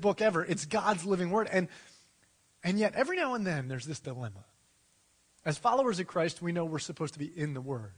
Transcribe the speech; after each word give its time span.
book 0.00 0.20
ever. 0.20 0.44
It's 0.44 0.64
God's 0.64 1.04
living 1.04 1.30
word. 1.30 1.48
And, 1.50 1.68
and 2.62 2.78
yet, 2.78 2.94
every 2.94 3.16
now 3.16 3.34
and 3.34 3.46
then, 3.46 3.68
there's 3.68 3.86
this 3.86 4.00
dilemma. 4.00 4.44
As 5.44 5.58
followers 5.58 6.00
of 6.00 6.06
Christ, 6.06 6.42
we 6.42 6.52
know 6.52 6.64
we're 6.64 6.78
supposed 6.78 7.14
to 7.14 7.18
be 7.18 7.26
in 7.26 7.54
the 7.54 7.60
word. 7.60 7.92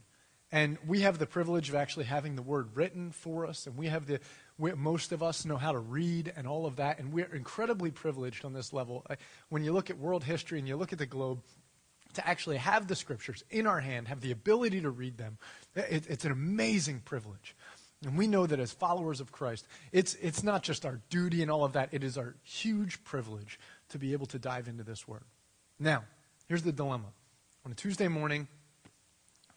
And 0.53 0.79
we 0.87 1.01
have 1.01 1.19
the 1.19 1.27
privilege 1.27 1.69
of 1.69 1.77
actually 1.77 2.07
having 2.07 2.35
the 2.35 2.43
word 2.43 2.75
written 2.75 3.13
for 3.13 3.47
us. 3.47 3.67
And 3.67 3.77
we 3.77 3.87
have 3.87 4.07
the, 4.07 4.21
we, 4.59 4.73
most 4.73 5.13
of 5.13 5.23
us 5.23 5.45
know 5.45 5.57
how 5.57 5.73
to 5.73 5.79
read 5.79 6.33
and 6.37 6.47
all 6.47 6.67
of 6.67 6.77
that. 6.77 6.99
And 6.99 7.13
we're 7.13 7.33
incredibly 7.33 7.91
privileged 7.91 8.45
on 8.45 8.53
this 8.53 8.73
level. 8.73 9.07
When 9.49 9.63
you 9.63 9.73
look 9.73 9.91
at 9.91 9.99
world 9.99 10.25
history 10.25 10.59
and 10.59 10.67
you 10.67 10.77
look 10.77 10.93
at 10.93 10.99
the 10.99 11.07
globe, 11.07 11.41
to 12.15 12.27
actually 12.27 12.57
have 12.57 12.89
the 12.89 12.97
scriptures 12.97 13.45
in 13.51 13.67
our 13.67 13.81
hand, 13.81 14.09
have 14.09 14.21
the 14.21 14.33
ability 14.33 14.81
to 14.81 14.91
read 14.91 15.17
them, 15.17 15.39
it, 15.75 16.07
it's 16.09 16.25
an 16.25 16.33
amazing 16.33 17.01
privilege. 17.05 17.55
And 18.05 18.17
we 18.17 18.27
know 18.27 18.47
that 18.47 18.59
as 18.59 18.73
followers 18.73 19.21
of 19.21 19.31
Christ, 19.31 19.67
it's, 19.93 20.15
it's 20.15 20.43
not 20.43 20.63
just 20.63 20.87
our 20.87 21.01
duty 21.11 21.43
and 21.43 21.51
all 21.51 21.65
of 21.65 21.75
that, 21.75 21.91
it 21.93 22.03
is 22.03 22.17
our 22.17 22.35
huge 22.43 23.05
privilege 23.05 23.59
to 23.91 23.99
be 23.99 24.15
able 24.15 24.27
to 24.27 24.39
dive 24.39 24.69
into 24.69 24.83
this 24.83 25.07
word. 25.07 25.25
Now, 25.79 26.05
here's 26.49 26.63
the 26.63 26.73
dilemma. 26.73 27.13
On 27.67 27.73
a 27.73 27.75
Tuesday 27.75 28.09
morning, 28.09 28.49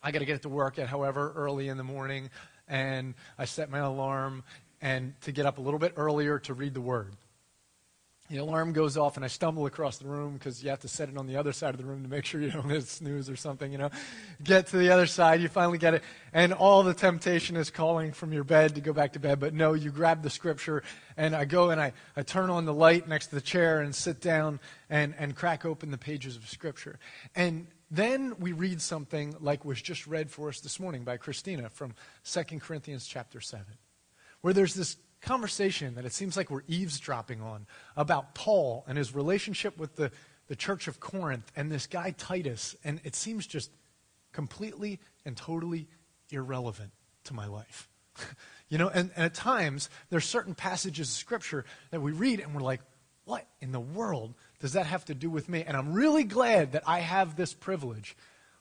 I 0.01 0.11
got 0.11 0.19
to 0.19 0.25
get 0.25 0.41
to 0.41 0.49
work 0.49 0.77
at 0.77 0.87
however 0.87 1.31
early 1.35 1.69
in 1.69 1.77
the 1.77 1.83
morning, 1.83 2.29
and 2.67 3.13
I 3.37 3.45
set 3.45 3.69
my 3.69 3.79
alarm 3.79 4.43
and 4.81 5.13
to 5.21 5.31
get 5.31 5.45
up 5.45 5.57
a 5.57 5.61
little 5.61 5.79
bit 5.79 5.93
earlier 5.95 6.39
to 6.39 6.53
read 6.53 6.73
the 6.73 6.81
word 6.81 7.15
the 8.33 8.39
alarm 8.39 8.73
goes 8.73 8.97
off 8.97 9.15
and 9.15 9.23
I 9.23 9.27
stumble 9.27 9.67
across 9.67 9.99
the 9.99 10.07
room 10.07 10.33
because 10.33 10.63
you 10.63 10.71
have 10.71 10.79
to 10.79 10.87
set 10.87 11.07
it 11.07 11.17
on 11.17 11.27
the 11.27 11.37
other 11.37 11.53
side 11.53 11.75
of 11.75 11.77
the 11.77 11.85
room 11.85 12.01
to 12.01 12.09
make 12.09 12.25
sure 12.25 12.41
you 12.41 12.49
don't 12.49 12.67
hit 12.69 12.87
snooze 12.87 13.29
or 13.29 13.35
something, 13.35 13.71
you 13.71 13.77
know. 13.77 13.91
Get 14.43 14.65
to 14.67 14.77
the 14.77 14.89
other 14.89 15.05
side, 15.05 15.39
you 15.39 15.47
finally 15.47 15.77
get 15.77 15.93
it, 15.93 16.03
and 16.33 16.51
all 16.51 16.81
the 16.81 16.95
temptation 16.95 17.55
is 17.55 17.69
calling 17.69 18.11
from 18.11 18.33
your 18.33 18.43
bed 18.43 18.73
to 18.73 18.81
go 18.81 18.91
back 18.91 19.13
to 19.13 19.19
bed. 19.19 19.39
But 19.39 19.53
no, 19.53 19.73
you 19.73 19.91
grab 19.91 20.23
the 20.23 20.31
scripture, 20.31 20.81
and 21.15 21.35
I 21.35 21.45
go 21.45 21.69
and 21.69 21.79
I, 21.79 21.93
I 22.17 22.23
turn 22.23 22.49
on 22.49 22.65
the 22.65 22.73
light 22.73 23.07
next 23.07 23.27
to 23.27 23.35
the 23.35 23.41
chair 23.41 23.81
and 23.81 23.93
sit 23.93 24.19
down 24.19 24.59
and, 24.89 25.13
and 25.19 25.35
crack 25.35 25.63
open 25.63 25.91
the 25.91 25.99
pages 25.99 26.35
of 26.35 26.49
scripture. 26.49 26.97
And 27.35 27.67
then 27.91 28.33
we 28.39 28.51
read 28.51 28.81
something 28.81 29.35
like 29.41 29.63
was 29.63 29.79
just 29.79 30.07
read 30.07 30.31
for 30.31 30.49
us 30.49 30.59
this 30.59 30.79
morning 30.79 31.03
by 31.03 31.17
Christina 31.17 31.69
from 31.69 31.93
2 32.25 32.59
Corinthians 32.61 33.05
chapter 33.05 33.39
7, 33.39 33.63
where 34.41 34.55
there's 34.55 34.73
this 34.73 34.97
conversation 35.23 35.95
that 35.95 36.05
it 36.05 36.13
seems 36.13 36.37
like 36.37 36.49
we're 36.49 36.63
eavesdropping 36.67 37.41
on 37.41 37.65
about 37.95 38.35
Paul 38.35 38.83
and 38.87 38.97
his 38.97 39.15
relationship 39.15 39.77
with 39.77 39.95
the, 39.95 40.11
the 40.47 40.55
church 40.55 40.87
of 40.87 40.99
Corinth 40.99 41.51
and 41.55 41.71
this 41.71 41.87
guy 41.87 42.11
Titus, 42.11 42.75
and 42.83 42.99
it 43.03 43.15
seems 43.15 43.47
just 43.47 43.71
completely 44.31 44.99
and 45.25 45.35
totally 45.35 45.87
irrelevant 46.29 46.91
to 47.25 47.33
my 47.33 47.47
life. 47.47 47.87
you 48.69 48.77
know, 48.77 48.89
and, 48.89 49.11
and 49.15 49.25
at 49.25 49.33
times 49.33 49.89
there's 50.09 50.25
certain 50.25 50.55
passages 50.55 51.09
of 51.09 51.15
Scripture 51.15 51.65
that 51.91 52.01
we 52.01 52.11
read 52.11 52.39
and 52.39 52.53
we're 52.53 52.61
like, 52.61 52.81
what 53.25 53.47
in 53.61 53.71
the 53.71 53.79
world 53.79 54.33
does 54.59 54.73
that 54.73 54.85
have 54.85 55.05
to 55.05 55.15
do 55.15 55.29
with 55.29 55.47
me? 55.47 55.63
And 55.65 55.77
I'm 55.77 55.93
really 55.93 56.25
glad 56.25 56.73
that 56.73 56.83
I 56.85 56.99
have 56.99 57.35
this 57.35 57.53
privilege. 57.53 58.17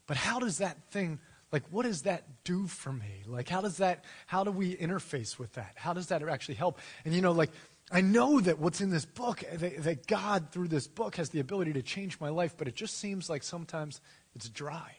But 0.06 0.16
how 0.16 0.38
does 0.38 0.58
that 0.58 0.76
thing 0.90 1.18
like 1.52 1.62
what 1.70 1.84
does 1.84 2.02
that 2.02 2.24
do 2.44 2.66
for 2.66 2.92
me? 2.92 3.22
Like 3.26 3.48
how 3.48 3.60
does 3.60 3.76
that 3.76 4.04
how 4.26 4.42
do 4.42 4.50
we 4.50 4.74
interface 4.74 5.38
with 5.38 5.52
that? 5.54 5.74
How 5.76 5.92
does 5.92 6.08
that 6.08 6.22
actually 6.22 6.56
help? 6.56 6.78
And 7.04 7.14
you 7.14 7.20
know 7.20 7.32
like 7.32 7.50
i 7.90 8.00
know 8.00 8.40
that 8.40 8.58
what's 8.58 8.80
in 8.80 8.90
this 8.90 9.04
book 9.04 9.42
that, 9.52 9.82
that 9.82 10.06
god 10.06 10.52
through 10.52 10.68
this 10.68 10.86
book 10.86 11.16
has 11.16 11.30
the 11.30 11.40
ability 11.40 11.72
to 11.72 11.82
change 11.82 12.18
my 12.20 12.28
life 12.28 12.54
but 12.56 12.68
it 12.68 12.76
just 12.76 12.96
seems 12.96 13.28
like 13.28 13.42
sometimes 13.42 14.00
it's 14.34 14.48
dry 14.48 14.92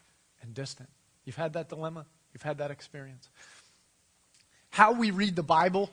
and 0.43 0.53
distant. 0.53 0.89
You've 1.25 1.37
had 1.37 1.53
that 1.53 1.69
dilemma? 1.69 2.05
You've 2.33 2.43
had 2.43 2.59
that 2.59 2.69
experience? 2.69 3.29
How 4.69 4.91
we 4.91 5.11
read 5.11 5.35
the 5.35 5.43
bible 5.43 5.89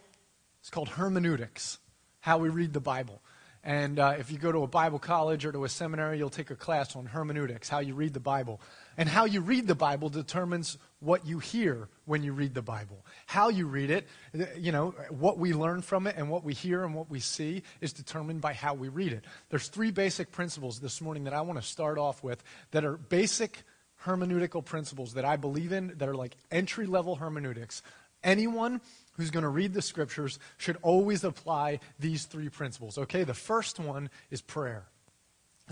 is 0.63 0.71
called 0.71 0.89
hermeneutics. 0.89 1.79
How 2.21 2.39
we 2.39 2.49
read 2.51 2.73
the 2.73 2.81
bible 2.81 3.23
and 3.63 3.99
uh, 3.99 4.15
if 4.19 4.33
you 4.33 4.39
go 4.39 4.51
to 4.51 4.63
a 4.63 4.67
Bible 4.67 4.99
college 4.99 5.45
or 5.45 5.53
to 5.53 5.65
a 5.65 5.69
seminary, 5.69 6.17
you'll 6.17 6.31
take 6.31 6.51
a 6.51 6.57
class 6.57 6.97
on 6.97 7.05
hermeneutics, 7.05 7.69
how 7.69 7.81
you 7.81 7.95
read 7.95 8.15
the 8.15 8.21
Bible. 8.21 8.59
And 8.97 9.07
how 9.07 9.27
you 9.27 9.43
read 9.43 9.67
the 9.67 9.75
Bible 9.75 10.09
determines 10.09 10.79
what 11.01 11.27
you 11.27 11.41
hear 11.41 11.89
when 12.07 12.23
you 12.23 12.33
read 12.33 12.55
the 12.55 12.63
Bible. 12.63 13.05
How 13.27 13.51
you 13.51 13.67
read 13.67 13.91
it, 13.91 14.09
you 14.57 14.73
know, 14.73 14.95
what 15.11 15.39
we 15.39 15.53
learn 15.53 15.83
from 15.83 16.07
it 16.07 16.17
and 16.17 16.31
what 16.31 16.43
we 16.43 16.55
hear 16.55 16.85
and 16.85 16.95
what 16.95 17.11
we 17.11 17.21
see 17.21 17.63
is 17.83 17.93
determined 17.93 18.41
by 18.41 18.55
how 18.55 18.73
we 18.73 18.89
read 18.89 19.13
it. 19.13 19.25
There's 19.51 19.69
three 19.69 19.91
basic 19.91 20.33
principles 20.33 20.81
this 20.81 21.03
morning 21.03 21.25
that 21.25 21.35
I 21.35 21.43
want 21.43 21.61
to 21.61 21.67
start 21.67 21.99
off 21.99 22.25
with 22.25 22.43
that 22.71 22.85
are 22.85 22.97
basic 22.97 23.63
hermeneutical 24.05 24.65
principles 24.65 25.15
that 25.15 25.27
I 25.27 25.37
believe 25.37 25.73
in 25.73 25.93
that 25.99 26.09
are 26.09 26.15
like 26.15 26.35
entry 26.51 26.87
level 26.87 27.17
hermeneutics. 27.17 27.83
Anyone 28.23 28.81
who's 29.13 29.31
going 29.31 29.43
to 29.43 29.49
read 29.49 29.75
the 29.75 29.83
scriptures 29.83 30.39
should 30.57 30.79
always 30.83 31.25
apply 31.25 31.81
these 31.99 32.25
three 32.25 32.49
principles. 32.49 32.99
Okay, 32.99 33.25
the 33.25 33.35
first 33.35 33.79
one 33.79 34.11
is 34.31 34.41
prayer. 34.41 34.87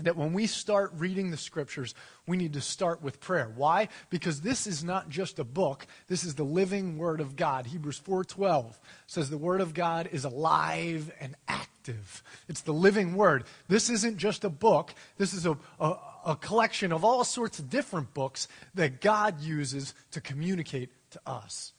That 0.03 0.15
when 0.15 0.31
we 0.31 0.47
start 0.47 0.93
reading 0.95 1.29
the 1.29 1.37
scriptures, 1.37 1.93
we 2.25 2.37
need 2.37 2.53
to 2.53 2.61
start 2.61 3.01
with 3.01 3.19
prayer. 3.19 3.51
Why? 3.53 3.89
Because 4.09 4.41
this 4.41 4.65
is 4.65 4.83
not 4.83 5.09
just 5.09 5.39
a 5.39 5.43
book, 5.43 5.85
this 6.07 6.23
is 6.23 6.35
the 6.35 6.43
living 6.43 6.97
word 6.97 7.19
of 7.19 7.35
God. 7.35 7.65
Hebrews 7.65 7.99
4:12 7.99 8.79
says 9.07 9.29
the 9.29 9.37
word 9.37 9.59
of 9.59 9.73
God 9.73 10.07
is 10.11 10.23
alive 10.23 11.11
and 11.19 11.35
active. 11.47 12.23
It's 12.47 12.61
the 12.61 12.71
living 12.71 13.15
word. 13.15 13.43
This 13.67 13.89
isn't 13.89 14.17
just 14.17 14.45
a 14.45 14.49
book, 14.49 14.93
this 15.17 15.33
is 15.33 15.45
a, 15.45 15.57
a, 15.79 15.97
a 16.27 16.35
collection 16.37 16.93
of 16.93 17.03
all 17.03 17.25
sorts 17.25 17.59
of 17.59 17.69
different 17.69 18.13
books 18.13 18.47
that 18.75 19.01
God 19.01 19.41
uses 19.41 19.93
to 20.11 20.21
communicate 20.21 20.91
to 21.11 21.19
us. 21.25 21.73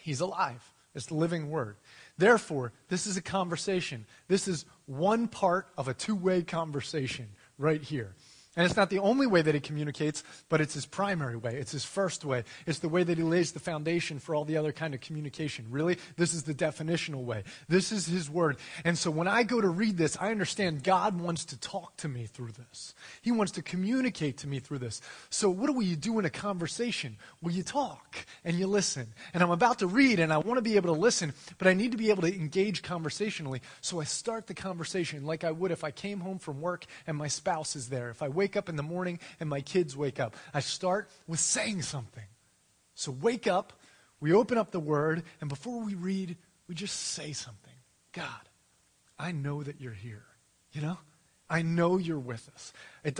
He's 0.00 0.20
alive. 0.20 0.73
It's 0.94 1.06
the 1.06 1.14
living 1.14 1.50
word. 1.50 1.76
Therefore, 2.16 2.72
this 2.88 3.06
is 3.06 3.16
a 3.16 3.22
conversation. 3.22 4.06
This 4.28 4.46
is 4.46 4.64
one 4.86 5.26
part 5.26 5.66
of 5.76 5.88
a 5.88 5.94
two 5.94 6.14
way 6.14 6.42
conversation 6.42 7.28
right 7.58 7.82
here. 7.82 8.14
And 8.56 8.64
it's 8.64 8.76
not 8.76 8.88
the 8.88 9.00
only 9.00 9.26
way 9.26 9.42
that 9.42 9.54
he 9.54 9.60
communicates, 9.60 10.22
but 10.48 10.60
it's 10.60 10.74
his 10.74 10.86
primary 10.86 11.36
way. 11.36 11.56
It's 11.56 11.72
his 11.72 11.84
first 11.84 12.24
way. 12.24 12.44
It's 12.66 12.78
the 12.78 12.88
way 12.88 13.02
that 13.02 13.18
he 13.18 13.24
lays 13.24 13.50
the 13.50 13.58
foundation 13.58 14.20
for 14.20 14.34
all 14.34 14.44
the 14.44 14.56
other 14.56 14.70
kind 14.70 14.94
of 14.94 15.00
communication. 15.00 15.66
Really, 15.70 15.98
this 16.16 16.34
is 16.34 16.44
the 16.44 16.54
definitional 16.54 17.24
way. 17.24 17.42
This 17.68 17.90
is 17.90 18.06
his 18.06 18.30
word. 18.30 18.58
And 18.84 18.96
so 18.96 19.10
when 19.10 19.26
I 19.26 19.42
go 19.42 19.60
to 19.60 19.68
read 19.68 19.96
this, 19.96 20.16
I 20.20 20.30
understand 20.30 20.84
God 20.84 21.20
wants 21.20 21.44
to 21.46 21.58
talk 21.58 21.96
to 21.98 22.08
me 22.08 22.26
through 22.26 22.52
this. 22.52 22.94
He 23.22 23.32
wants 23.32 23.50
to 23.52 23.62
communicate 23.62 24.38
to 24.38 24.46
me 24.46 24.60
through 24.60 24.78
this. 24.78 25.00
So 25.30 25.50
what 25.50 25.66
do 25.66 25.72
we 25.72 25.96
do 25.96 26.20
in 26.20 26.24
a 26.24 26.30
conversation? 26.30 27.16
Well, 27.42 27.52
you 27.52 27.64
talk 27.64 28.24
and 28.44 28.56
you 28.56 28.68
listen. 28.68 29.14
And 29.32 29.42
I'm 29.42 29.50
about 29.50 29.80
to 29.80 29.88
read 29.88 30.20
and 30.20 30.32
I 30.32 30.38
want 30.38 30.58
to 30.58 30.62
be 30.62 30.76
able 30.76 30.94
to 30.94 31.00
listen, 31.00 31.32
but 31.58 31.66
I 31.66 31.74
need 31.74 31.90
to 31.90 31.98
be 31.98 32.10
able 32.10 32.22
to 32.22 32.32
engage 32.32 32.82
conversationally. 32.82 33.62
So 33.80 34.00
I 34.00 34.04
start 34.04 34.46
the 34.46 34.54
conversation 34.54 35.24
like 35.24 35.42
I 35.42 35.50
would 35.50 35.72
if 35.72 35.82
I 35.82 35.90
came 35.90 36.20
home 36.20 36.38
from 36.38 36.60
work 36.60 36.86
and 37.08 37.16
my 37.16 37.26
spouse 37.26 37.74
is 37.74 37.88
there. 37.88 38.10
If 38.10 38.22
I 38.22 38.28
wake 38.28 38.43
wake 38.44 38.56
up 38.58 38.68
in 38.68 38.76
the 38.76 38.82
morning 38.82 39.18
and 39.40 39.48
my 39.48 39.62
kids 39.62 39.96
wake 39.96 40.20
up. 40.20 40.36
I 40.52 40.60
start 40.60 41.08
with 41.26 41.40
saying 41.40 41.80
something. 41.80 42.26
So 42.94 43.10
wake 43.10 43.46
up, 43.46 43.72
we 44.20 44.34
open 44.34 44.58
up 44.58 44.70
the 44.70 44.80
word, 44.80 45.22
and 45.40 45.48
before 45.48 45.80
we 45.80 45.94
read, 45.94 46.36
we 46.68 46.74
just 46.74 46.94
say 46.94 47.32
something. 47.32 47.72
God, 48.12 48.50
I 49.18 49.32
know 49.32 49.62
that 49.62 49.80
you're 49.80 49.94
here. 49.94 50.26
You 50.72 50.82
know? 50.82 50.98
I 51.48 51.60
know 51.60 51.98
you're 51.98 52.18
with 52.18 52.48
us. 52.54 52.72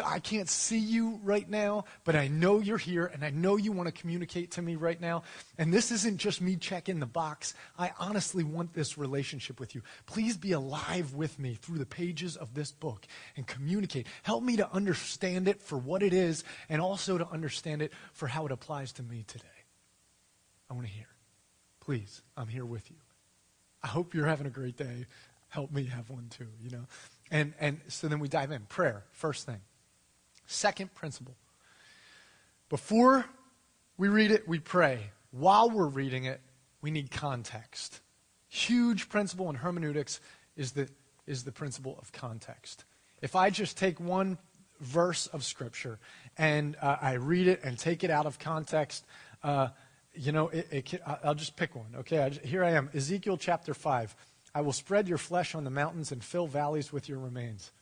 I 0.03 0.19
can't 0.19 0.49
see 0.49 0.79
you 0.79 1.21
right 1.23 1.49
now, 1.49 1.85
but 2.05 2.17
I 2.17 2.27
know 2.29 2.59
you're 2.59 2.79
here 2.79 3.05
and 3.05 3.23
I 3.23 3.29
know 3.29 3.57
you 3.57 3.71
want 3.71 3.87
to 3.87 4.01
communicate 4.01 4.53
to 4.53 4.63
me 4.63 4.77
right 4.77 4.99
now. 4.99 5.25
And 5.59 5.73
this 5.73 5.93
isn't 5.93 6.17
just 6.17 6.41
me 6.41 6.57
checking 6.57 7.01
the 7.01 7.07
box. 7.07 7.53
I 7.79 7.93
honestly 7.99 8.43
want 8.43 8.73
this 8.73 8.97
relationship 8.97 9.61
with 9.61 9.75
you. 9.75 9.83
Please 10.07 10.39
be 10.39 10.53
alive 10.53 11.15
with 11.15 11.39
me 11.39 11.59
through 11.61 11.79
the 11.79 11.87
pages 11.87 12.37
of 12.37 12.55
this 12.55 12.73
book 12.73 13.07
and 13.37 13.47
communicate. 13.47 14.07
Help 14.23 14.43
me 14.43 14.57
to 14.57 14.73
understand 14.73 15.47
it 15.47 15.61
for 15.61 15.77
what 15.77 16.03
it 16.03 16.15
is 16.15 16.45
and 16.71 16.81
also 16.81 17.19
to 17.19 17.29
understand 17.29 17.83
it 17.83 17.93
for 18.15 18.27
how 18.27 18.47
it 18.47 18.53
applies 18.53 18.93
to 18.93 19.03
me 19.03 19.25
today. 19.27 19.45
I 20.71 20.75
want 20.75 20.87
to 20.87 20.93
hear. 20.93 21.09
Please, 21.81 22.23
I'm 22.39 22.49
here 22.49 22.65
with 22.65 22.91
you. 22.91 22.97
I 23.83 23.89
hope 23.89 24.15
you're 24.15 24.27
having 24.27 24.47
a 24.47 24.51
great 24.51 24.79
day. 24.79 25.05
Help 25.51 25.71
me 25.71 25.85
have 25.85 26.09
one 26.09 26.29
too, 26.31 26.49
you 26.63 26.71
know. 26.71 26.87
And, 27.31 27.55
and 27.59 27.81
so 27.89 28.09
then 28.09 28.19
we 28.19 28.29
dive 28.29 28.51
in. 28.51 28.63
Prayer, 28.63 29.05
first 29.13 29.47
thing. 29.47 29.61
Second 30.47 30.95
principle. 30.95 31.37
Before 32.69 33.25
we 33.97 34.09
read 34.09 34.31
it, 34.31 34.49
we 34.49 34.59
pray. 34.59 35.11
While 35.31 35.71
we're 35.71 35.87
reading 35.87 36.25
it, 36.25 36.41
we 36.81 36.91
need 36.91 37.11
context. 37.11 38.01
Huge 38.49 39.09
principle 39.09 39.49
in 39.51 39.57
hermeneutics 39.57 40.21
is 40.57 40.73
the, 40.73 40.89
is 41.27 41.45
the 41.45 41.53
principle 41.53 41.99
of 42.01 42.13
context. 42.13 42.85
If 43.23 43.35
I 43.35 43.51
just 43.51 43.79
take 43.79 43.99
one 43.99 44.39
verse 44.81 45.27
of 45.29 45.45
Scripture 45.45 45.99
and 46.37 46.77
uh, 46.81 46.97
I 47.01 47.15
read 47.15 47.49
it 47.49 47.61
and 47.65 47.79
take 47.79 48.05
it 48.05 48.11
out 48.11 48.27
of 48.27 48.39
context, 48.39 49.07
uh, 49.43 49.69
you 50.15 50.31
know, 50.31 50.49
it, 50.49 50.69
it, 50.71 51.03
I'll 51.25 51.35
just 51.35 51.57
pick 51.57 51.75
one. 51.75 51.95
Okay, 51.97 52.23
I, 52.23 52.31
here 52.31 52.63
I 52.63 52.73
am, 52.73 52.91
Ezekiel 52.95 53.37
chapter 53.37 53.75
5. 53.75 54.15
I 54.55 54.61
will 54.61 54.73
spread 54.73 55.09
your 55.09 55.19
flesh 55.19 55.55
on 55.55 55.65
the 55.65 55.71
mountains 55.71 56.13
and 56.13 56.23
fill 56.23 56.47
valleys 56.47 56.93
with 56.93 57.09
your 57.09 57.19
remains. 57.19 57.73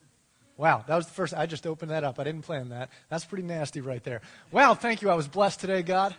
Wow, 0.57 0.85
that 0.87 0.97
was 0.97 1.07
the 1.07 1.13
first. 1.13 1.35
I 1.35 1.47
just 1.47 1.67
opened 1.67 1.91
that 1.91 2.05
up. 2.05 2.19
I 2.19 2.25
didn't 2.25 2.43
plan 2.43 2.71
that. 2.71 2.91
That's 3.09 3.25
pretty 3.25 3.45
nasty 3.45 3.81
right 3.81 4.03
there. 4.05 4.21
Wow, 4.51 4.75
thank 4.75 5.03
you. 5.03 5.11
I 5.11 5.15
was 5.15 5.27
blessed 5.27 5.61
today, 5.61 5.83
God. 5.83 6.15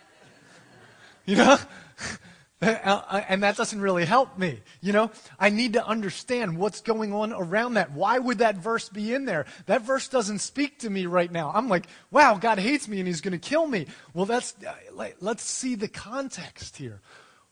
You 1.26 1.36
know? 1.36 1.58
and 2.60 3.42
that 3.42 3.56
doesn't 3.56 3.80
really 3.80 4.04
help 4.04 4.38
me. 4.38 4.60
You 4.80 4.92
know, 4.92 5.10
I 5.38 5.50
need 5.50 5.74
to 5.74 5.86
understand 5.86 6.58
what's 6.58 6.80
going 6.80 7.12
on 7.12 7.32
around 7.32 7.74
that. 7.74 7.92
Why 7.92 8.18
would 8.18 8.38
that 8.38 8.56
verse 8.56 8.88
be 8.88 9.14
in 9.14 9.24
there? 9.24 9.46
That 9.66 9.82
verse 9.82 10.08
doesn't 10.08 10.38
speak 10.38 10.80
to 10.80 10.90
me 10.90 11.06
right 11.06 11.30
now. 11.30 11.52
I'm 11.54 11.68
like, 11.68 11.86
wow, 12.10 12.36
God 12.36 12.58
hates 12.58 12.88
me 12.88 12.98
and 12.98 13.06
he's 13.06 13.20
going 13.20 13.32
to 13.32 13.38
kill 13.38 13.66
me. 13.66 13.86
Well, 14.12 14.26
that's, 14.26 14.54
uh, 14.66 15.08
let's 15.20 15.42
see 15.42 15.74
the 15.74 15.88
context 15.88 16.76
here. 16.76 17.00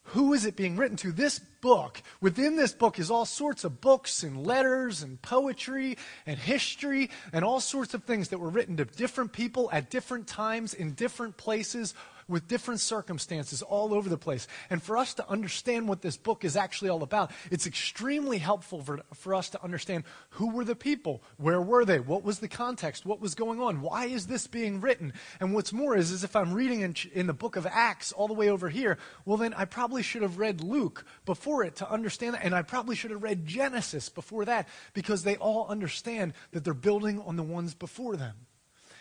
Who 0.06 0.32
is 0.32 0.44
it 0.44 0.56
being 0.56 0.76
written 0.76 0.96
to? 0.98 1.12
This 1.12 1.38
book, 1.38 2.02
within 2.20 2.56
this 2.56 2.72
book 2.72 2.98
is 2.98 3.10
all 3.10 3.24
sorts 3.24 3.64
of 3.64 3.80
books 3.80 4.22
and 4.22 4.46
letters 4.46 5.02
and 5.02 5.20
poetry 5.22 5.96
and 6.26 6.38
history 6.38 7.08
and 7.32 7.44
all 7.44 7.60
sorts 7.60 7.94
of 7.94 8.04
things 8.04 8.28
that 8.28 8.38
were 8.38 8.50
written 8.50 8.76
to 8.78 8.84
different 8.84 9.32
people 9.32 9.70
at 9.72 9.90
different 9.90 10.26
times 10.26 10.74
in 10.74 10.92
different 10.92 11.36
places 11.36 11.94
with 12.28 12.48
different 12.48 12.80
circumstances 12.80 13.62
all 13.62 13.94
over 13.94 14.08
the 14.08 14.18
place. 14.18 14.46
And 14.70 14.82
for 14.82 14.96
us 14.96 15.14
to 15.14 15.28
understand 15.28 15.88
what 15.88 16.02
this 16.02 16.16
book 16.16 16.44
is 16.44 16.56
actually 16.56 16.90
all 16.90 17.02
about, 17.02 17.30
it's 17.50 17.66
extremely 17.66 18.38
helpful 18.38 18.82
for, 18.82 19.00
for 19.14 19.34
us 19.34 19.50
to 19.50 19.62
understand 19.62 20.04
who 20.30 20.50
were 20.50 20.64
the 20.64 20.76
people, 20.76 21.22
where 21.36 21.60
were 21.60 21.84
they, 21.84 22.00
what 22.00 22.24
was 22.24 22.38
the 22.38 22.48
context, 22.48 23.06
what 23.06 23.20
was 23.20 23.34
going 23.34 23.60
on, 23.60 23.80
why 23.80 24.06
is 24.06 24.26
this 24.26 24.46
being 24.46 24.80
written. 24.80 25.12
And 25.40 25.54
what's 25.54 25.72
more 25.72 25.96
is, 25.96 26.10
is 26.10 26.24
if 26.24 26.36
I'm 26.36 26.52
reading 26.52 26.80
in, 26.80 26.94
in 27.12 27.26
the 27.26 27.32
book 27.32 27.56
of 27.56 27.66
Acts 27.66 28.12
all 28.12 28.28
the 28.28 28.34
way 28.34 28.48
over 28.48 28.68
here, 28.68 28.98
well, 29.24 29.36
then 29.36 29.54
I 29.54 29.64
probably 29.64 30.02
should 30.02 30.22
have 30.22 30.38
read 30.38 30.60
Luke 30.60 31.04
before 31.24 31.64
it 31.64 31.76
to 31.76 31.90
understand 31.90 32.34
that. 32.34 32.44
And 32.44 32.54
I 32.54 32.62
probably 32.62 32.96
should 32.96 33.10
have 33.10 33.22
read 33.22 33.46
Genesis 33.46 34.08
before 34.08 34.44
that 34.44 34.68
because 34.94 35.22
they 35.22 35.36
all 35.36 35.66
understand 35.68 36.34
that 36.52 36.64
they're 36.64 36.74
building 36.74 37.20
on 37.20 37.36
the 37.36 37.42
ones 37.42 37.74
before 37.74 38.16
them. 38.16 38.34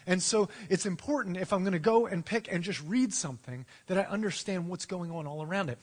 And 0.05 0.21
so 0.21 0.49
it's 0.69 0.85
important 0.85 1.37
if 1.37 1.53
I'm 1.53 1.61
going 1.63 1.73
to 1.73 1.79
go 1.79 2.07
and 2.07 2.25
pick 2.25 2.51
and 2.51 2.63
just 2.63 2.81
read 2.83 3.13
something 3.13 3.65
that 3.87 3.97
I 3.97 4.03
understand 4.03 4.67
what's 4.67 4.85
going 4.85 5.11
on 5.11 5.27
all 5.27 5.43
around 5.43 5.69
it. 5.69 5.79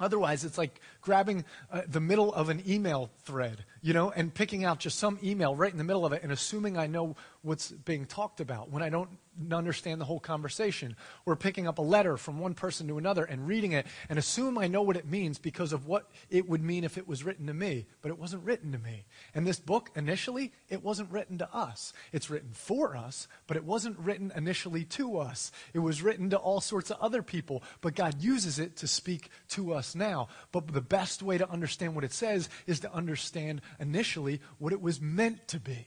Otherwise, 0.00 0.44
it's 0.44 0.58
like 0.58 0.80
grabbing 1.00 1.44
uh, 1.72 1.82
the 1.88 2.00
middle 2.00 2.32
of 2.32 2.50
an 2.50 2.62
email 2.68 3.10
thread, 3.24 3.64
you 3.82 3.92
know, 3.92 4.10
and 4.10 4.32
picking 4.32 4.64
out 4.64 4.78
just 4.78 4.98
some 4.98 5.18
email 5.24 5.56
right 5.56 5.72
in 5.72 5.78
the 5.78 5.84
middle 5.84 6.06
of 6.06 6.12
it 6.12 6.22
and 6.22 6.30
assuming 6.30 6.78
I 6.78 6.86
know 6.86 7.16
what's 7.42 7.70
being 7.70 8.06
talked 8.06 8.40
about 8.40 8.70
when 8.70 8.82
I 8.82 8.88
don't 8.88 9.10
understand 9.52 10.00
the 10.00 10.04
whole 10.04 10.18
conversation. 10.18 10.96
Or 11.24 11.36
picking 11.36 11.68
up 11.68 11.78
a 11.78 11.82
letter 11.82 12.16
from 12.16 12.40
one 12.40 12.54
person 12.54 12.88
to 12.88 12.98
another 12.98 13.24
and 13.24 13.46
reading 13.46 13.72
it 13.72 13.86
and 14.08 14.18
assume 14.18 14.58
I 14.58 14.66
know 14.66 14.82
what 14.82 14.96
it 14.96 15.08
means 15.08 15.38
because 15.38 15.72
of 15.72 15.86
what 15.86 16.10
it 16.30 16.48
would 16.48 16.62
mean 16.62 16.84
if 16.84 16.98
it 16.98 17.06
was 17.06 17.24
written 17.24 17.46
to 17.46 17.54
me. 17.54 17.86
But 18.02 18.10
it 18.10 18.18
wasn't 18.18 18.44
written 18.44 18.72
to 18.72 18.78
me. 18.78 19.04
And 19.34 19.46
this 19.46 19.60
book, 19.60 19.90
initially, 19.94 20.52
it 20.68 20.82
wasn't 20.82 21.12
written 21.12 21.38
to 21.38 21.54
us. 21.54 21.92
It's 22.12 22.30
written 22.30 22.50
for 22.52 22.96
us, 22.96 23.28
but 23.46 23.56
it 23.56 23.64
wasn't 23.64 23.98
written 23.98 24.32
initially 24.34 24.84
to 24.84 25.18
us. 25.18 25.52
It 25.72 25.80
was 25.80 26.02
written 26.02 26.30
to 26.30 26.36
all 26.36 26.60
sorts 26.60 26.90
of 26.90 26.98
other 27.00 27.22
people, 27.22 27.62
but 27.80 27.94
God 27.94 28.20
uses 28.20 28.58
it 28.58 28.76
to 28.78 28.88
speak 28.88 29.30
to 29.50 29.74
us 29.74 29.94
now. 29.94 30.28
But 30.50 30.68
the 30.68 30.80
best 30.80 31.22
way 31.22 31.38
to 31.38 31.50
understand 31.50 31.94
what 31.94 32.04
it 32.04 32.12
says 32.12 32.48
is 32.66 32.80
to 32.80 32.92
understand 32.92 33.60
initially 33.78 34.40
what 34.58 34.72
it 34.72 34.82
was 34.82 35.00
meant 35.00 35.46
to 35.48 35.60
be. 35.60 35.86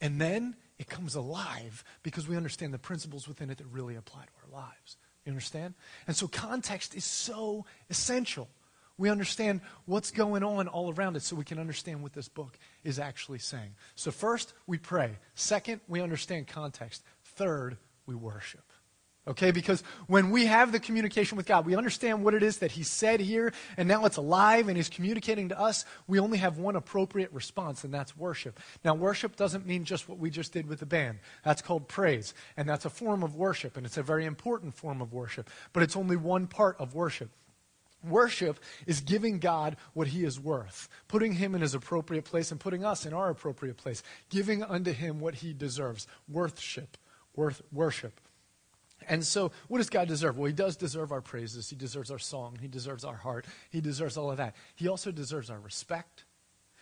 And 0.00 0.20
then 0.20 0.56
it 0.80 0.88
comes 0.88 1.14
alive 1.14 1.84
because 2.02 2.26
we 2.26 2.38
understand 2.38 2.72
the 2.72 2.78
principles 2.78 3.28
within 3.28 3.50
it 3.50 3.58
that 3.58 3.66
really 3.66 3.96
apply 3.96 4.22
to 4.22 4.30
our 4.42 4.62
lives. 4.62 4.96
You 5.26 5.30
understand? 5.30 5.74
And 6.06 6.16
so 6.16 6.26
context 6.26 6.94
is 6.94 7.04
so 7.04 7.66
essential. 7.90 8.48
We 8.96 9.10
understand 9.10 9.60
what's 9.84 10.10
going 10.10 10.42
on 10.42 10.68
all 10.68 10.90
around 10.90 11.16
it 11.16 11.22
so 11.22 11.36
we 11.36 11.44
can 11.44 11.58
understand 11.58 12.02
what 12.02 12.14
this 12.14 12.28
book 12.28 12.58
is 12.82 12.98
actually 12.98 13.40
saying. 13.40 13.74
So, 13.94 14.10
first, 14.10 14.54
we 14.66 14.78
pray. 14.78 15.18
Second, 15.34 15.82
we 15.86 16.00
understand 16.00 16.48
context. 16.48 17.02
Third, 17.24 17.76
we 18.06 18.14
worship. 18.14 18.64
Okay, 19.30 19.52
because 19.52 19.84
when 20.08 20.30
we 20.30 20.46
have 20.46 20.72
the 20.72 20.80
communication 20.80 21.36
with 21.36 21.46
God, 21.46 21.64
we 21.64 21.76
understand 21.76 22.24
what 22.24 22.34
it 22.34 22.42
is 22.42 22.58
that 22.58 22.72
He 22.72 22.82
said 22.82 23.20
here, 23.20 23.52
and 23.76 23.86
now 23.86 24.04
it's 24.04 24.16
alive 24.16 24.66
and 24.66 24.76
He's 24.76 24.88
communicating 24.88 25.50
to 25.50 25.60
us. 25.60 25.84
We 26.08 26.18
only 26.18 26.38
have 26.38 26.58
one 26.58 26.74
appropriate 26.74 27.32
response, 27.32 27.84
and 27.84 27.94
that's 27.94 28.16
worship. 28.16 28.58
Now, 28.84 28.94
worship 28.94 29.36
doesn't 29.36 29.68
mean 29.68 29.84
just 29.84 30.08
what 30.08 30.18
we 30.18 30.30
just 30.30 30.52
did 30.52 30.66
with 30.66 30.80
the 30.80 30.86
band. 30.86 31.20
That's 31.44 31.62
called 31.62 31.86
praise, 31.86 32.34
and 32.56 32.68
that's 32.68 32.84
a 32.84 32.90
form 32.90 33.22
of 33.22 33.36
worship, 33.36 33.76
and 33.76 33.86
it's 33.86 33.96
a 33.96 34.02
very 34.02 34.24
important 34.24 34.74
form 34.74 35.00
of 35.00 35.12
worship, 35.12 35.48
but 35.72 35.84
it's 35.84 35.96
only 35.96 36.16
one 36.16 36.48
part 36.48 36.74
of 36.80 36.96
worship. 36.96 37.30
Worship 38.02 38.58
is 38.84 39.00
giving 39.00 39.38
God 39.38 39.76
what 39.92 40.08
he 40.08 40.24
is 40.24 40.40
worth, 40.40 40.88
putting 41.06 41.34
him 41.34 41.54
in 41.54 41.60
his 41.60 41.74
appropriate 41.74 42.24
place 42.24 42.50
and 42.50 42.58
putting 42.58 42.84
us 42.84 43.06
in 43.06 43.12
our 43.12 43.30
appropriate 43.30 43.76
place, 43.76 44.02
giving 44.28 44.64
unto 44.64 44.90
him 44.92 45.20
what 45.20 45.36
he 45.36 45.52
deserves. 45.52 46.08
Worthship, 46.28 46.96
worth 47.36 47.62
worship. 47.70 48.20
And 49.08 49.24
so, 49.24 49.50
what 49.68 49.78
does 49.78 49.90
God 49.90 50.08
deserve? 50.08 50.38
Well, 50.38 50.46
He 50.46 50.52
does 50.52 50.76
deserve 50.76 51.12
our 51.12 51.20
praises. 51.20 51.70
He 51.70 51.76
deserves 51.76 52.10
our 52.10 52.18
song. 52.18 52.58
He 52.60 52.68
deserves 52.68 53.04
our 53.04 53.16
heart. 53.16 53.46
He 53.70 53.80
deserves 53.80 54.16
all 54.16 54.30
of 54.30 54.36
that. 54.36 54.54
He 54.74 54.88
also 54.88 55.10
deserves 55.10 55.50
our 55.50 55.58
respect. 55.58 56.24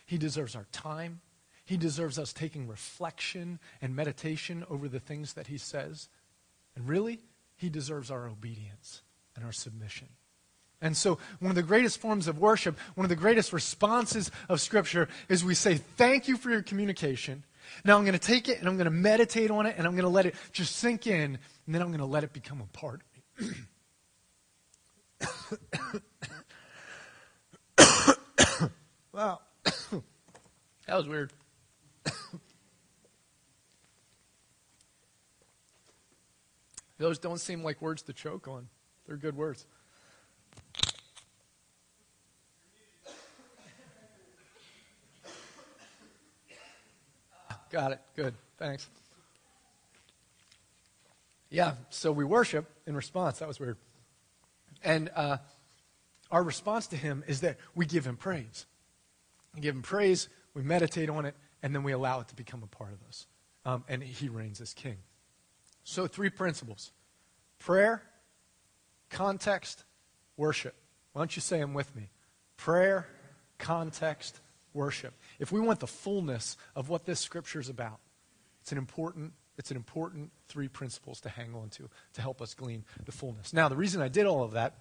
He 0.06 0.18
deserves 0.18 0.56
our 0.56 0.66
time. 0.72 1.20
He 1.64 1.76
deserves 1.76 2.18
us 2.18 2.32
taking 2.32 2.66
reflection 2.66 3.58
and 3.82 3.94
meditation 3.94 4.64
over 4.70 4.88
the 4.88 5.00
things 5.00 5.34
that 5.34 5.46
He 5.46 5.58
says. 5.58 6.08
And 6.76 6.88
really, 6.88 7.20
He 7.56 7.68
deserves 7.68 8.10
our 8.10 8.26
obedience 8.26 9.02
and 9.36 9.44
our 9.44 9.52
submission. 9.52 10.08
And 10.80 10.96
so, 10.96 11.18
one 11.40 11.50
of 11.50 11.56
the 11.56 11.62
greatest 11.62 12.00
forms 12.00 12.28
of 12.28 12.38
worship, 12.38 12.78
one 12.94 13.04
of 13.04 13.10
the 13.10 13.16
greatest 13.16 13.52
responses 13.52 14.30
of 14.48 14.60
Scripture 14.60 15.08
is 15.28 15.44
we 15.44 15.54
say, 15.54 15.74
Thank 15.76 16.28
you 16.28 16.36
for 16.36 16.50
your 16.50 16.62
communication. 16.62 17.44
Now 17.84 17.96
I'm 17.96 18.04
going 18.04 18.12
to 18.12 18.18
take 18.18 18.48
it 18.48 18.58
and 18.58 18.68
I'm 18.68 18.76
going 18.76 18.86
to 18.86 18.90
meditate 18.90 19.50
on 19.50 19.66
it 19.66 19.74
and 19.76 19.86
I'm 19.86 19.92
going 19.92 20.04
to 20.04 20.08
let 20.08 20.26
it 20.26 20.34
just 20.52 20.76
sink 20.76 21.06
in 21.06 21.38
and 21.68 21.74
then 21.74 21.82
I'm 21.82 21.88
going 21.88 21.98
to 21.98 22.06
let 22.06 22.24
it 22.24 22.32
become 22.32 22.62
a 22.62 22.66
part 22.78 23.02
of 23.38 23.46
me. 23.46 23.52
wow. 29.12 29.40
that 30.86 30.96
was 30.96 31.06
weird. 31.06 31.30
Those 36.96 37.18
don't 37.18 37.38
seem 37.38 37.62
like 37.62 37.82
words 37.82 38.00
to 38.04 38.14
choke 38.14 38.48
on. 38.48 38.68
They're 39.06 39.18
good 39.18 39.36
words. 39.36 39.66
Got 47.70 47.92
it. 47.92 48.00
Good. 48.16 48.32
Thanks. 48.56 48.88
Yeah, 51.50 51.74
so 51.90 52.12
we 52.12 52.24
worship 52.24 52.70
in 52.86 52.94
response. 52.94 53.38
That 53.38 53.48
was 53.48 53.58
weird. 53.58 53.78
And 54.84 55.10
uh, 55.14 55.38
our 56.30 56.42
response 56.42 56.86
to 56.88 56.96
him 56.96 57.24
is 57.26 57.40
that 57.40 57.56
we 57.74 57.86
give 57.86 58.06
him 58.06 58.16
praise. 58.16 58.66
We 59.54 59.62
give 59.62 59.74
him 59.74 59.82
praise, 59.82 60.28
we 60.54 60.62
meditate 60.62 61.08
on 61.08 61.24
it, 61.24 61.34
and 61.62 61.74
then 61.74 61.82
we 61.82 61.92
allow 61.92 62.20
it 62.20 62.28
to 62.28 62.34
become 62.34 62.62
a 62.62 62.66
part 62.66 62.92
of 62.92 63.02
us. 63.08 63.26
Um, 63.64 63.84
and 63.88 64.02
he 64.02 64.28
reigns 64.28 64.60
as 64.60 64.74
king. 64.74 64.98
So, 65.84 66.06
three 66.06 66.30
principles 66.30 66.92
prayer, 67.58 68.02
context, 69.10 69.84
worship. 70.36 70.74
Why 71.12 71.22
don't 71.22 71.34
you 71.34 71.42
say 71.42 71.58
them 71.58 71.74
with 71.74 71.94
me? 71.96 72.10
Prayer, 72.56 73.08
context, 73.58 74.40
worship. 74.72 75.14
If 75.38 75.50
we 75.50 75.60
want 75.60 75.80
the 75.80 75.86
fullness 75.86 76.56
of 76.76 76.88
what 76.88 77.04
this 77.04 77.20
scripture 77.20 77.58
is 77.58 77.68
about, 77.68 77.98
it's 78.60 78.70
an 78.70 78.78
important 78.78 79.32
it's 79.58 79.70
an 79.70 79.76
important 79.76 80.30
three 80.48 80.68
principles 80.68 81.20
to 81.22 81.28
hang 81.28 81.54
on 81.54 81.68
to 81.70 81.90
to 82.14 82.22
help 82.22 82.40
us 82.40 82.54
glean 82.54 82.84
the 83.04 83.12
fullness. 83.12 83.52
Now, 83.52 83.68
the 83.68 83.76
reason 83.76 84.00
I 84.00 84.08
did 84.08 84.26
all 84.26 84.42
of 84.42 84.52
that 84.52 84.74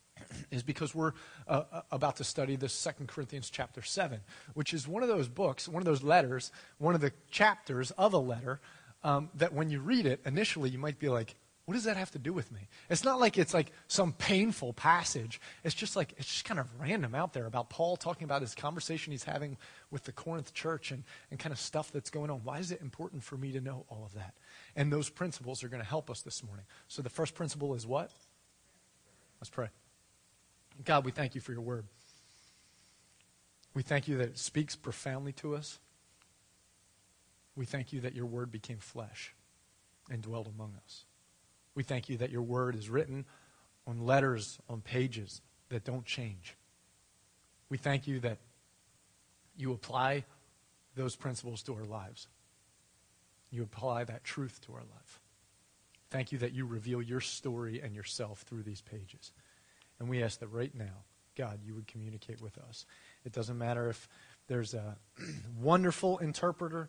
is 0.50 0.62
because 0.62 0.94
we're 0.94 1.12
uh, 1.48 1.64
uh 1.72 1.82
about 1.90 2.16
to 2.16 2.24
study 2.24 2.56
the 2.56 2.68
Second 2.68 3.08
Corinthians 3.08 3.50
chapter 3.50 3.82
7, 3.82 4.20
which 4.54 4.72
is 4.74 4.86
one 4.86 5.02
of 5.02 5.08
those 5.08 5.28
books, 5.28 5.68
one 5.68 5.80
of 5.80 5.86
those 5.86 6.02
letters, 6.02 6.52
one 6.78 6.94
of 6.94 7.00
the 7.00 7.12
chapters 7.30 7.90
of 7.92 8.12
a 8.12 8.18
letter 8.18 8.60
um, 9.02 9.30
that 9.34 9.52
when 9.52 9.70
you 9.70 9.80
read 9.80 10.06
it, 10.06 10.20
initially 10.24 10.70
you 10.70 10.78
might 10.78 10.98
be 10.98 11.08
like, 11.08 11.34
what 11.68 11.74
does 11.74 11.84
that 11.84 11.98
have 11.98 12.10
to 12.12 12.18
do 12.18 12.32
with 12.32 12.50
me? 12.50 12.66
It's 12.88 13.04
not 13.04 13.20
like 13.20 13.36
it's 13.36 13.52
like 13.52 13.72
some 13.88 14.14
painful 14.14 14.72
passage. 14.72 15.38
It's 15.64 15.74
just 15.74 15.96
like, 15.96 16.14
it's 16.16 16.26
just 16.26 16.46
kind 16.46 16.58
of 16.58 16.66
random 16.80 17.14
out 17.14 17.34
there 17.34 17.44
about 17.44 17.68
Paul 17.68 17.98
talking 17.98 18.24
about 18.24 18.40
his 18.40 18.54
conversation 18.54 19.10
he's 19.10 19.24
having 19.24 19.58
with 19.90 20.04
the 20.04 20.12
Corinth 20.12 20.54
church 20.54 20.92
and, 20.92 21.04
and 21.30 21.38
kind 21.38 21.52
of 21.52 21.60
stuff 21.60 21.92
that's 21.92 22.08
going 22.08 22.30
on. 22.30 22.38
Why 22.42 22.58
is 22.58 22.72
it 22.72 22.80
important 22.80 23.22
for 23.22 23.36
me 23.36 23.52
to 23.52 23.60
know 23.60 23.84
all 23.90 24.02
of 24.06 24.14
that? 24.14 24.32
And 24.76 24.90
those 24.90 25.10
principles 25.10 25.62
are 25.62 25.68
going 25.68 25.82
to 25.82 25.86
help 25.86 26.08
us 26.08 26.22
this 26.22 26.42
morning. 26.42 26.64
So 26.88 27.02
the 27.02 27.10
first 27.10 27.34
principle 27.34 27.74
is 27.74 27.86
what? 27.86 28.12
Let's 29.38 29.50
pray. 29.50 29.68
God, 30.86 31.04
we 31.04 31.10
thank 31.10 31.34
you 31.34 31.42
for 31.42 31.52
your 31.52 31.60
word. 31.60 31.84
We 33.74 33.82
thank 33.82 34.08
you 34.08 34.16
that 34.16 34.28
it 34.28 34.38
speaks 34.38 34.74
profoundly 34.74 35.32
to 35.34 35.54
us. 35.54 35.80
We 37.56 37.66
thank 37.66 37.92
you 37.92 38.00
that 38.00 38.14
your 38.14 38.24
word 38.24 38.50
became 38.50 38.78
flesh 38.78 39.34
and 40.10 40.22
dwelled 40.22 40.46
among 40.46 40.72
us. 40.82 41.04
We 41.78 41.84
thank 41.84 42.08
you 42.08 42.16
that 42.16 42.32
your 42.32 42.42
word 42.42 42.74
is 42.74 42.90
written 42.90 43.24
on 43.86 44.04
letters, 44.04 44.58
on 44.68 44.80
pages 44.80 45.42
that 45.68 45.84
don't 45.84 46.04
change. 46.04 46.56
We 47.68 47.78
thank 47.78 48.08
you 48.08 48.18
that 48.18 48.38
you 49.56 49.72
apply 49.72 50.24
those 50.96 51.14
principles 51.14 51.62
to 51.62 51.74
our 51.76 51.84
lives. 51.84 52.26
You 53.52 53.62
apply 53.62 54.02
that 54.02 54.24
truth 54.24 54.60
to 54.66 54.72
our 54.72 54.80
life. 54.80 55.20
Thank 56.10 56.32
you 56.32 56.38
that 56.38 56.52
you 56.52 56.66
reveal 56.66 57.00
your 57.00 57.20
story 57.20 57.80
and 57.80 57.94
yourself 57.94 58.40
through 58.40 58.64
these 58.64 58.80
pages. 58.80 59.30
And 60.00 60.08
we 60.08 60.20
ask 60.20 60.40
that 60.40 60.48
right 60.48 60.74
now, 60.74 61.04
God, 61.36 61.60
you 61.64 61.76
would 61.76 61.86
communicate 61.86 62.42
with 62.42 62.58
us. 62.58 62.86
It 63.24 63.30
doesn't 63.30 63.56
matter 63.56 63.88
if 63.88 64.08
there's 64.48 64.74
a 64.74 64.96
wonderful 65.60 66.18
interpreter 66.18 66.88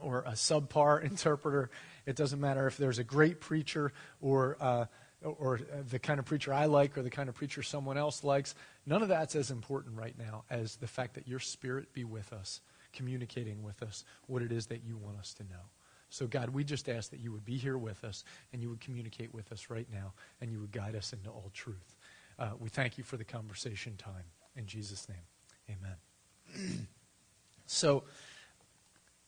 or 0.00 0.20
a 0.20 0.32
subpar 0.32 1.02
interpreter. 1.10 1.70
It 2.04 2.16
doesn't 2.16 2.40
matter 2.40 2.66
if 2.66 2.76
there's 2.76 2.98
a 2.98 3.04
great 3.04 3.40
preacher 3.40 3.92
or, 4.20 4.56
uh, 4.60 4.86
or 5.22 5.60
the 5.88 5.98
kind 5.98 6.18
of 6.18 6.26
preacher 6.26 6.52
I 6.52 6.66
like 6.66 6.96
or 6.96 7.02
the 7.02 7.10
kind 7.10 7.28
of 7.28 7.34
preacher 7.34 7.62
someone 7.62 7.98
else 7.98 8.22
likes. 8.22 8.54
None 8.86 9.02
of 9.02 9.08
that's 9.08 9.34
as 9.34 9.50
important 9.50 9.96
right 9.96 10.16
now 10.18 10.44
as 10.50 10.76
the 10.76 10.86
fact 10.86 11.14
that 11.14 11.26
your 11.26 11.40
spirit 11.40 11.92
be 11.92 12.04
with 12.04 12.32
us, 12.32 12.60
communicating 12.92 13.62
with 13.62 13.82
us 13.82 14.04
what 14.26 14.42
it 14.42 14.52
is 14.52 14.66
that 14.66 14.84
you 14.84 14.96
want 14.96 15.18
us 15.18 15.34
to 15.34 15.42
know. 15.44 15.70
So, 16.08 16.26
God, 16.26 16.50
we 16.50 16.64
just 16.64 16.88
ask 16.88 17.10
that 17.10 17.20
you 17.20 17.32
would 17.32 17.44
be 17.44 17.56
here 17.56 17.76
with 17.76 18.04
us 18.04 18.24
and 18.52 18.62
you 18.62 18.70
would 18.70 18.80
communicate 18.80 19.34
with 19.34 19.50
us 19.52 19.68
right 19.68 19.88
now 19.92 20.14
and 20.40 20.52
you 20.52 20.60
would 20.60 20.72
guide 20.72 20.94
us 20.94 21.12
into 21.12 21.30
all 21.30 21.50
truth. 21.52 21.96
Uh, 22.38 22.50
we 22.60 22.68
thank 22.68 22.98
you 22.98 23.04
for 23.04 23.16
the 23.16 23.24
conversation 23.24 23.96
time. 23.96 24.24
In 24.56 24.66
Jesus' 24.66 25.08
name, 25.08 25.76
amen. 25.78 26.88
so, 27.66 28.04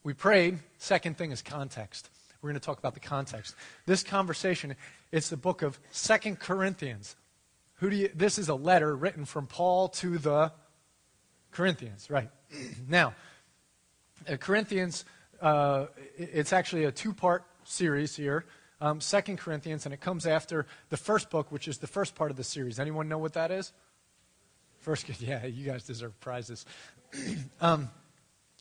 we 0.09 0.15
prayed. 0.15 0.59
Second 0.79 1.19
thing 1.19 1.33
is 1.33 1.43
context. 1.43 2.09
We're 2.41 2.49
going 2.49 2.59
to 2.59 2.65
talk 2.65 2.79
about 2.79 2.95
the 2.95 3.01
context. 3.01 3.55
This 3.85 4.03
conversation, 4.03 4.75
it's 5.13 5.29
the 5.29 5.37
book 5.37 5.61
of 5.61 5.79
Second 5.91 6.39
Corinthians. 6.39 7.15
Who 7.75 7.91
do 7.91 7.97
you, 7.97 8.11
this 8.15 8.39
is 8.39 8.49
a 8.49 8.55
letter 8.55 8.97
written 8.97 9.27
from 9.27 9.47
Paul 9.47 9.91
to 9.91 10.17
the 10.17 10.51
Corinthians, 11.51 12.09
right? 12.09 12.31
now, 12.89 13.13
uh, 14.27 14.39
Corinthians, 14.39 15.05
uh, 15.43 15.89
it's 16.17 16.55
actually 16.55 16.85
a 16.85 16.91
two 16.91 17.13
part 17.13 17.45
series 17.65 18.17
here. 18.17 18.47
Um, 18.81 19.03
Second 19.03 19.37
Corinthians, 19.37 19.85
and 19.85 19.93
it 19.93 20.01
comes 20.01 20.27
after 20.27 20.65
the 20.89 20.97
first 20.97 21.29
book, 21.29 21.53
which 21.53 21.69
is 21.69 21.77
the 21.77 21.87
first 21.87 22.15
part 22.15 22.31
of 22.31 22.39
the 22.39 22.45
series. 22.45 22.81
Anyone 22.81 23.11
know 23.11 23.19
what 23.19 23.35
that 23.35 23.51
is? 23.51 23.75
First, 24.81 25.07
yeah, 25.21 25.45
you 25.45 25.67
guys 25.67 25.85
deserve 25.85 26.19
prizes. 26.19 26.65
um, 27.61 27.91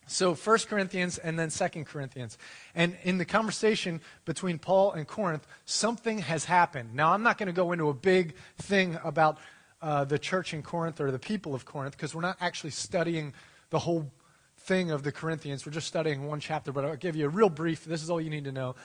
so 0.08 0.34
1 0.34 0.60
Corinthians 0.70 1.18
and 1.18 1.38
then 1.38 1.50
2 1.50 1.84
Corinthians. 1.84 2.38
And 2.74 2.98
in 3.04 3.18
the 3.18 3.26
conversation 3.26 4.02
between 4.26 4.58
Paul 4.58 4.94
and 4.94 5.08
Corinth, 5.08 5.46
something 5.66 6.20
has 6.20 6.46
happened. 6.46 6.96
Now, 6.96 7.14
I'm 7.14 7.24
not 7.24 7.38
going 7.38 7.48
to 7.48 7.54
go 7.54 7.74
into 7.74 7.90
a 7.90 7.94
big 7.94 8.36
thing 8.58 8.98
about 9.04 9.38
uh, 9.82 10.06
the 10.06 10.18
church 10.18 10.54
in 10.54 10.64
Corinth 10.64 11.00
or 11.00 11.12
the 11.12 11.20
people 11.20 11.54
of 11.54 11.66
Corinth 11.66 11.96
because 11.96 12.16
we're 12.16 12.22
not 12.22 12.38
actually 12.42 12.72
studying 12.72 13.34
the 13.70 13.80
whole 13.80 14.12
thing 14.58 14.92
of 14.92 15.04
the 15.04 15.12
Corinthians. 15.12 15.66
We're 15.66 15.72
just 15.72 15.88
studying 15.88 16.28
one 16.28 16.40
chapter, 16.40 16.72
but 16.72 16.86
I'll 16.86 16.96
give 16.96 17.16
you 17.16 17.26
a 17.26 17.30
real 17.30 17.50
brief. 17.50 17.86
This 17.86 18.02
is 18.02 18.10
all 18.10 18.20
you 18.20 18.30
need 18.30 18.46
to 18.46 18.52
know 18.52 18.76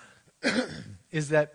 is 1.10 1.30
that 1.30 1.54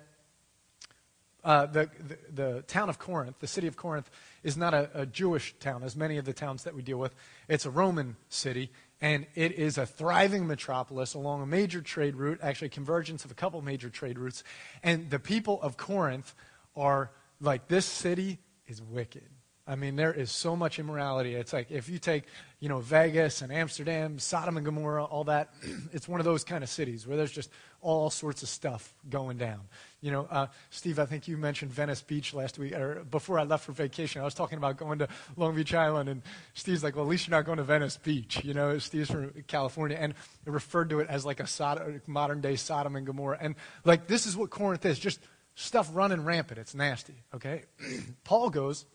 uh, 1.44 1.66
the, 1.68 1.90
the, 2.06 2.18
the, 2.34 2.62
town 2.64 2.90
of 2.90 3.00
Corinth, 3.00 3.40
the 3.40 3.48
city 3.48 3.68
of 3.68 3.78
Corinth, 3.78 4.10
is 4.44 4.58
not 4.58 4.74
a, 4.74 4.90
a 4.94 5.06
Jewish 5.06 5.56
town, 5.60 5.82
as 5.82 5.96
many 5.96 6.18
of 6.18 6.26
the 6.26 6.34
towns 6.34 6.64
that 6.66 6.76
we 6.76 6.82
deal 6.82 6.98
with. 6.98 7.16
It's 7.48 7.66
a 7.66 7.70
Roman 7.70 8.18
city, 8.28 8.70
and 9.00 9.28
it 9.36 9.54
is 9.54 9.78
a 9.78 9.86
thriving 9.86 10.48
metropolis 10.48 11.14
along 11.14 11.42
a 11.42 11.46
major 11.46 11.82
trade 11.82 12.16
route, 12.16 12.40
actually, 12.42 12.70
convergence 12.70 13.26
of 13.26 13.32
a 13.32 13.36
couple 13.36 13.62
major 13.62 13.90
trade 13.90 14.18
routes. 14.18 14.44
And 14.82 15.10
the 15.10 15.20
people 15.20 15.62
of 15.62 15.78
Corinth 15.78 16.34
are 16.76 17.12
like, 17.40 17.68
this 17.68 17.86
city 17.86 18.40
is 18.66 18.82
wicked. 18.82 19.30
I 19.68 19.76
mean, 19.76 19.98
there 19.98 20.14
is 20.14 20.32
so 20.32 20.56
much 20.56 20.80
immorality. 20.80 21.36
It's 21.36 21.52
like 21.52 21.72
if 21.72 21.90
you 21.90 22.00
take, 22.00 22.24
you 22.62 22.70
know, 22.70 22.80
Vegas 22.80 23.42
and 23.42 23.52
Amsterdam, 23.52 24.18
Sodom 24.18 24.56
and 24.56 24.66
Gomorrah, 24.66 25.04
all 25.04 25.26
that, 25.26 25.54
it's 25.92 26.08
one 26.08 26.22
of 26.22 26.26
those 26.26 26.46
kind 26.46 26.64
of 26.64 26.70
cities 26.70 27.06
where 27.06 27.18
there's 27.18 27.32
just 27.32 27.50
all 27.82 28.10
sorts 28.10 28.44
of 28.44 28.50
stuff 28.50 28.94
going 29.10 29.38
down. 29.38 29.60
You 30.00 30.12
know, 30.12 30.28
uh, 30.32 30.48
Steve, 30.70 31.00
I 31.00 31.06
think 31.06 31.28
you 31.28 31.38
mentioned 31.38 31.72
Venice 31.72 32.02
Beach 32.02 32.34
last 32.34 32.58
week, 32.58 32.74
or 32.74 33.04
before 33.04 33.40
I 33.40 33.44
left 33.44 33.66
for 33.66 33.74
vacation. 33.74 34.22
I 34.22 34.24
was 34.24 34.34
talking 34.34 34.58
about 34.58 34.78
going 34.78 35.00
to 35.00 35.08
Long 35.36 35.56
Beach 35.56 35.74
Island, 35.74 36.08
and 36.08 36.22
Steve's 36.54 36.84
like, 36.84 36.96
well, 36.96 37.04
at 37.04 37.10
least 37.10 37.28
you're 37.28 37.38
not 37.38 37.46
going 37.46 37.58
to 37.58 37.64
Venice 37.64 37.98
Beach. 37.98 38.44
You 38.44 38.54
know, 38.54 38.78
Steve's 38.78 39.12
from 39.12 39.34
California, 39.48 39.98
and 40.00 40.14
referred 40.46 40.90
to 40.92 41.00
it 41.02 41.10
as 41.10 41.26
like 41.26 41.40
a 41.40 42.02
modern 42.08 42.42
day 42.42 42.56
Sodom 42.56 42.96
and 42.96 43.06
Gomorrah. 43.06 43.38
And 43.42 43.56
like, 43.84 44.08
this 44.08 44.26
is 44.26 44.38
what 44.38 44.50
Corinth 44.50 44.86
is 44.86 44.98
just 44.98 45.20
stuff 45.56 45.90
running 45.94 46.24
rampant. 46.24 46.60
It's 46.60 46.76
nasty, 46.76 47.16
okay? 47.34 47.64
Paul 48.24 48.50
goes, 48.50 48.86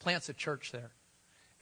plants 0.00 0.28
a 0.28 0.34
church 0.34 0.72
there. 0.72 0.90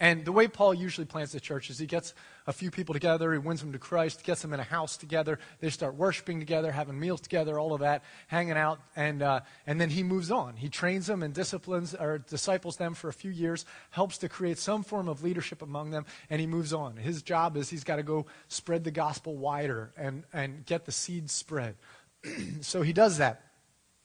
And 0.00 0.24
the 0.24 0.30
way 0.30 0.46
Paul 0.46 0.74
usually 0.74 1.06
plants 1.06 1.34
a 1.34 1.40
church 1.40 1.70
is 1.70 1.78
he 1.78 1.86
gets 1.86 2.14
a 2.46 2.52
few 2.52 2.70
people 2.70 2.92
together, 2.92 3.32
he 3.32 3.38
wins 3.38 3.60
them 3.60 3.72
to 3.72 3.80
Christ, 3.80 4.22
gets 4.22 4.42
them 4.42 4.52
in 4.52 4.60
a 4.60 4.64
house 4.64 4.96
together, 4.96 5.40
they 5.58 5.70
start 5.70 5.96
worshiping 5.96 6.38
together, 6.38 6.70
having 6.70 7.00
meals 7.00 7.20
together, 7.20 7.58
all 7.58 7.74
of 7.74 7.80
that, 7.80 8.04
hanging 8.28 8.56
out, 8.56 8.78
and, 8.94 9.22
uh, 9.22 9.40
and 9.66 9.80
then 9.80 9.90
he 9.90 10.04
moves 10.04 10.30
on. 10.30 10.54
He 10.54 10.68
trains 10.68 11.08
them 11.08 11.24
and 11.24 11.34
disciplines 11.34 11.96
or 11.96 12.18
disciples 12.18 12.76
them 12.76 12.94
for 12.94 13.08
a 13.08 13.12
few 13.12 13.32
years, 13.32 13.66
helps 13.90 14.18
to 14.18 14.28
create 14.28 14.58
some 14.58 14.84
form 14.84 15.08
of 15.08 15.24
leadership 15.24 15.62
among 15.62 15.90
them, 15.90 16.06
and 16.30 16.40
he 16.40 16.46
moves 16.46 16.72
on. 16.72 16.96
His 16.96 17.22
job 17.22 17.56
is 17.56 17.68
he's 17.68 17.84
got 17.84 17.96
to 17.96 18.04
go 18.04 18.26
spread 18.46 18.84
the 18.84 18.92
gospel 18.92 19.36
wider 19.36 19.90
and, 19.96 20.22
and 20.32 20.64
get 20.64 20.84
the 20.84 20.92
seed 20.92 21.28
spread. 21.28 21.74
so 22.60 22.82
he 22.82 22.92
does 22.92 23.18
that. 23.18 23.42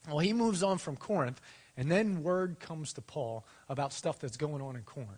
Well, 0.08 0.20
he 0.20 0.34
moves 0.34 0.64
on 0.64 0.80
from 0.80 0.98
Corinth, 0.98 1.40
and 1.78 1.92
then 1.92 2.24
word 2.24 2.60
comes 2.60 2.94
to 2.94 3.02
Paul 3.02 3.46
about 3.70 3.94
stuff 3.94 4.20
that's 4.20 4.38
going 4.38 4.62
on 4.62 4.76
in 4.76 4.84
Corinth. 4.84 5.10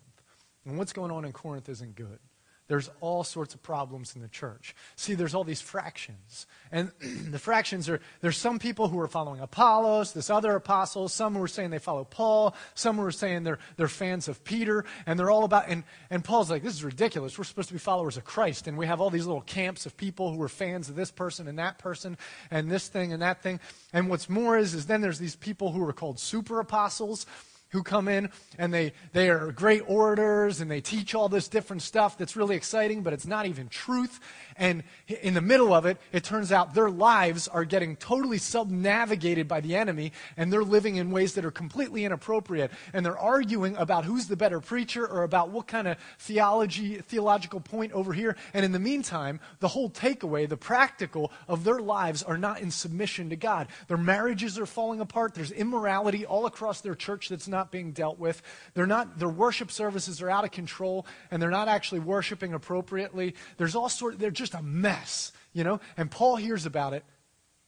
And 0.66 0.78
what's 0.78 0.94
going 0.94 1.12
on 1.12 1.26
in 1.26 1.32
Corinth 1.32 1.70
isn't 1.70 1.96
good. 1.96 2.20
There's 2.68 2.90
all 3.00 3.24
sorts 3.24 3.54
of 3.54 3.62
problems 3.62 4.16
in 4.16 4.22
the 4.22 4.28
church. 4.28 4.76
See, 4.96 5.14
there's 5.14 5.36
all 5.36 5.44
these 5.44 5.62
fractions. 5.62 6.48
And 6.72 6.92
the 7.00 7.38
fractions 7.38 7.88
are 7.90 8.00
there's 8.22 8.38
some 8.38 8.58
people 8.58 8.88
who 8.88 9.00
are 9.00 9.08
following 9.08 9.40
Apollos, 9.40 10.14
this 10.14 10.32
other 10.32 10.56
apostles, 10.56 11.14
some 11.14 11.36
who 11.36 11.44
are 11.44 11.48
saying 11.48 11.70
they 11.70 11.78
follow 11.78 12.04
Paul, 12.04 12.56
some 12.74 12.98
who 12.98 13.04
are 13.04 13.12
saying 13.12 13.44
they're, 13.44 13.60
they're 13.78 13.88
fans 13.88 14.28
of 14.28 14.44
Peter, 14.44 14.84
and 15.06 15.20
they're 15.20 15.30
all 15.30 15.44
about, 15.44 15.66
and, 15.68 15.84
and 16.10 16.24
Paul's 16.24 16.50
like, 16.50 16.64
this 16.64 16.74
is 16.74 16.84
ridiculous. 16.84 17.38
We're 17.38 17.44
supposed 17.44 17.68
to 17.68 17.76
be 17.76 17.80
followers 17.80 18.18
of 18.18 18.26
Christ. 18.26 18.68
And 18.68 18.78
we 18.78 18.88
have 18.88 19.00
all 19.00 19.12
these 19.12 19.28
little 19.28 19.42
camps 19.42 19.86
of 19.86 19.96
people 19.96 20.34
who 20.34 20.42
are 20.42 20.50
fans 20.50 20.90
of 20.90 20.96
this 20.96 21.12
person 21.12 21.48
and 21.48 21.60
that 21.60 21.78
person, 21.78 22.18
and 22.50 22.72
this 22.72 22.88
thing 22.88 23.14
and 23.14 23.22
that 23.22 23.44
thing. 23.44 23.60
And 23.94 24.10
what's 24.10 24.28
more 24.28 24.58
is, 24.58 24.74
is 24.74 24.88
then 24.88 25.02
there's 25.02 25.20
these 25.20 25.36
people 25.36 25.72
who 25.72 25.88
are 25.88 25.94
called 25.94 26.20
super 26.20 26.60
apostles 26.60 27.28
who 27.70 27.84
come 27.84 28.08
in 28.08 28.30
and 28.58 28.74
they, 28.74 28.94
they 29.12 29.30
are 29.30 29.52
great 29.52 29.84
orators 29.88 30.62
and 30.62 30.72
they 30.72 30.82
teach 30.82 31.14
all 31.14 31.28
this 31.28 31.48
different 31.48 31.82
stuff 31.82 32.18
that's 32.18 32.36
really 32.36 32.56
exciting, 32.56 33.02
but 33.04 33.12
it's 33.12 33.28
not 33.28 33.46
even 33.46 33.68
truth. 33.68 34.20
And 34.56 34.84
in 35.08 35.34
the 35.34 35.42
middle 35.42 35.74
of 35.74 35.86
it, 35.86 35.98
it 36.14 36.24
turns 36.24 36.52
out 36.52 36.74
their 36.74 36.90
lives 36.90 37.48
are 37.48 37.66
getting 37.66 37.98
totally 37.98 38.38
sub-navigated 38.38 39.48
by 39.48 39.60
the 39.60 39.76
enemy 39.76 40.14
and 40.38 40.54
they're 40.54 40.64
living 40.64 40.96
in 40.96 41.12
ways 41.12 41.34
that 41.34 41.44
are 41.44 41.52
completely 41.52 42.06
inappropriate. 42.06 42.72
And 42.94 43.06
they're 43.06 43.18
arguing 43.18 43.76
about 43.76 44.06
who's 44.06 44.28
the 44.28 44.38
better 44.38 44.62
preacher 44.62 45.06
or 45.06 45.24
about 45.24 45.50
what 45.50 45.68
kind 45.68 45.88
of 45.88 45.98
theology, 46.20 46.96
theological 47.00 47.60
point 47.60 47.92
over 47.92 48.14
here. 48.14 48.38
And 48.54 48.64
in 48.64 48.72
the 48.72 48.80
meantime, 48.80 49.42
the 49.60 49.68
whole 49.68 49.90
takeaway, 49.90 50.48
the 50.48 50.56
practical 50.56 51.32
of 51.48 51.64
their 51.64 51.80
lives 51.80 52.24
are 52.24 52.38
not 52.38 52.62
in 52.62 52.72
submission 52.72 53.30
to 53.32 53.36
God. 53.36 53.68
Their 53.88 53.98
marriages 53.98 54.58
are 54.58 54.66
falling 54.66 55.02
apart. 55.02 55.34
There's 55.34 55.52
immorality 55.52 56.26
all 56.26 56.46
across 56.46 56.80
their 56.80 56.96
church 56.96 57.30
that's 57.30 57.48
not 57.48 57.55
being 57.72 57.92
dealt 57.92 58.20
with. 58.20 58.42
They're 58.74 58.88
not, 58.88 59.20
their 59.20 59.30
worship 59.30 59.72
services 59.72 60.22
are 60.22 60.30
out 60.30 60.44
of 60.44 60.52
control 60.52 61.06
and 61.32 61.42
they're 61.42 61.50
not 61.50 61.68
actually 61.68 62.00
worshiping 62.00 62.54
appropriately. 62.54 63.36
There's 63.58 63.76
all 63.76 63.90
sorts, 63.90 64.18
they're 64.18 64.32
just 64.32 64.54
a 64.54 64.62
mess, 64.62 65.32
you 65.54 65.64
know? 65.64 65.80
And 65.98 66.10
Paul 66.12 66.36
hears 66.36 66.66
about 66.66 66.94
it 66.94 67.04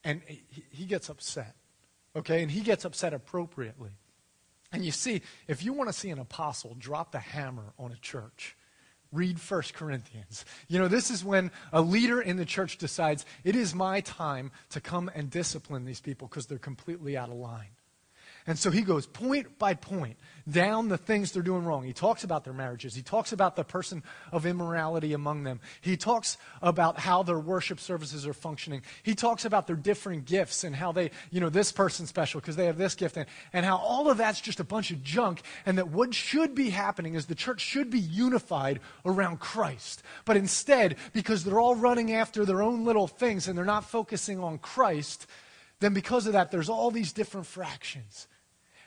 and 0.03 0.21
he, 0.25 0.63
he 0.69 0.85
gets 0.85 1.09
upset, 1.09 1.55
okay? 2.15 2.41
And 2.41 2.51
he 2.51 2.61
gets 2.61 2.85
upset 2.85 3.13
appropriately. 3.13 3.91
And 4.71 4.83
you 4.83 4.91
see, 4.91 5.21
if 5.47 5.63
you 5.63 5.73
want 5.73 5.89
to 5.89 5.93
see 5.93 6.09
an 6.09 6.19
apostle 6.19 6.75
drop 6.77 7.11
the 7.11 7.19
hammer 7.19 7.73
on 7.79 7.91
a 7.91 7.97
church, 7.97 8.55
read 9.11 9.39
1 9.39 9.61
Corinthians. 9.73 10.45
You 10.67 10.79
know, 10.79 10.87
this 10.87 11.09
is 11.09 11.23
when 11.23 11.51
a 11.71 11.81
leader 11.81 12.21
in 12.21 12.37
the 12.37 12.45
church 12.45 12.77
decides 12.77 13.25
it 13.43 13.55
is 13.55 13.73
my 13.73 14.01
time 14.01 14.51
to 14.71 14.81
come 14.81 15.09
and 15.15 15.29
discipline 15.29 15.85
these 15.85 16.01
people 16.01 16.27
because 16.27 16.47
they're 16.47 16.57
completely 16.57 17.15
out 17.15 17.29
of 17.29 17.35
line. 17.35 17.76
And 18.47 18.57
so 18.57 18.71
he 18.71 18.81
goes 18.81 19.05
point 19.05 19.59
by 19.59 19.73
point 19.73 20.17
down 20.49 20.87
the 20.87 20.97
things 20.97 21.33
they're 21.33 21.43
doing 21.43 21.65
wrong. 21.65 21.83
He 21.83 21.91
talks 21.91 22.23
about 22.23 22.45
their 22.45 22.53
marriages. 22.53 22.95
He 22.95 23.01
talks 23.01 23.33
about 23.33 23.57
the 23.57 23.65
person 23.65 24.03
of 24.31 24.45
immorality 24.45 25.11
among 25.11 25.43
them. 25.43 25.59
He 25.81 25.97
talks 25.97 26.37
about 26.61 26.97
how 26.97 27.23
their 27.23 27.37
worship 27.37 27.81
services 27.81 28.25
are 28.25 28.33
functioning. 28.33 28.83
He 29.03 29.15
talks 29.15 29.43
about 29.43 29.67
their 29.67 29.75
different 29.75 30.23
gifts 30.23 30.63
and 30.63 30.73
how 30.73 30.93
they, 30.93 31.11
you 31.29 31.41
know, 31.41 31.49
this 31.49 31.73
person's 31.73 32.07
special 32.07 32.39
because 32.39 32.55
they 32.55 32.67
have 32.67 32.77
this 32.77 32.95
gift 32.95 33.17
and, 33.17 33.25
and 33.51 33.65
how 33.65 33.75
all 33.75 34.09
of 34.09 34.17
that's 34.17 34.39
just 34.39 34.61
a 34.61 34.63
bunch 34.63 34.91
of 34.91 35.03
junk 35.03 35.41
and 35.65 35.77
that 35.77 35.89
what 35.89 36.13
should 36.13 36.55
be 36.55 36.69
happening 36.69 37.15
is 37.15 37.25
the 37.25 37.35
church 37.35 37.59
should 37.59 37.89
be 37.89 37.99
unified 37.99 38.79
around 39.05 39.41
Christ. 39.41 40.03
But 40.23 40.37
instead, 40.37 40.95
because 41.11 41.43
they're 41.43 41.59
all 41.59 41.75
running 41.75 42.13
after 42.13 42.45
their 42.45 42.61
own 42.61 42.85
little 42.85 43.07
things 43.07 43.49
and 43.49 43.57
they're 43.57 43.65
not 43.65 43.83
focusing 43.83 44.39
on 44.39 44.57
Christ, 44.59 45.27
then 45.81 45.93
because 45.93 46.25
of 46.25 46.33
that, 46.33 46.51
there's 46.51 46.69
all 46.69 46.89
these 46.89 47.11
different 47.11 47.45
fractions. 47.45 48.27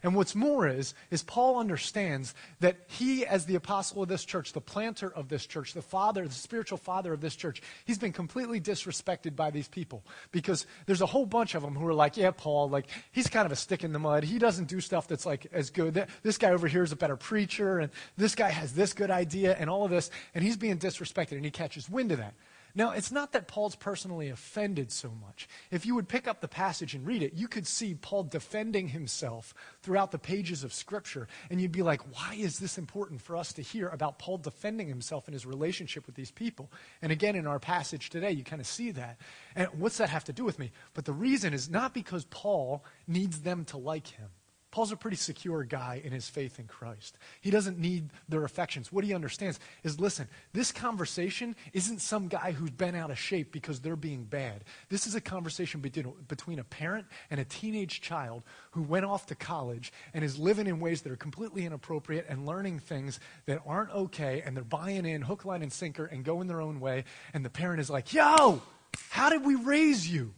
And 0.02 0.14
what's 0.14 0.35
more 0.35 0.66
is, 0.66 0.95
is 1.11 1.23
Paul 1.23 1.59
understands 1.59 2.35
that 2.61 2.76
he, 2.87 3.26
as 3.26 3.47
the 3.47 3.54
apostle 3.54 4.02
of 4.02 4.09
this 4.09 4.25
church, 4.25 4.52
the 4.52 4.61
planter 4.61 5.12
of 5.12 5.28
this 5.28 5.47
church, 5.47 5.75
the 5.75 5.83
father, 5.83 6.26
the 6.26 6.35
spiritual 6.35 6.78
father 6.78 7.12
of 7.12 7.21
this 7.21 7.37
church, 7.37 7.62
he's 7.85 7.99
been 7.99 8.12
completely 8.12 8.61
disrespected 8.61 9.37
by 9.37 9.50
these 9.50 9.69
people 9.69 10.04
because 10.33 10.66
there's 10.87 11.02
a 11.02 11.07
whole 11.07 11.26
bunch 11.26 11.54
of 11.54 11.62
them 11.62 11.75
who 11.75 11.87
are 11.87 11.95
like, 11.95 12.16
yeah, 12.16 12.30
Paul, 12.30 12.69
like 12.69 12.87
he's 13.12 13.28
kind 13.28 13.47
of 13.47 13.52
a 13.52 13.57
stick 13.57 13.85
in 13.85 13.92
the 13.92 13.99
mud. 13.99 14.25
He 14.25 14.38
doesn't 14.38 14.69
do 14.69 14.80
stuff 14.80 15.09
that's 15.09 15.26
like 15.26 15.47
as 15.52 15.71
good. 15.71 16.07
This 16.23 16.38
guy 16.38 16.50
over 16.50 16.69
here 16.69 16.83
is 16.83 16.92
a 16.92 16.97
better 16.97 17.16
preacher, 17.16 17.78
and 17.78 17.90
this 18.16 18.35
guy 18.35 18.50
has 18.50 18.73
this 18.73 18.92
good 18.92 19.11
idea, 19.11 19.57
and 19.59 19.69
all 19.69 19.85
of 19.85 19.90
this, 19.90 20.11
and 20.35 20.42
he's 20.45 20.57
being 20.57 20.78
disrespected, 20.78 21.33
and 21.33 21.45
he 21.45 21.50
catches 21.50 21.88
wind 21.88 22.12
of 22.12 22.19
that. 22.19 22.35
Now, 22.75 22.91
it's 22.93 23.11
not 23.11 23.33
that 23.33 23.49
Paul's 23.49 23.75
personally 23.75 24.29
offended 24.29 24.93
so 24.93 25.11
much. 25.11 25.49
If 25.71 25.85
you 25.85 25.95
would 25.95 26.09
pick 26.09 26.29
up 26.29 26.41
the 26.41 26.49
passage 26.49 26.95
and 26.95 27.07
read 27.07 27.23
it, 27.23 27.35
you 27.35 27.49
could 27.49 27.67
see 27.67 27.95
Paul 27.95 28.25
defending 28.25 28.89
himself 28.89 29.55
throughout 29.83 30.11
the 30.11 30.19
pages 30.19 30.65
of 30.65 30.73
Scripture. 30.73 31.29
And 31.50 31.61
you'd 31.61 31.73
be 31.73 31.83
like, 31.83 32.00
why 32.15 32.35
is 32.35 32.59
this 32.59 32.79
important 32.79 33.21
for 33.21 33.37
us 33.37 33.53
to 33.55 33.62
hear 33.62 33.89
about 33.89 34.19
Paul 34.19 34.39
defending 34.39 34.89
himself 34.89 35.29
in 35.29 35.33
his 35.33 35.47
relationship 35.47 36.07
with 36.07 36.15
these 36.15 36.31
people? 36.31 36.71
And 37.03 37.12
again, 37.12 37.37
in 37.37 37.47
our 37.47 37.59
passage 37.59 38.11
today, 38.11 38.31
you 38.31 38.45
kind 38.45 38.61
of 38.61 38.67
see 38.67 38.91
that. 38.93 39.19
And 39.55 39.69
what's 39.79 39.99
that 39.99 40.11
have 40.11 40.25
to 40.25 40.33
do 40.33 40.45
with 40.45 40.59
me? 40.59 40.73
But 40.95 41.05
the 41.05 41.12
reason 41.12 41.53
is 41.55 41.69
not 41.69 41.95
because 41.95 42.25
Paul 42.27 42.85
needs 43.07 43.41
them 43.41 43.65
to 43.67 43.77
like 43.77 44.09
him. 44.09 44.29
Paul's 44.71 44.93
a 44.93 44.97
pretty 44.97 45.17
secure 45.17 45.65
guy 45.65 46.00
in 46.05 46.12
his 46.12 46.29
faith 46.29 46.61
in 46.61 46.67
Christ. 46.67 47.19
He 47.41 47.50
doesn't 47.50 47.79
need 47.79 48.11
their 48.29 48.45
affections. 48.45 48.93
What 48.93 49.03
he 49.03 49.12
understands 49.12 49.59
is 49.83 49.99
listen, 49.99 50.29
this 50.53 50.71
conversation 50.71 51.57
isn't 51.73 52.00
some 52.00 52.29
guy 52.29 52.53
who's 52.53 52.71
been 52.71 52.95
out 52.95 53.11
of 53.11 53.19
shape 53.19 53.50
because 53.50 53.81
they're 53.81 53.97
being 53.97 54.23
bad. 54.25 54.62
This 54.89 55.09
is 55.09 55.17
a 55.17 55.21
conversation 55.21 55.81
between 55.81 56.59
a 56.61 56.65
parent 56.65 57.07
and 57.31 57.41
a 57.41 57.45
teenage 57.45 58.00
child 58.00 58.45
who 58.71 58.83
went 58.83 59.05
off 59.05 59.27
to 59.27 59.35
college 59.35 59.93
and 60.15 60.23
is 60.23 60.39
living 60.39 60.69
in 60.69 60.79
ways 60.79 61.03
that 61.03 61.11
are 61.11 61.17
completely 61.17 61.67
inappropriate 61.67 62.27
and 62.29 62.47
learning 62.47 62.79
things 62.79 63.19
that 63.47 63.61
aren't 63.67 63.91
okay, 63.91 64.43
and 64.45 64.57
they're 64.57 64.62
buying 64.62 65.05
in 65.05 65.23
hook, 65.23 65.45
line, 65.45 65.62
and 65.62 65.73
sinker 65.73 66.07
and 66.07 66.25
going 66.25 66.47
their 66.47 66.61
own 66.61 66.79
way. 66.79 67.05
And 67.35 67.45
the 67.45 67.50
parent 67.50 67.81
is 67.81 67.91
like, 67.91 68.12
Yo, 68.12 68.62
how 69.09 69.31
did 69.31 69.45
we 69.45 69.57
raise 69.57 70.09
you? 70.09 70.33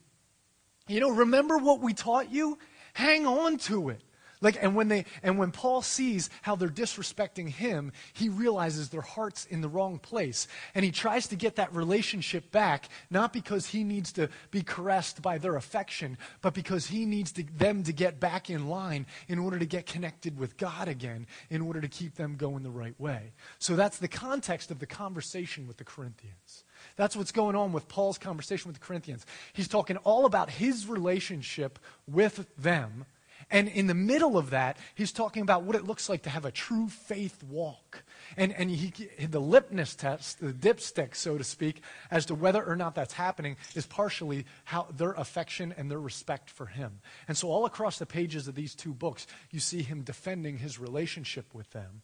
You 0.89 1.01
know, 1.01 1.11
remember 1.11 1.59
what 1.59 1.81
we 1.81 1.93
taught 1.93 2.33
you? 2.33 2.59
Hang 2.95 3.27
on 3.27 3.59
to 3.59 3.91
it. 3.91 4.03
Like, 4.43 4.59
and 4.61 4.75
when 4.75 4.89
they, 4.89 5.07
and 5.23 5.39
when 5.39 5.53
Paul 5.53 5.81
sees 5.81 6.29
how 6.43 6.57
they're 6.57 6.69
disrespecting 6.69 7.49
him, 7.49 7.93
he 8.13 8.29
realizes 8.29 8.91
their 8.91 9.01
heart's 9.01 9.47
in 9.47 9.61
the 9.61 9.69
wrong 9.69 9.99
place. 9.99 10.49
And 10.75 10.85
he 10.85 10.91
tries 10.91 11.29
to 11.29 11.37
get 11.37 11.57
that 11.57 11.75
relationship 11.75 12.51
back, 12.51 12.89
not 13.09 13.33
because 13.33 13.69
he 13.69 13.85
needs 13.85 14.13
to 14.13 14.29
be 14.51 14.63
caressed 14.63 15.23
by 15.23 15.39
their 15.39 15.57
affection, 15.57 16.19
but 16.43 16.53
because 16.53 16.89
he 16.89 17.07
needs 17.07 17.33
to, 17.33 17.45
them 17.57 17.85
to 17.85 17.93
get 17.93 18.21
back 18.21 18.51
in 18.51 18.69
line 18.69 19.07
in 19.29 19.39
order 19.39 19.59
to 19.59 19.67
get 19.67 19.87
connected 19.87 20.37
with 20.37 20.57
God 20.57 20.89
again, 20.89 21.27
in 21.49 21.63
order 21.63 21.81
to 21.81 21.89
keep 21.89 22.17
them 22.17 22.37
going 22.37 22.65
the 22.65 22.71
right 22.71 22.99
way. 23.01 23.33
So 23.59 23.77
that's 23.77 23.99
the 23.99 24.09
context 24.09 24.71
of 24.71 24.81
the 24.81 24.87
conversation 24.87 25.69
with 25.69 25.77
the 25.77 25.85
Corinthians. 25.85 26.65
That's 26.97 27.17
what's 27.17 27.33
going 27.33 27.55
on 27.55 27.73
with 27.73 27.87
Paul's 27.87 28.19
conversation 28.19 28.69
with 28.69 28.81
the 28.81 28.85
Corinthians. 28.85 29.25
He's 29.53 29.69
talking 29.69 29.99
all 29.99 30.27
about 30.27 30.51
his 30.51 30.89
relationship 30.89 31.79
with 32.09 32.45
them 32.59 33.07
and 33.51 33.69
in 33.69 33.87
the 33.87 33.95
middle 33.95 34.39
of 34.39 34.51
that, 34.51 34.77
he's 34.95 35.13
talking 35.13 35.43
about 35.43 35.63
what 35.65 35.77
it 35.77 35.85
looks 35.85 36.09
like 36.09 36.23
to 36.23 36.31
have 36.31 36.45
a 36.45 36.51
true 36.51 36.89
faith 36.89 37.43
walk. 37.43 38.03
And, 38.37 38.53
and 38.53 38.71
he, 38.71 38.93
the 39.27 39.41
litmus 39.41 39.95
test, 39.95 40.41
the 40.41 40.53
dipstick, 40.53 41.15
so 41.15 41.37
to 41.39 41.45
speak, 41.45 41.83
as 42.11 42.27
to 42.27 42.35
whether 42.35 42.65
or 42.65 42.77
not 42.77 42.95
that's 42.95 43.15
happening 43.15 43.57
is 43.75 43.87
partially 43.87 44.47
how 44.65 44.87
their 44.97 45.13
affection 45.13 45.75
and 45.77 45.91
their 45.91 46.01
respect 46.01 46.51
for 46.51 46.67
him. 46.67 47.01
And 47.29 47.37
so, 47.37 47.49
all 47.49 47.65
across 47.67 47.99
the 47.99 48.07
pages 48.07 48.49
of 48.49 48.55
these 48.55 48.75
two 48.75 48.95
books, 48.95 49.27
you 49.51 49.61
see 49.61 49.83
him 49.83 50.03
defending 50.03 50.59
his 50.59 50.79
relationship 50.79 51.55
with 51.55 51.71
them 51.71 52.03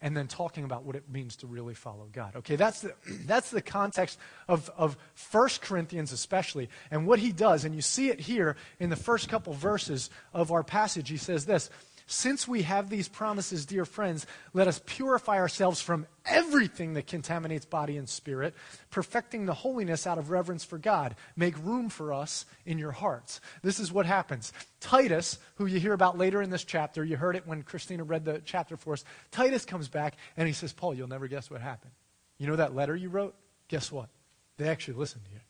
and 0.00 0.16
then 0.16 0.28
talking 0.28 0.64
about 0.64 0.84
what 0.84 0.96
it 0.96 1.08
means 1.10 1.36
to 1.36 1.46
really 1.46 1.74
follow 1.74 2.08
God. 2.12 2.36
Okay, 2.36 2.56
that's 2.56 2.82
the, 2.82 2.94
that's 3.26 3.50
the 3.50 3.62
context 3.62 4.18
of, 4.48 4.70
of 4.76 4.96
1 5.30 5.48
Corinthians, 5.60 6.12
especially. 6.12 6.68
And 6.90 7.06
what 7.06 7.18
he 7.18 7.32
does, 7.32 7.64
and 7.64 7.74
you 7.74 7.82
see 7.82 8.08
it 8.08 8.20
here 8.20 8.56
in 8.78 8.90
the 8.90 8.96
first 8.96 9.28
couple 9.28 9.52
verses 9.52 10.10
of 10.32 10.52
our 10.52 10.62
passage, 10.62 11.08
he 11.08 11.16
says 11.16 11.46
this 11.46 11.70
since 12.10 12.48
we 12.48 12.62
have 12.62 12.88
these 12.88 13.06
promises, 13.06 13.66
dear 13.66 13.84
friends, 13.84 14.26
let 14.54 14.66
us 14.66 14.80
purify 14.86 15.36
ourselves 15.36 15.82
from 15.82 16.06
everything 16.24 16.94
that 16.94 17.06
contaminates 17.06 17.66
body 17.66 17.98
and 17.98 18.08
spirit, 18.08 18.54
perfecting 18.90 19.44
the 19.44 19.52
holiness 19.52 20.06
out 20.06 20.16
of 20.16 20.30
reverence 20.30 20.64
for 20.64 20.78
God. 20.78 21.14
Make 21.36 21.62
room 21.62 21.90
for 21.90 22.14
us 22.14 22.46
in 22.64 22.78
your 22.78 22.92
hearts. 22.92 23.42
This 23.62 23.78
is 23.78 23.92
what 23.92 24.06
happens. 24.06 24.54
Titus, 24.80 25.38
who 25.56 25.66
you 25.66 25.78
hear 25.78 25.92
about 25.92 26.16
later 26.16 26.40
in 26.40 26.48
this 26.48 26.64
chapter, 26.64 27.04
you 27.04 27.18
heard 27.18 27.36
it 27.36 27.46
when 27.46 27.62
Christina 27.62 28.04
read 28.04 28.24
the 28.24 28.40
chapter 28.42 28.78
for 28.78 28.94
us. 28.94 29.04
Titus 29.30 29.66
comes 29.66 29.88
back 29.88 30.16
and 30.38 30.46
he 30.46 30.54
says, 30.54 30.72
Paul, 30.72 30.94
you'll 30.94 31.08
never 31.08 31.28
guess 31.28 31.50
what 31.50 31.60
happened. 31.60 31.92
You 32.38 32.46
know 32.46 32.56
that 32.56 32.74
letter 32.74 32.96
you 32.96 33.10
wrote? 33.10 33.34
Guess 33.68 33.92
what? 33.92 34.08
They 34.56 34.68
actually 34.68 34.94
listened 34.94 35.26
to 35.26 35.30
you. 35.32 35.40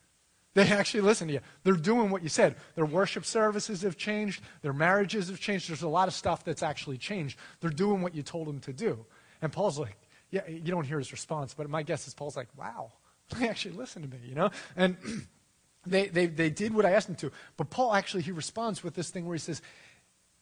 They 0.59 0.73
actually 0.73 1.01
listen 1.01 1.29
to 1.29 1.35
you. 1.35 1.39
They're 1.63 1.73
doing 1.73 2.09
what 2.09 2.21
you 2.21 2.27
said. 2.27 2.57
Their 2.75 2.85
worship 2.85 3.23
services 3.23 3.81
have 3.83 3.95
changed. 3.95 4.43
Their 4.61 4.73
marriages 4.73 5.29
have 5.29 5.39
changed. 5.39 5.69
There's 5.69 5.83
a 5.83 5.87
lot 5.87 6.09
of 6.09 6.13
stuff 6.13 6.43
that's 6.43 6.61
actually 6.61 6.97
changed. 6.97 7.39
They're 7.61 7.69
doing 7.69 8.01
what 8.01 8.13
you 8.13 8.23
told 8.23 8.49
them 8.49 8.59
to 8.61 8.73
do. 8.73 9.05
And 9.41 9.53
Paul's 9.53 9.79
like, 9.79 9.95
yeah, 10.31 10.45
you 10.49 10.69
don't 10.69 10.83
hear 10.83 10.97
his 10.97 11.13
response, 11.13 11.53
but 11.53 11.69
my 11.69 11.81
guess 11.81 12.09
is 12.09 12.13
Paul's 12.13 12.35
like, 12.35 12.49
wow, 12.57 12.91
they 13.37 13.47
actually 13.47 13.75
listened 13.75 14.03
to 14.03 14.11
me, 14.11 14.21
you 14.27 14.35
know? 14.35 14.49
And 14.75 14.97
they, 15.85 16.07
they, 16.07 16.25
they 16.25 16.49
did 16.49 16.73
what 16.73 16.85
I 16.85 16.91
asked 16.91 17.07
them 17.07 17.15
to. 17.17 17.31
But 17.55 17.69
Paul 17.69 17.93
actually, 17.93 18.23
he 18.23 18.33
responds 18.33 18.83
with 18.83 18.95
this 18.95 19.09
thing 19.09 19.25
where 19.25 19.35
he 19.35 19.39
says, 19.39 19.61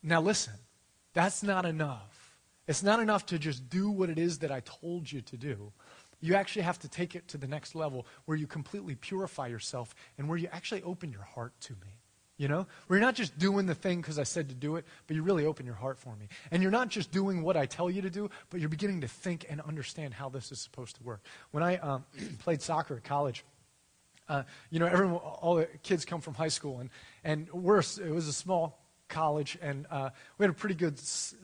now 0.01 0.19
listen, 0.19 0.53
that's 1.13 1.43
not 1.43 1.63
enough. 1.63 2.39
It's 2.67 2.81
not 2.81 2.99
enough 2.99 3.27
to 3.27 3.37
just 3.37 3.69
do 3.69 3.91
what 3.91 4.09
it 4.09 4.17
is 4.17 4.39
that 4.39 4.51
I 4.51 4.61
told 4.61 5.11
you 5.11 5.21
to 5.21 5.37
do. 5.37 5.73
You 6.19 6.35
actually 6.35 6.63
have 6.63 6.79
to 6.79 6.87
take 6.87 7.15
it 7.15 7.27
to 7.29 7.37
the 7.37 7.47
next 7.47 7.75
level 7.75 8.05
where 8.25 8.37
you 8.37 8.47
completely 8.47 8.95
purify 8.95 9.47
yourself 9.47 9.93
and 10.17 10.27
where 10.27 10.37
you 10.37 10.47
actually 10.51 10.83
open 10.83 11.11
your 11.11 11.21
heart 11.21 11.53
to 11.61 11.73
me. 11.73 11.99
You 12.37 12.47
know? 12.47 12.67
Where 12.87 12.99
you're 12.99 13.05
not 13.05 13.15
just 13.15 13.37
doing 13.37 13.65
the 13.65 13.75
thing 13.75 14.01
because 14.01 14.19
I 14.19 14.23
said 14.23 14.49
to 14.49 14.55
do 14.55 14.75
it, 14.75 14.85
but 15.07 15.15
you 15.15 15.23
really 15.23 15.45
open 15.45 15.65
your 15.65 15.75
heart 15.75 15.97
for 15.97 16.15
me. 16.15 16.27
And 16.51 16.61
you're 16.61 16.71
not 16.71 16.89
just 16.89 17.11
doing 17.11 17.41
what 17.41 17.57
I 17.57 17.65
tell 17.65 17.89
you 17.89 18.01
to 18.03 18.09
do, 18.09 18.29
but 18.49 18.59
you're 18.59 18.69
beginning 18.69 19.01
to 19.01 19.07
think 19.07 19.45
and 19.49 19.61
understand 19.61 20.13
how 20.13 20.29
this 20.29 20.51
is 20.51 20.59
supposed 20.59 20.95
to 20.97 21.03
work. 21.03 21.21
When 21.51 21.63
I 21.63 21.77
um, 21.77 22.05
played 22.39 22.61
soccer 22.61 22.95
at 22.95 23.03
college, 23.03 23.43
uh, 24.29 24.43
you 24.69 24.79
know, 24.79 24.85
everyone, 24.87 25.15
all 25.15 25.55
the 25.55 25.65
kids 25.83 26.05
come 26.05 26.21
from 26.21 26.33
high 26.33 26.47
school, 26.49 26.79
and, 26.79 26.89
and 27.23 27.49
we're, 27.51 27.79
it 27.79 28.11
was 28.11 28.27
a 28.27 28.33
small 28.33 28.77
college, 29.07 29.57
and 29.61 29.85
uh, 29.89 30.09
we 30.37 30.43
had 30.43 30.49
a 30.49 30.53
pretty 30.53 30.75
good, 30.75 30.99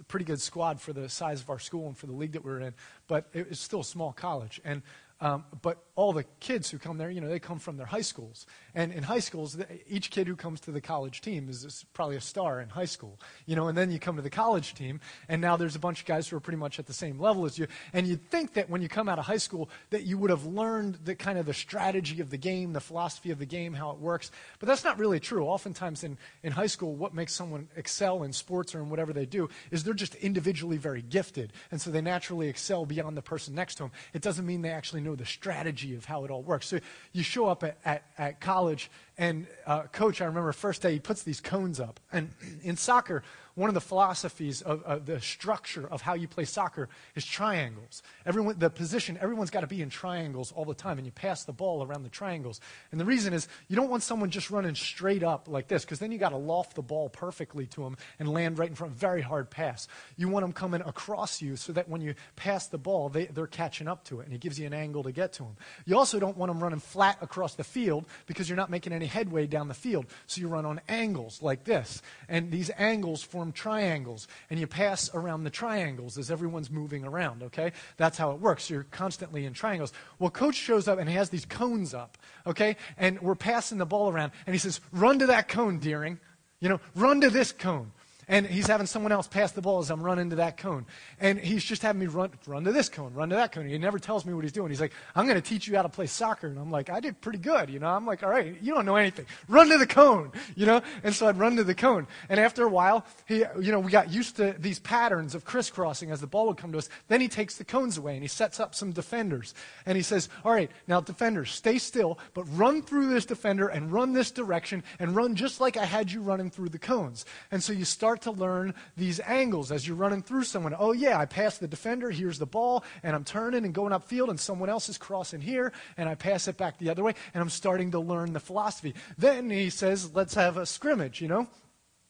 pretty 0.08 0.26
good 0.26 0.42
squad 0.42 0.82
for 0.82 0.94
the 0.94 1.10
size 1.10 1.42
of 1.42 1.50
our 1.50 1.60
school 1.60 1.88
and 1.88 1.98
for 1.98 2.08
the 2.08 2.14
league 2.14 2.34
that 2.34 2.44
we 2.44 2.52
were 2.52 2.60
in. 2.60 2.74
But 3.08 3.28
it 3.34 3.50
was 3.50 3.60
still 3.60 3.82
a 3.82 3.86
small 3.86 4.14
college, 4.14 4.62
and 4.64 4.82
um, 5.22 5.46
but 5.62 5.84
all 5.96 6.12
the 6.12 6.24
kids 6.40 6.72
who 6.72 6.80
come 6.80 6.98
there, 6.98 7.12
you 7.12 7.22
know, 7.22 7.30
they 7.30 7.38
come 7.38 7.60
from 7.60 7.78
their 7.78 7.86
high 7.86 8.02
schools. 8.02 8.48
And 8.74 8.92
in 8.92 9.04
high 9.04 9.20
schools, 9.20 9.58
each 9.88 10.10
kid 10.10 10.28
who 10.28 10.36
comes 10.36 10.60
to 10.62 10.72
the 10.72 10.82
college 10.82 11.22
team 11.22 11.48
is 11.50 11.86
probably 11.94 12.16
a 12.16 12.22
star 12.22 12.60
in 12.60 12.70
high 12.70 12.86
school. 12.86 13.20
You 13.46 13.56
know, 13.56 13.68
and 13.68 13.78
then 13.78 13.92
you 13.92 14.00
come 14.00 14.16
to 14.16 14.24
the 14.24 14.30
college 14.32 14.74
team, 14.74 15.02
and 15.30 15.40
now 15.40 15.56
there's 15.56 15.76
a 15.76 15.80
bunch 15.80 16.00
of 16.02 16.08
guys 16.08 16.28
who 16.28 16.38
are 16.38 16.40
pretty 16.40 16.58
much 16.58 16.80
at 16.80 16.88
the 16.88 16.94
same 16.94 17.20
level 17.20 17.46
as 17.46 17.60
you. 17.60 17.68
And 17.94 18.08
you'd 18.08 18.28
think 18.32 18.54
that 18.54 18.72
when 18.72 18.82
you 18.82 18.90
come 18.90 19.08
out 19.08 19.20
of 19.20 19.26
high 19.26 19.38
school, 19.38 19.70
that 19.92 20.04
you 20.04 20.18
would 20.18 20.32
have 20.32 20.46
learned 20.46 21.00
the 21.04 21.14
kind 21.14 21.38
of 21.38 21.46
the 21.46 21.54
strategy 21.54 22.22
of 22.22 22.32
the 22.32 22.38
game, 22.38 22.74
the 22.74 22.82
philosophy 22.82 23.30
of 23.30 23.38
the 23.38 23.46
game, 23.46 23.74
how 23.74 23.92
it 23.92 24.00
works. 24.00 24.32
But 24.60 24.68
that's 24.68 24.84
not 24.84 24.98
really 24.98 25.20
true. 25.20 25.46
Oftentimes 25.46 26.04
in, 26.04 26.18
in 26.42 26.54
high 26.54 26.68
school, 26.68 26.96
what 26.96 27.14
makes 27.14 27.36
someone 27.36 27.68
excel 27.76 28.24
in 28.24 28.34
sports 28.34 28.74
or 28.74 28.80
in 28.80 28.90
whatever 28.90 29.14
they 29.14 29.28
do 29.28 29.48
is 29.70 29.84
they're 29.84 29.94
just 29.94 30.16
individually 30.16 30.78
very 30.78 31.04
gifted. 31.04 31.54
And 31.70 31.80
so 31.80 31.92
they 31.92 32.02
naturally 32.02 32.48
excel 32.48 32.88
beyond 32.88 33.16
the 33.16 33.22
person 33.22 33.54
next 33.54 33.76
to 33.76 33.84
them. 33.84 33.92
It 34.14 34.24
doesn't 34.24 34.46
mean 34.46 34.64
they 34.64 34.72
actually 34.72 35.02
know 35.02 35.16
the 35.16 35.26
strategy 35.26 35.83
of 35.92 36.06
how 36.06 36.24
it 36.24 36.32
all 36.32 36.42
works. 36.42 36.68
So 36.68 36.80
you 37.12 37.24
show 37.24 37.48
up 37.48 37.64
at, 37.64 37.78
at, 37.84 38.04
at 38.18 38.40
college, 38.40 38.90
and 39.18 39.48
uh, 39.66 39.84
coach, 39.84 40.22
I 40.22 40.26
remember 40.26 40.52
first 40.54 40.82
day, 40.82 40.94
he 40.94 41.00
puts 41.00 41.24
these 41.24 41.42
cones 41.42 41.80
up. 41.80 42.00
And 42.12 42.30
in 42.64 42.78
soccer, 42.78 43.24
one 43.56 43.70
of 43.70 43.74
the 43.74 43.82
philosophies 43.82 44.62
of, 44.62 45.06
the 45.06 45.20
structure 45.20 45.88
of 45.90 46.02
how 46.02 46.14
you 46.14 46.28
play 46.28 46.46
soccer 46.46 46.90
is 47.16 47.26
triangles. 47.26 48.04
Everyone, 48.26 48.58
the 48.60 48.70
position, 48.70 49.18
everyone's 49.20 49.50
got 49.50 49.62
to 49.62 49.68
be 49.68 49.82
in 49.82 49.90
triangles 49.90 50.52
all 50.52 50.66
the 50.66 50.74
time, 50.74 50.98
and 51.00 51.06
you 51.06 51.12
pass 51.12 51.44
the 51.44 51.54
ball 51.54 51.84
around 51.84 52.04
the 52.04 52.10
triangles. 52.10 52.62
And 52.92 53.02
the 53.02 53.06
reason 53.06 53.34
is 53.34 53.48
you 53.68 53.76
don't 53.76 53.90
want 53.90 54.04
someone 54.04 54.30
just 54.30 54.52
running 54.52 54.76
straight 54.76 55.24
up 55.24 55.48
like 55.48 55.68
this, 55.68 55.84
because 55.84 56.00
then 56.00 56.12
you 56.12 56.20
got 56.20 56.30
to 56.30 56.38
loft 56.38 56.76
the 56.76 56.82
ball 56.82 57.10
perfectly 57.10 57.66
to 57.68 57.82
them 57.82 57.98
and 58.20 58.30
land 58.32 58.60
right 58.60 58.70
in 58.70 58.76
front. 58.76 58.84
Of 58.84 58.98
a 58.98 59.00
very 59.00 59.22
hard 59.22 59.50
pass. 59.50 59.88
You 60.18 60.28
want 60.28 60.44
them 60.44 60.52
coming 60.52 60.82
across 60.82 61.42
you 61.42 61.56
so 61.56 61.72
that 61.72 61.88
when 61.88 62.02
you 62.02 62.16
pass 62.36 62.68
the 62.68 62.78
ball, 62.78 63.08
they, 63.08 63.28
they're 63.28 63.48
catching 63.48 63.88
up 63.88 64.04
to 64.06 64.20
it, 64.20 64.26
and 64.26 64.34
it 64.36 64.42
gives 64.42 64.60
you 64.60 64.68
an 64.68 64.74
angle 64.74 65.04
to 65.04 65.12
get 65.12 65.34
to 65.34 65.44
them. 65.44 65.56
You 65.86 65.98
also 65.98 66.20
don't 66.20 66.36
want 66.36 66.50
them 66.50 66.62
running 66.62 66.80
flat 66.80 67.18
across 67.22 67.56
the 67.56 67.64
field 67.64 68.06
because 68.26 68.50
you're 68.50 68.58
not 68.58 68.70
making 68.70 68.94
any 68.94 69.06
headway 69.06 69.48
down 69.48 69.68
the 69.70 69.74
field. 69.74 70.08
So 70.28 70.42
you 70.42 70.48
run 70.48 70.66
on 70.66 70.82
angles 70.90 71.42
like 71.42 71.64
this, 71.64 72.02
and 72.28 72.52
these 72.52 72.72
angles 72.78 73.24
form 73.24 73.43
form 73.44 73.52
triangles, 73.52 74.28
and 74.50 74.58
you 74.58 74.66
pass 74.66 75.10
around 75.14 75.44
the 75.44 75.50
triangles 75.50 76.18
as 76.18 76.32
everyone's 76.32 76.72
moving 76.72 77.04
around, 77.04 77.44
okay? 77.44 77.74
That's 77.98 78.18
how 78.18 78.32
it 78.32 78.40
works. 78.40 78.70
You're 78.70 78.86
constantly 78.86 79.46
in 79.46 79.52
triangles. 79.52 79.92
Well, 80.18 80.30
coach 80.30 80.56
shows 80.56 80.88
up 80.88 80.98
and 80.98 81.10
he 81.10 81.16
has 81.16 81.30
these 81.30 81.44
cones 81.44 81.94
up, 81.94 82.18
okay? 82.48 82.78
And 82.98 83.22
we're 83.22 83.36
passing 83.36 83.80
the 83.80 83.86
ball 83.86 84.10
around, 84.10 84.32
and 84.48 84.56
he 84.56 84.60
says, 84.60 84.80
Run 84.94 85.20
to 85.20 85.26
that 85.28 85.50
cone, 85.50 85.80
Deering. 85.80 86.20
You 86.62 86.70
know, 86.70 86.80
run 86.96 87.20
to 87.20 87.30
this 87.30 87.52
cone. 87.52 87.92
And 88.28 88.46
he's 88.46 88.68
having 88.68 88.88
someone 88.88 89.12
else 89.12 89.28
pass 89.28 89.52
the 89.52 89.62
ball 89.62 89.80
as 89.80 89.90
I'm 89.90 90.02
running 90.02 90.30
to 90.32 90.38
that 90.38 90.58
cone. 90.58 90.86
And 91.20 91.40
he's 91.40 91.64
just 91.64 91.82
having 91.82 92.00
me 92.00 92.08
run, 92.08 92.32
run 92.48 92.64
to 92.64 92.72
this 92.72 92.90
cone, 92.90 93.14
run 93.14 93.30
to 93.30 93.36
that 93.36 93.52
cone. 93.52 93.68
He 93.68 93.78
never 93.78 94.00
tells 94.00 94.26
me 94.26 94.34
what 94.34 94.44
he's 94.44 94.52
doing. 94.52 94.70
He's 94.70 94.82
like, 94.82 94.94
I'm 95.16 95.26
going 95.26 95.42
to 95.42 95.48
teach 95.48 95.68
you 95.68 95.76
how 95.76 95.82
to 95.82 95.90
play 95.90 96.06
soccer. 96.06 96.48
And 96.48 96.58
I'm 96.58 96.72
like, 96.72 96.90
I 96.90 97.00
did 97.00 97.20
pretty 97.22 97.40
good. 97.40 97.70
You 97.70 97.80
know, 97.80 97.88
I'm 97.88 98.06
like, 98.06 98.24
all 98.24 98.30
right, 98.30 98.56
you 98.62 98.74
don't 98.74 98.86
know 98.86 98.96
anything. 98.96 99.26
Run 99.48 99.70
to 99.70 99.78
the 99.78 99.88
cone, 99.88 100.32
you 100.56 100.66
know? 100.66 100.82
And 101.04 101.14
so 101.14 101.28
I'd 101.28 101.38
run 101.38 101.56
to 101.58 101.64
the 101.64 101.76
cone. 101.76 102.08
And 102.30 102.40
after 102.40 102.64
a 102.64 102.70
while, 102.70 103.06
he, 103.26 103.44
you 103.60 103.72
know, 103.72 103.80
we 103.80 103.92
got 103.92 104.12
used 104.12 104.38
to 104.38 104.56
these 104.58 104.80
patterns 104.80 105.36
of 105.36 105.46
crisscrossing 105.46 106.12
as 106.12 106.22
the 106.22 106.28
ball 106.28 106.48
would 106.48 106.58
come 106.58 106.72
to 106.72 106.78
us. 106.78 106.90
Then 107.08 107.22
he 107.22 107.28
takes 107.28 107.58
the 107.58 107.66
cones 107.66 107.98
away 107.98 108.14
and 108.14 108.22
he 108.22 108.28
sets 108.28 108.60
up 108.60 108.76
some 108.76 108.92
defenders. 108.92 109.54
And 109.86 109.96
he 109.96 110.04
says, 110.04 110.30
all 110.46 110.52
right, 110.52 110.72
now 110.88 111.02
defenders, 111.02 111.52
stay 111.52 111.78
still, 111.78 112.20
but 112.34 112.44
run 112.58 112.82
through 112.82 113.14
this 113.14 113.26
defender 113.26 113.68
and 113.68 113.92
run 113.92 114.14
this 114.14 114.32
direction 114.32 114.84
and 115.00 115.16
run 115.16 115.36
just 115.36 115.60
like 115.60 115.78
I 115.78 115.86
had 115.86 116.12
you 116.12 116.22
running 116.22 116.50
through 116.50 116.70
the 116.70 116.80
cones. 116.80 117.26
And 117.52 117.62
so 117.62 117.74
you 117.74 117.86
start 117.86 118.13
to 118.18 118.32
learn 118.32 118.74
these 118.96 119.20
angles 119.20 119.72
as 119.72 119.88
you're 119.88 119.98
running 119.98 120.22
through 120.22 120.44
someone. 120.44 120.76
Oh, 120.78 120.92
yeah, 120.92 121.18
I 121.18 121.26
passed 121.26 121.60
the 121.60 121.68
defender, 121.68 122.10
here's 122.10 122.40
the 122.40 122.46
ball, 122.46 122.84
and 123.04 123.16
I'm 123.16 123.24
turning 123.24 123.66
and 123.66 123.74
going 123.74 123.94
upfield, 123.94 124.30
and 124.30 124.40
someone 124.40 124.70
else 124.70 124.90
is 124.90 124.98
crossing 124.98 125.42
here, 125.42 125.74
and 125.98 126.08
I 126.08 126.16
pass 126.16 126.48
it 126.48 126.58
back 126.58 126.78
the 126.78 126.90
other 126.90 127.04
way, 127.04 127.14
and 127.34 127.42
I'm 127.42 127.50
starting 127.50 127.92
to 127.92 128.00
learn 128.00 128.34
the 128.34 128.40
philosophy. 128.40 128.94
Then 129.18 129.50
he 129.50 129.70
says, 129.70 130.14
let's 130.14 130.36
have 130.36 130.58
a 130.58 130.66
scrimmage, 130.66 131.22
you 131.22 131.28
know? 131.28 131.48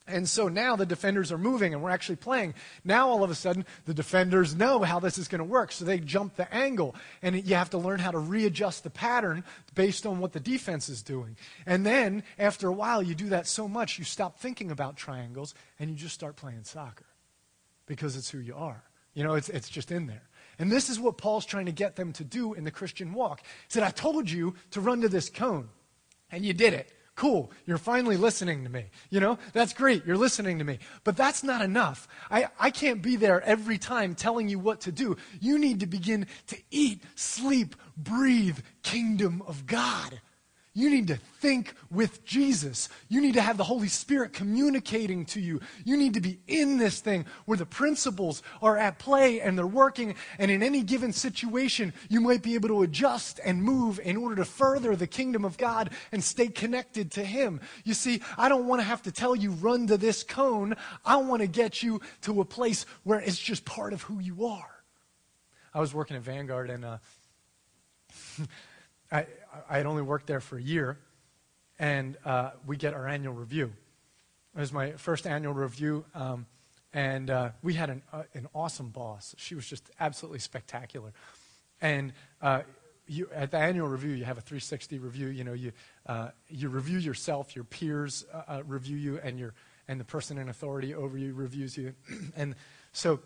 And 0.05 0.27
so 0.27 0.49
now 0.49 0.75
the 0.75 0.85
defenders 0.85 1.31
are 1.31 1.37
moving 1.37 1.73
and 1.73 1.81
we're 1.81 1.89
actually 1.89 2.17
playing. 2.17 2.55
Now 2.83 3.07
all 3.07 3.23
of 3.23 3.31
a 3.31 3.35
sudden, 3.35 3.65
the 3.85 3.93
defenders 3.93 4.53
know 4.53 4.79
how 4.79 4.99
this 4.99 5.17
is 5.17 5.29
going 5.29 5.39
to 5.39 5.45
work. 5.45 5.71
So 5.71 5.85
they 5.85 5.99
jump 5.99 6.35
the 6.35 6.53
angle. 6.53 6.93
And 7.21 7.41
you 7.47 7.55
have 7.55 7.69
to 7.69 7.77
learn 7.77 7.99
how 7.99 8.11
to 8.11 8.19
readjust 8.19 8.83
the 8.83 8.89
pattern 8.89 9.45
based 9.75 10.05
on 10.05 10.19
what 10.19 10.33
the 10.33 10.41
defense 10.41 10.89
is 10.89 11.01
doing. 11.01 11.37
And 11.65 11.85
then 11.85 12.23
after 12.37 12.67
a 12.67 12.73
while, 12.73 13.01
you 13.01 13.15
do 13.15 13.29
that 13.29 13.47
so 13.47 13.67
much, 13.69 13.97
you 13.97 14.03
stop 14.03 14.39
thinking 14.39 14.71
about 14.71 14.97
triangles 14.97 15.55
and 15.79 15.89
you 15.89 15.95
just 15.95 16.15
start 16.15 16.35
playing 16.35 16.65
soccer 16.65 17.05
because 17.85 18.17
it's 18.17 18.29
who 18.29 18.39
you 18.39 18.55
are. 18.55 18.83
You 19.13 19.23
know, 19.23 19.35
it's, 19.35 19.49
it's 19.49 19.69
just 19.69 19.91
in 19.91 20.07
there. 20.07 20.23
And 20.59 20.71
this 20.71 20.89
is 20.89 20.99
what 20.99 21.17
Paul's 21.17 21.45
trying 21.45 21.65
to 21.67 21.71
get 21.71 21.95
them 21.95 22.11
to 22.13 22.23
do 22.23 22.53
in 22.53 22.63
the 22.63 22.71
Christian 22.71 23.13
walk. 23.13 23.41
He 23.41 23.47
said, 23.69 23.83
I 23.83 23.89
told 23.89 24.29
you 24.29 24.55
to 24.71 24.81
run 24.81 25.01
to 25.01 25.09
this 25.09 25.29
cone, 25.29 25.69
and 26.31 26.45
you 26.45 26.53
did 26.53 26.73
it. 26.73 26.91
Cool. 27.15 27.51
You're 27.67 27.77
finally 27.77 28.17
listening 28.17 28.63
to 28.63 28.69
me. 28.69 28.85
You 29.11 29.19
know, 29.19 29.37
that's 29.53 29.73
great. 29.73 30.05
You're 30.05 30.17
listening 30.17 30.57
to 30.57 30.63
me. 30.63 30.79
But 31.03 31.15
that's 31.15 31.43
not 31.43 31.61
enough. 31.61 32.07
I, 32.31 32.47
I 32.59 32.71
can't 32.71 33.03
be 33.03 33.17
there 33.17 33.41
every 33.41 33.77
time 33.77 34.15
telling 34.15 34.49
you 34.49 34.57
what 34.57 34.81
to 34.81 34.91
do. 34.91 35.17
You 35.39 35.59
need 35.59 35.81
to 35.81 35.85
begin 35.85 36.25
to 36.47 36.57
eat, 36.71 37.03
sleep, 37.15 37.75
breathe 37.95 38.59
kingdom 38.81 39.43
of 39.45 39.67
God. 39.67 40.21
You 40.75 40.89
need 40.89 41.07
to 41.09 41.17
think 41.39 41.75
with 41.91 42.25
Jesus. 42.25 42.89
You 43.07 43.21
need 43.21 43.35
to 43.35 43.41
have 43.41 43.57
the 43.57 43.63
Holy 43.63 43.87
Spirit 43.87 44.33
communicating 44.33 45.23
to 45.25 45.39
you. 45.39 45.61
You 45.85 45.95
need 45.97 46.15
to 46.15 46.21
be 46.21 46.39
in 46.47 46.77
this 46.77 46.99
thing 46.99 47.25
where 47.45 47.59
the 47.59 47.65
principles 47.65 48.41
are 48.59 48.75
at 48.75 48.97
play 48.97 49.39
and 49.39 49.55
they're 49.55 49.67
working. 49.67 50.15
And 50.39 50.49
in 50.49 50.63
any 50.63 50.81
given 50.81 51.13
situation, 51.13 51.93
you 52.09 52.21
might 52.21 52.41
be 52.41 52.55
able 52.55 52.69
to 52.69 52.81
adjust 52.81 53.39
and 53.45 53.61
move 53.61 53.99
in 54.03 54.17
order 54.17 54.37
to 54.37 54.45
further 54.45 54.95
the 54.95 55.05
kingdom 55.05 55.45
of 55.45 55.57
God 55.57 55.91
and 56.11 56.23
stay 56.23 56.47
connected 56.47 57.11
to 57.11 57.23
Him. 57.23 57.61
You 57.83 57.93
see, 57.93 58.23
I 58.35 58.49
don't 58.49 58.65
want 58.65 58.81
to 58.81 58.87
have 58.87 59.03
to 59.03 59.11
tell 59.11 59.35
you, 59.35 59.51
run 59.51 59.85
to 59.87 59.97
this 59.97 60.23
cone. 60.23 60.75
I 61.05 61.17
want 61.17 61.43
to 61.43 61.47
get 61.47 61.83
you 61.83 62.01
to 62.21 62.41
a 62.41 62.45
place 62.45 62.87
where 63.03 63.19
it's 63.19 63.37
just 63.37 63.63
part 63.63 63.93
of 63.93 64.01
who 64.01 64.19
you 64.19 64.47
are. 64.47 64.83
I 65.71 65.79
was 65.79 65.93
working 65.93 66.17
at 66.17 66.23
Vanguard 66.23 66.71
and, 66.71 66.83
uh, 66.83 66.97
I, 69.11 69.27
I 69.69 69.77
had 69.77 69.85
only 69.85 70.01
worked 70.01 70.27
there 70.27 70.39
for 70.39 70.57
a 70.57 70.61
year, 70.61 70.97
and 71.79 72.17
uh, 72.25 72.51
we 72.65 72.77
get 72.77 72.93
our 72.93 73.07
annual 73.07 73.33
review. 73.33 73.71
It 74.55 74.59
was 74.59 74.71
my 74.71 74.91
first 74.93 75.25
annual 75.25 75.53
review, 75.53 76.05
um, 76.13 76.45
and 76.93 77.29
uh, 77.29 77.49
we 77.61 77.73
had 77.73 77.89
an, 77.89 78.03
uh, 78.11 78.23
an 78.33 78.47
awesome 78.53 78.89
boss. 78.89 79.35
She 79.37 79.55
was 79.55 79.67
just 79.67 79.89
absolutely 79.99 80.39
spectacular. 80.39 81.11
And 81.81 82.13
uh, 82.41 82.61
you, 83.07 83.29
at 83.33 83.51
the 83.51 83.57
annual 83.57 83.87
review, 83.87 84.11
you 84.11 84.25
have 84.25 84.37
a 84.37 84.41
360 84.41 84.99
review. 84.99 85.27
You 85.27 85.43
know, 85.43 85.53
you, 85.53 85.71
uh, 86.05 86.29
you 86.49 86.69
review 86.69 86.99
yourself, 86.99 87.55
your 87.55 87.65
peers 87.65 88.25
uh, 88.33 88.61
review 88.65 88.97
you, 88.97 89.19
and, 89.23 89.39
your, 89.39 89.53
and 89.87 89.99
the 89.99 90.05
person 90.05 90.37
in 90.37 90.49
authority 90.49 90.93
over 90.93 91.17
you 91.17 91.33
reviews 91.33 91.77
you. 91.77 91.93
and 92.35 92.55
so 92.91 93.19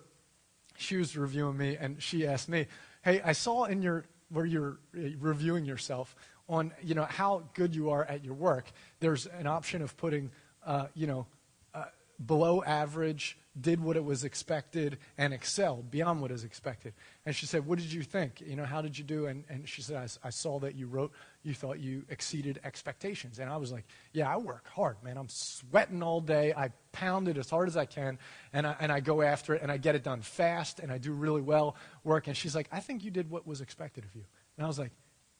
she 0.78 0.98
was 0.98 1.18
reviewing 1.18 1.58
me, 1.58 1.78
and 1.78 2.02
she 2.02 2.26
asked 2.26 2.50
me, 2.50 2.68
Hey, 3.04 3.22
I 3.22 3.34
saw 3.34 3.66
in 3.66 3.82
your 3.82 4.06
where 4.30 4.46
you're 4.46 4.80
uh, 4.96 5.10
reviewing 5.20 5.66
yourself 5.66 6.16
on 6.50 6.72
you 6.82 6.96
know 6.96 7.06
how 7.06 7.44
good 7.54 7.76
you 7.76 7.90
are 7.90 8.06
at 8.06 8.24
your 8.24 8.34
work. 8.34 8.72
There's 9.00 9.26
an 9.26 9.48
option 9.48 9.82
of 9.82 9.96
putting 9.98 10.32
uh, 10.66 10.88
you 10.94 11.08
know 11.08 11.28
uh, 11.74 11.86
below 12.26 12.64
average 12.64 13.38
did 13.60 13.82
what 13.82 13.98
it 13.98 14.04
was 14.04 14.24
expected 14.24 15.00
and 15.18 15.34
excelled 15.34 15.90
beyond 15.90 16.22
what 16.22 16.32
is 16.32 16.44
expected. 16.44 16.94
And 17.26 17.36
she 17.36 17.46
said 17.46 17.66
what 17.66 17.80
did 17.80 17.92
you 17.92 18.04
think? 18.04 18.42
You 18.46 18.56
know 18.56 18.66
how 18.66 18.82
did 18.82 18.98
you 18.98 19.04
do? 19.04 19.26
And, 19.26 19.44
and 19.50 19.68
she 19.68 19.82
said 19.82 19.98
I, 19.98 20.28
I 20.28 20.30
saw 20.30 20.60
that 20.60 20.76
you 20.76 20.88
wrote 20.88 21.12
you 21.48 21.54
thought 21.54 21.80
you 21.80 22.04
exceeded 22.10 22.60
expectations. 22.64 23.40
And 23.40 23.50
i 23.50 23.58
was 23.58 23.72
like 23.72 23.86
yeah 24.14 24.32
i 24.32 24.38
work 24.38 24.68
hard 24.68 24.98
man. 25.04 25.18
I'm 25.18 25.30
sweating 25.30 26.04
all 26.04 26.22
day. 26.22 26.54
I 26.56 26.70
pound 26.92 27.28
it 27.28 27.38
as 27.38 27.50
hard 27.50 27.68
as 27.68 27.78
i 27.78 27.86
can 27.86 28.20
and 28.54 28.68
I, 28.68 28.76
and 28.80 28.92
I 28.92 29.00
go 29.00 29.22
after 29.22 29.56
it 29.56 29.62
and 29.62 29.72
i 29.72 29.78
get 29.78 29.96
it 29.96 30.04
done 30.04 30.22
fast 30.22 30.80
and 30.80 30.92
i 30.92 30.98
do 30.98 31.14
really 31.14 31.42
well 31.42 31.76
work. 32.04 32.28
And 32.28 32.36
she's 32.36 32.56
like 32.56 32.68
i 32.72 32.80
think 32.80 33.04
you 33.04 33.12
did 33.12 33.30
what 33.30 33.48
was 33.48 33.62
expected 33.62 34.04
of 34.04 34.14
you. 34.16 34.24
And 34.58 34.66
i 34.66 34.68
was 34.68 34.78
like 34.78 34.92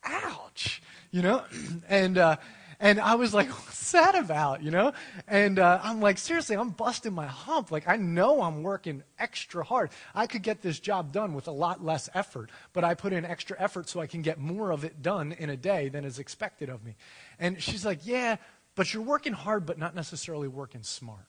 ouch 0.04 0.82
you 1.12 1.22
know? 1.22 1.44
And 1.90 2.18
uh, 2.18 2.38
and 2.80 3.00
I 3.00 3.16
was 3.16 3.34
like, 3.34 3.50
what's 3.66 3.92
that 3.92 4.16
about, 4.16 4.62
you 4.62 4.72
know? 4.72 4.94
And 5.28 5.60
uh, 5.60 5.80
I'm 5.84 6.02
like, 6.02 6.18
seriously, 6.18 6.56
I'm 6.56 6.70
busting 6.70 7.14
my 7.14 7.26
hump. 7.26 7.72
Like, 7.72 7.88
I 7.88 7.96
know 7.96 8.42
I'm 8.42 8.64
working 8.64 9.04
extra 9.18 9.64
hard. 9.64 9.90
I 10.14 10.28
could 10.28 10.44
get 10.44 10.62
this 10.62 10.80
job 10.80 11.12
done 11.12 11.34
with 11.34 11.48
a 11.48 11.52
lot 11.52 11.84
less 11.84 12.10
effort, 12.14 12.50
but 12.74 12.84
I 12.84 12.94
put 12.94 13.14
in 13.14 13.26
extra 13.26 13.56
effort 13.60 13.90
so 13.90 14.00
I 14.00 14.08
can 14.08 14.22
get 14.22 14.40
more 14.40 14.72
of 14.72 14.84
it 14.84 15.02
done 15.02 15.32
in 15.32 15.50
a 15.50 15.58
day 15.58 15.90
than 15.90 16.06
is 16.06 16.20
expected 16.20 16.70
of 16.70 16.84
me. 16.84 16.96
And 17.40 17.62
she's 17.62 17.86
like, 17.86 18.00
yeah, 18.06 18.38
but 18.76 18.94
you're 18.94 19.04
working 19.04 19.34
hard, 19.34 19.66
but 19.66 19.80
not 19.80 19.96
necessarily 19.96 20.48
working 20.48 20.84
smart. 20.84 21.26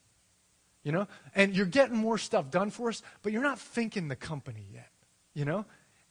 You 0.85 0.93
know? 0.93 1.09
And 1.35 1.57
you're 1.57 1.67
getting 1.67 1.97
more 1.97 2.19
stuff 2.19 2.51
done 2.51 2.71
for 2.71 2.89
us, 2.89 3.03
but 3.23 3.33
you're 3.33 3.43
not 3.43 3.59
thinking 3.59 4.09
the 4.09 4.17
company 4.17 4.67
yet. 4.73 4.91
You 5.35 5.45
know? 5.45 5.65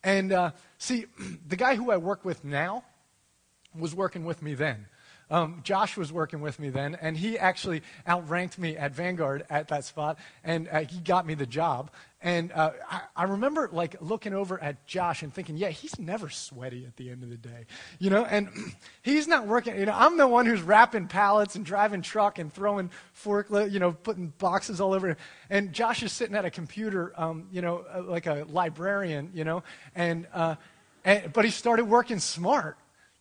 And 0.04 0.32
uh, 0.32 0.52
see, 0.78 1.06
the 1.48 1.56
guy 1.56 1.76
who 1.76 1.92
I 1.92 1.98
work 1.98 2.26
with 2.26 2.44
now 2.44 2.84
was 3.78 3.94
working 3.94 4.26
with 4.26 4.42
me 4.42 4.56
then. 4.56 4.88
Um, 5.30 5.62
Josh 5.64 5.98
was 5.98 6.12
working 6.12 6.40
with 6.40 6.60
me 6.60 6.70
then, 6.70 6.98
and 7.02 7.18
he 7.18 7.38
actually 7.38 7.84
outranked 8.08 8.58
me 8.58 8.78
at 8.78 8.94
Vanguard 8.94 9.46
at 9.50 9.68
that 9.68 9.84
spot, 9.84 10.18
and 10.44 10.70
uh, 10.70 10.82
he 10.82 11.00
got 11.00 11.26
me 11.26 11.34
the 11.34 11.46
job. 11.46 11.92
And 12.22 12.52
uh, 12.54 12.72
I, 12.90 13.02
I, 13.16 13.24
remember 13.26 13.70
like 13.72 13.96
looking 14.02 14.34
over 14.34 14.60
at 14.60 14.88
Josh 14.88 15.22
and 15.22 15.32
thinking, 15.32 15.56
yeah, 15.56 15.70
he's 15.70 16.00
never 16.00 16.30
sweaty 16.30 16.84
at 16.86 16.96
the 16.96 17.12
end 17.12 17.22
of 17.22 17.30
the 17.30 17.38
day, 17.38 17.66
you 18.00 18.10
know. 18.10 18.26
And 18.26 18.50
he's 19.04 19.28
not 19.28 19.46
working. 19.46 19.78
You 19.78 19.86
know, 19.86 19.94
I'm 19.96 20.18
the 20.18 20.28
one 20.28 20.48
who's 20.48 20.62
wrapping 20.62 21.08
pallets 21.08 21.56
and 21.56 21.64
driving 21.64 22.02
truck 22.02 22.40
and 22.40 22.52
throwing 22.52 22.90
forklift, 23.16 23.72
you 23.72 23.80
know, 23.80 23.92
putting 23.92 24.34
boxes 24.40 24.82
all 24.82 24.94
over. 24.94 25.16
And 25.52 25.74
Josh 25.74 26.02
is 26.02 26.12
sitting 26.12 26.36
at 26.36 26.44
a 26.44 26.50
computer, 26.50 27.14
um, 27.18 27.48
you 27.52 27.62
know, 27.62 27.86
uh, 27.94 28.02
like 28.02 28.26
a 28.26 28.48
librarian, 28.50 29.30
you 29.36 29.44
know, 29.44 29.62
and, 29.94 30.26
uh, 30.34 30.56
and 31.06 31.32
but 31.34 31.46
he 31.46 31.52
started 31.52 31.86
working 31.86 32.18
smart 32.18 32.78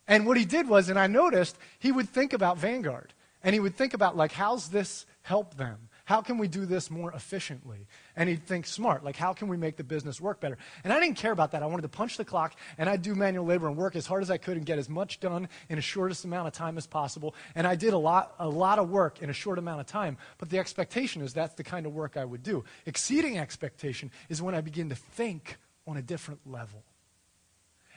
and 0.06 0.26
what 0.26 0.36
he 0.36 0.44
did 0.44 0.68
was, 0.68 0.88
and 0.88 0.98
I 0.98 1.06
noticed, 1.06 1.56
he 1.78 1.92
would 1.92 2.08
think 2.08 2.32
about 2.32 2.58
Vanguard. 2.58 3.12
And 3.42 3.54
he 3.54 3.60
would 3.60 3.76
think 3.76 3.94
about, 3.94 4.16
like, 4.16 4.32
how's 4.32 4.70
this 4.70 5.06
help 5.22 5.56
them? 5.56 5.88
How 6.04 6.20
can 6.20 6.36
we 6.38 6.48
do 6.48 6.66
this 6.66 6.90
more 6.90 7.12
efficiently? 7.12 7.86
And 8.16 8.28
he'd 8.28 8.44
think 8.44 8.66
smart, 8.66 9.04
like, 9.04 9.16
how 9.16 9.34
can 9.34 9.46
we 9.46 9.56
make 9.56 9.76
the 9.76 9.84
business 9.84 10.20
work 10.20 10.40
better? 10.40 10.58
And 10.82 10.92
I 10.92 10.98
didn't 10.98 11.16
care 11.16 11.30
about 11.30 11.52
that. 11.52 11.62
I 11.62 11.66
wanted 11.66 11.82
to 11.82 11.88
punch 11.88 12.16
the 12.16 12.24
clock, 12.24 12.56
and 12.76 12.88
I'd 12.88 13.02
do 13.02 13.14
manual 13.14 13.44
labor 13.44 13.68
and 13.68 13.76
work 13.76 13.94
as 13.94 14.06
hard 14.06 14.22
as 14.22 14.32
I 14.32 14.36
could 14.36 14.56
and 14.56 14.66
get 14.66 14.80
as 14.80 14.88
much 14.88 15.20
done 15.20 15.48
in 15.68 15.78
a 15.78 15.80
shortest 15.80 16.24
amount 16.24 16.48
of 16.48 16.54
time 16.54 16.76
as 16.76 16.88
possible. 16.88 17.36
And 17.54 17.68
I 17.68 17.76
did 17.76 17.92
a 17.92 17.98
lot, 17.98 18.34
a 18.40 18.48
lot 18.48 18.80
of 18.80 18.90
work 18.90 19.22
in 19.22 19.30
a 19.30 19.32
short 19.34 19.58
amount 19.58 19.80
of 19.80 19.86
time. 19.86 20.16
But 20.38 20.50
the 20.50 20.58
expectation 20.58 21.22
is 21.22 21.32
that's 21.32 21.54
the 21.54 21.64
kind 21.64 21.86
of 21.86 21.94
work 21.94 22.16
I 22.16 22.24
would 22.24 22.42
do. 22.42 22.64
Exceeding 22.84 23.38
expectation 23.38 24.10
is 24.28 24.42
when 24.42 24.56
I 24.56 24.60
begin 24.60 24.88
to 24.88 24.96
think 24.96 25.56
on 25.86 25.96
a 25.96 26.02
different 26.02 26.40
level. 26.46 26.82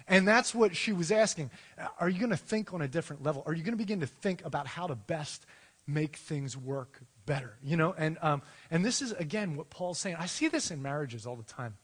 And 0.10 0.28
that's 0.28 0.54
what 0.54 0.76
she 0.76 0.92
was 0.92 1.12
asking. 1.12 1.52
Are 2.00 2.10
you 2.10 2.18
going 2.20 2.32
to 2.32 2.38
think 2.38 2.74
on 2.74 2.82
a 2.82 2.88
different 2.88 3.24
level? 3.24 3.44
Are 3.46 3.54
you 3.54 3.64
going 3.64 3.74
to 3.74 3.78
begin 3.78 4.00
to 4.02 4.08
think 4.08 4.44
about 4.44 4.68
how 4.68 4.88
to 4.88 4.96
best 4.96 5.46
make 5.88 6.16
things 6.18 6.58
work 6.58 7.00
better? 7.26 7.54
You 7.64 7.78
know, 7.78 7.94
and, 7.96 8.18
um, 8.22 8.42
and 8.72 8.84
this 8.84 9.02
is, 9.02 9.12
again, 9.14 9.56
what 9.56 9.70
Paul's 9.70 10.00
saying. 10.00 10.16
I 10.20 10.26
see 10.26 10.48
this 10.48 10.72
in 10.72 10.82
marriages 10.82 11.28
all 11.28 11.36
the 11.36 11.44
time 11.44 11.76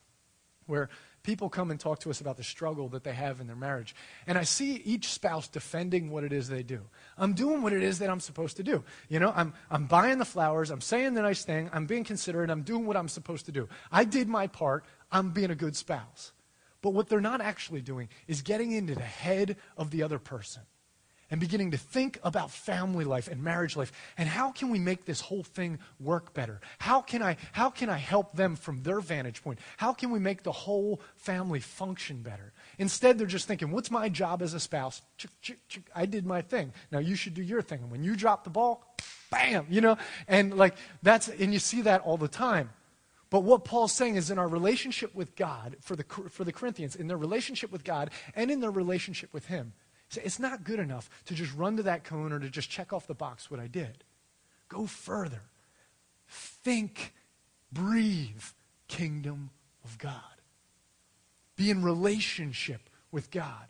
where 0.66 0.90
people 1.22 1.50
come 1.50 1.72
and 1.72 1.80
talk 1.80 2.00
to 2.00 2.10
us 2.10 2.22
about 2.22 2.38
the 2.38 2.44
struggle 2.44 2.90
that 2.90 3.04
they 3.04 3.14
have 3.14 3.40
in 3.40 3.48
their 3.48 3.56
marriage. 3.56 3.96
And 4.26 4.38
I 4.38 4.44
see 4.44 4.76
each 4.86 5.10
spouse 5.10 5.48
defending 5.48 6.10
what 6.10 6.24
it 6.24 6.34
is 6.34 6.48
they 6.48 6.64
do. 6.64 6.82
I'm 7.18 7.34
doing 7.34 7.62
what 7.62 7.74
it 7.74 7.84
is 7.84 8.00
that 8.00 8.10
I'm 8.10 8.20
supposed 8.20 8.58
to 8.58 8.64
do. 8.64 8.84
You 9.10 9.20
know, 9.20 9.32
I'm, 9.36 9.54
I'm 9.70 9.86
buying 9.86 10.18
the 10.18 10.26
flowers, 10.26 10.70
I'm 10.70 10.82
saying 10.82 11.14
the 11.14 11.22
nice 11.22 11.44
thing, 11.44 11.70
I'm 11.74 11.86
being 11.86 12.04
considerate, 12.04 12.50
I'm 12.50 12.64
doing 12.64 12.86
what 12.86 12.98
I'm 12.98 13.08
supposed 13.08 13.46
to 13.48 13.52
do. 13.52 13.68
I 13.92 14.04
did 14.04 14.28
my 14.28 14.48
part, 14.48 14.86
I'm 15.12 15.32
being 15.32 15.52
a 15.52 15.56
good 15.56 15.76
spouse. 15.76 16.32
But 16.86 16.94
what 16.94 17.10
they're 17.10 17.20
not 17.20 17.42
actually 17.42 17.82
doing 17.82 18.10
is 18.28 18.44
getting 18.44 18.72
into 18.72 18.94
the 18.94 19.02
head 19.02 19.58
of 19.76 19.90
the 19.90 20.04
other 20.04 20.20
person 20.20 20.62
and 21.32 21.40
beginning 21.40 21.72
to 21.72 21.80
think 21.80 22.20
about 22.22 22.52
family 22.52 23.04
life 23.04 23.28
and 23.28 23.44
marriage 23.44 23.76
life 23.76 23.92
and 24.20 24.30
how 24.30 24.52
can 24.52 24.70
we 24.70 24.78
make 24.78 25.04
this 25.04 25.20
whole 25.20 25.42
thing 25.42 25.80
work 26.00 26.36
better? 26.36 26.62
How 26.78 27.02
can 27.02 27.24
i 27.24 27.38
how 27.54 27.72
can 27.72 27.90
i 27.90 27.98
help 27.98 28.36
them 28.36 28.56
from 28.56 28.84
their 28.84 29.00
vantage 29.00 29.42
point? 29.42 29.58
How 29.78 29.94
can 29.94 30.12
we 30.12 30.20
make 30.20 30.44
the 30.44 30.52
whole 30.52 31.02
family 31.16 31.60
function 31.60 32.22
better? 32.22 32.54
Instead 32.78 33.18
they're 33.18 33.26
just 33.26 33.48
thinking 33.48 33.72
what's 33.72 33.90
my 33.90 34.08
job 34.08 34.44
as 34.44 34.54
a 34.54 34.60
spouse? 34.60 35.02
I 35.96 36.06
did 36.06 36.24
my 36.24 36.44
thing. 36.44 36.72
Now 36.92 37.00
you 37.00 37.16
should 37.16 37.34
do 37.34 37.42
your 37.42 37.64
thing. 37.64 37.80
And 37.80 37.90
when 37.90 38.04
you 38.04 38.16
drop 38.16 38.44
the 38.44 38.52
ball 38.52 38.96
bam 39.32 39.66
you 39.72 39.82
know? 39.82 39.98
And 40.28 40.56
like 40.56 40.76
that's 41.02 41.30
and 41.30 41.52
you 41.52 41.58
see 41.58 41.82
that 41.82 42.02
all 42.02 42.18
the 42.18 42.28
time 42.28 42.70
but 43.36 43.44
what 43.44 43.66
Paul's 43.66 43.92
saying 43.92 44.16
is 44.16 44.32
in 44.32 44.40
our 44.40 44.48
relationship 44.48 45.14
with 45.14 45.36
God, 45.36 45.76
for 45.82 45.98
the, 45.98 46.06
for 46.30 46.46
the 46.46 46.54
Corinthians, 46.54 46.96
in 46.96 47.08
their 47.08 47.18
relationship 47.18 47.70
with 47.70 47.84
God 47.84 48.12
and 48.34 48.50
in 48.50 48.62
their 48.62 48.72
relationship 48.72 49.34
with 49.34 49.48
Him, 49.48 49.74
it's 50.16 50.40
not 50.40 50.64
good 50.64 50.80
enough 50.80 51.10
to 51.26 51.34
just 51.34 51.54
run 51.54 51.76
to 51.76 51.84
that 51.84 52.06
cone 52.06 52.32
or 52.32 52.40
to 52.40 52.50
just 52.50 52.70
check 52.70 52.94
off 52.94 53.08
the 53.08 53.14
box 53.14 53.52
what 53.52 53.60
I 53.60 53.68
did. 53.68 54.06
Go 54.70 54.86
further. 54.86 55.42
Think, 56.30 57.14
breathe, 57.74 58.42
kingdom 58.88 59.50
of 59.84 59.98
God. 59.98 60.22
Be 61.58 61.70
in 61.70 61.84
relationship 61.84 62.90
with 63.12 63.32
God. 63.32 63.68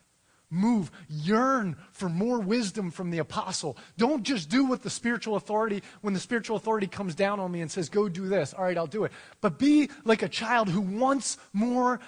Move, 0.55 0.89
yearn 1.09 1.75
for 1.91 2.07
more 2.07 2.39
wisdom 2.39 2.89
from 2.89 3.11
the 3.11 3.17
apostle. 3.17 3.77
Don't 3.97 4.23
just 4.23 4.49
do 4.49 4.63
what 4.63 4.83
the 4.83 4.89
spiritual 4.89 5.35
authority, 5.35 5.83
when 5.99 6.13
the 6.13 6.19
spiritual 6.19 6.55
authority 6.55 6.87
comes 6.87 7.13
down 7.13 7.41
on 7.41 7.51
me 7.51 7.59
and 7.59 7.69
says, 7.69 7.89
go 7.89 8.07
do 8.07 8.29
this. 8.29 8.53
All 8.53 8.63
right, 8.63 8.77
I'll 8.77 8.87
do 8.87 9.03
it. 9.03 9.11
But 9.41 9.59
be 9.59 9.89
like 10.05 10.21
a 10.21 10.29
child 10.29 10.69
who 10.69 10.79
wants 10.79 11.37
more 11.51 11.99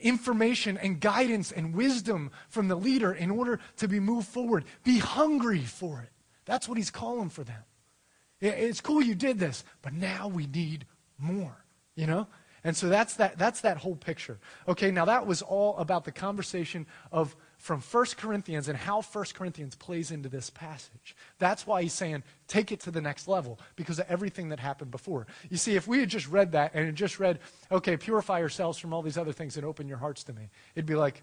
information 0.00 0.78
and 0.78 1.00
guidance 1.00 1.52
and 1.52 1.74
wisdom 1.74 2.30
from 2.48 2.68
the 2.68 2.76
leader 2.76 3.12
in 3.12 3.30
order 3.30 3.60
to 3.76 3.86
be 3.86 4.00
moved 4.00 4.26
forward. 4.26 4.64
Be 4.84 4.98
hungry 4.98 5.60
for 5.60 6.00
it. 6.00 6.08
That's 6.46 6.66
what 6.66 6.78
he's 6.78 6.90
calling 6.90 7.28
for 7.28 7.44
them. 7.44 7.62
It's 8.40 8.80
cool 8.80 9.02
you 9.02 9.14
did 9.14 9.38
this, 9.38 9.64
but 9.82 9.92
now 9.92 10.28
we 10.28 10.46
need 10.46 10.86
more, 11.18 11.64
you 11.94 12.06
know? 12.06 12.26
And 12.64 12.76
so 12.76 12.88
that's 12.88 13.14
that, 13.14 13.38
that's 13.38 13.60
that 13.62 13.76
whole 13.76 13.96
picture. 13.96 14.38
Okay, 14.66 14.90
now 14.90 15.04
that 15.04 15.26
was 15.26 15.42
all 15.42 15.76
about 15.78 16.04
the 16.04 16.12
conversation 16.12 16.86
of 17.10 17.36
from 17.62 17.80
1 17.80 18.06
Corinthians 18.16 18.66
and 18.66 18.76
how 18.76 19.02
1 19.02 19.24
Corinthians 19.34 19.76
plays 19.76 20.10
into 20.10 20.28
this 20.28 20.50
passage. 20.50 21.14
That's 21.38 21.64
why 21.64 21.82
he's 21.82 21.92
saying, 21.92 22.24
take 22.48 22.72
it 22.72 22.80
to 22.80 22.90
the 22.90 23.00
next 23.00 23.28
level 23.28 23.60
because 23.76 24.00
of 24.00 24.06
everything 24.08 24.48
that 24.48 24.58
happened 24.58 24.90
before. 24.90 25.28
You 25.48 25.56
see, 25.56 25.76
if 25.76 25.86
we 25.86 26.00
had 26.00 26.08
just 26.08 26.26
read 26.26 26.50
that 26.52 26.74
and 26.74 26.86
had 26.86 26.96
just 26.96 27.20
read, 27.20 27.38
okay, 27.70 27.96
purify 27.96 28.40
yourselves 28.40 28.78
from 28.78 28.92
all 28.92 29.00
these 29.00 29.16
other 29.16 29.30
things 29.32 29.56
and 29.56 29.64
open 29.64 29.86
your 29.86 29.98
hearts 29.98 30.24
to 30.24 30.32
me, 30.32 30.50
it'd 30.74 30.86
be 30.86 30.96
like, 30.96 31.22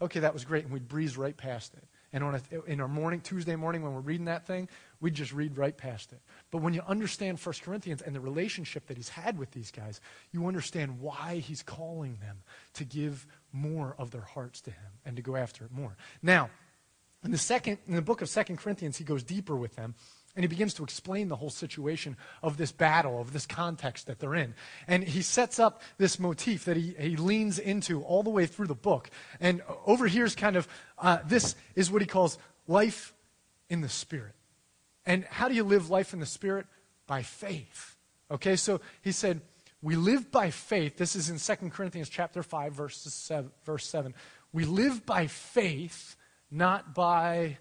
okay, 0.00 0.20
that 0.20 0.32
was 0.32 0.44
great, 0.44 0.62
and 0.62 0.72
we'd 0.72 0.86
breeze 0.86 1.18
right 1.18 1.36
past 1.36 1.74
it. 1.74 1.84
And 2.12 2.24
on 2.24 2.34
a, 2.34 2.62
in 2.64 2.80
our 2.80 2.88
morning, 2.88 3.20
Tuesday 3.20 3.54
morning, 3.54 3.82
when 3.82 3.94
we're 3.94 4.00
reading 4.00 4.26
that 4.26 4.46
thing, 4.46 4.68
we'd 5.00 5.14
just 5.14 5.32
read 5.32 5.56
right 5.56 5.76
past 5.76 6.12
it. 6.12 6.20
But 6.50 6.58
when 6.58 6.74
you 6.74 6.82
understand 6.86 7.38
1 7.38 7.54
Corinthians 7.62 8.02
and 8.02 8.14
the 8.14 8.20
relationship 8.20 8.86
that 8.88 8.96
he's 8.96 9.10
had 9.10 9.38
with 9.38 9.52
these 9.52 9.70
guys, 9.70 10.00
you 10.32 10.46
understand 10.46 11.00
why 11.00 11.36
he's 11.36 11.62
calling 11.62 12.18
them 12.20 12.38
to 12.74 12.84
give 12.84 13.26
more 13.52 13.94
of 13.98 14.10
their 14.10 14.22
hearts 14.22 14.60
to 14.62 14.70
him 14.70 14.90
and 15.04 15.16
to 15.16 15.22
go 15.22 15.36
after 15.36 15.64
it 15.64 15.70
more. 15.72 15.96
Now, 16.22 16.50
in 17.24 17.30
the 17.30 17.38
second 17.38 17.78
in 17.86 17.94
the 17.94 18.02
book 18.02 18.22
of 18.22 18.28
Second 18.28 18.56
Corinthians, 18.56 18.96
he 18.96 19.04
goes 19.04 19.22
deeper 19.22 19.54
with 19.54 19.76
them. 19.76 19.94
And 20.36 20.44
he 20.44 20.48
begins 20.48 20.74
to 20.74 20.84
explain 20.84 21.28
the 21.28 21.36
whole 21.36 21.50
situation 21.50 22.16
of 22.42 22.56
this 22.56 22.70
battle, 22.70 23.20
of 23.20 23.32
this 23.32 23.46
context 23.46 24.06
that 24.06 24.20
they're 24.20 24.36
in. 24.36 24.54
And 24.86 25.02
he 25.02 25.22
sets 25.22 25.58
up 25.58 25.82
this 25.98 26.20
motif 26.20 26.64
that 26.66 26.76
he, 26.76 26.94
he 26.98 27.16
leans 27.16 27.58
into 27.58 28.02
all 28.02 28.22
the 28.22 28.30
way 28.30 28.46
through 28.46 28.68
the 28.68 28.74
book. 28.74 29.10
And 29.40 29.60
over 29.86 30.06
here 30.06 30.24
is 30.24 30.36
kind 30.36 30.56
of, 30.56 30.68
uh, 30.98 31.18
this 31.26 31.56
is 31.74 31.90
what 31.90 32.00
he 32.00 32.06
calls 32.06 32.38
life 32.68 33.12
in 33.68 33.80
the 33.80 33.88
Spirit. 33.88 34.34
And 35.04 35.24
how 35.24 35.48
do 35.48 35.54
you 35.54 35.64
live 35.64 35.90
life 35.90 36.12
in 36.12 36.20
the 36.20 36.26
Spirit? 36.26 36.66
By 37.06 37.22
faith. 37.22 37.96
Okay, 38.30 38.54
so 38.54 38.80
he 39.02 39.10
said, 39.10 39.40
we 39.82 39.96
live 39.96 40.30
by 40.30 40.50
faith. 40.50 40.96
This 40.96 41.16
is 41.16 41.30
in 41.30 41.38
2 41.38 41.70
Corinthians 41.70 42.08
chapter 42.08 42.42
5, 42.42 42.72
verse 42.72 42.98
7, 42.98 43.50
verse 43.64 43.86
7. 43.86 44.14
We 44.52 44.64
live 44.64 45.06
by 45.06 45.26
faith, 45.26 46.16
not 46.50 46.94
by 46.94 47.58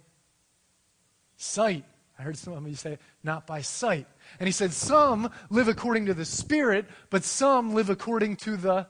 sight. 1.37 1.85
I 2.19 2.23
heard 2.23 2.37
some 2.37 2.53
of 2.53 2.67
you 2.67 2.75
say, 2.75 2.99
not 3.23 3.47
by 3.47 3.61
sight. 3.61 4.05
And 4.39 4.47
he 4.47 4.51
said, 4.51 4.73
some 4.73 5.31
live 5.49 5.69
according 5.69 6.07
to 6.07 6.13
the 6.13 6.25
Spirit, 6.25 6.85
but 7.09 7.23
some 7.23 7.73
live 7.73 7.89
according 7.89 8.35
to 8.37 8.57
the 8.57 8.87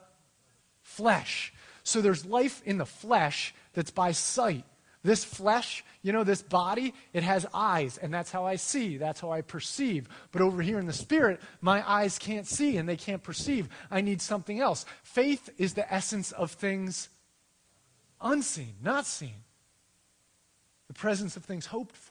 flesh. 0.82 1.54
So 1.84 2.02
there's 2.02 2.26
life 2.26 2.64
in 2.66 2.80
the 2.80 2.88
flesh 2.88 3.54
that's 3.74 3.92
by 3.92 4.14
sight. 4.14 4.66
This 5.04 5.24
flesh, 5.24 5.86
you 6.02 6.12
know, 6.12 6.24
this 6.24 6.42
body, 6.42 6.94
it 7.14 7.24
has 7.24 7.46
eyes, 7.54 7.98
and 7.98 8.14
that's 8.14 8.32
how 8.32 8.46
I 8.46 8.56
see. 8.58 8.98
That's 8.98 9.22
how 9.22 9.32
I 9.32 9.42
perceive. 9.42 10.10
But 10.32 10.42
over 10.42 10.62
here 10.62 10.80
in 10.80 10.88
the 10.88 10.94
spirit, 10.94 11.40
my 11.62 11.88
eyes 11.90 12.18
can't 12.18 12.48
see 12.48 12.78
and 12.78 12.90
they 12.90 12.98
can't 12.98 13.24
perceive. 13.24 13.70
I 13.92 14.02
need 14.02 14.22
something 14.22 14.60
else. 14.60 14.86
Faith 15.04 15.50
is 15.58 15.76
the 15.76 15.92
essence 15.94 16.32
of 16.32 16.52
things 16.52 17.10
unseen, 18.20 18.74
not 18.84 19.06
seen, 19.06 19.44
the 20.88 20.94
presence 20.94 21.38
of 21.38 21.46
things 21.46 21.68
hoped 21.68 21.96
for. 21.96 22.09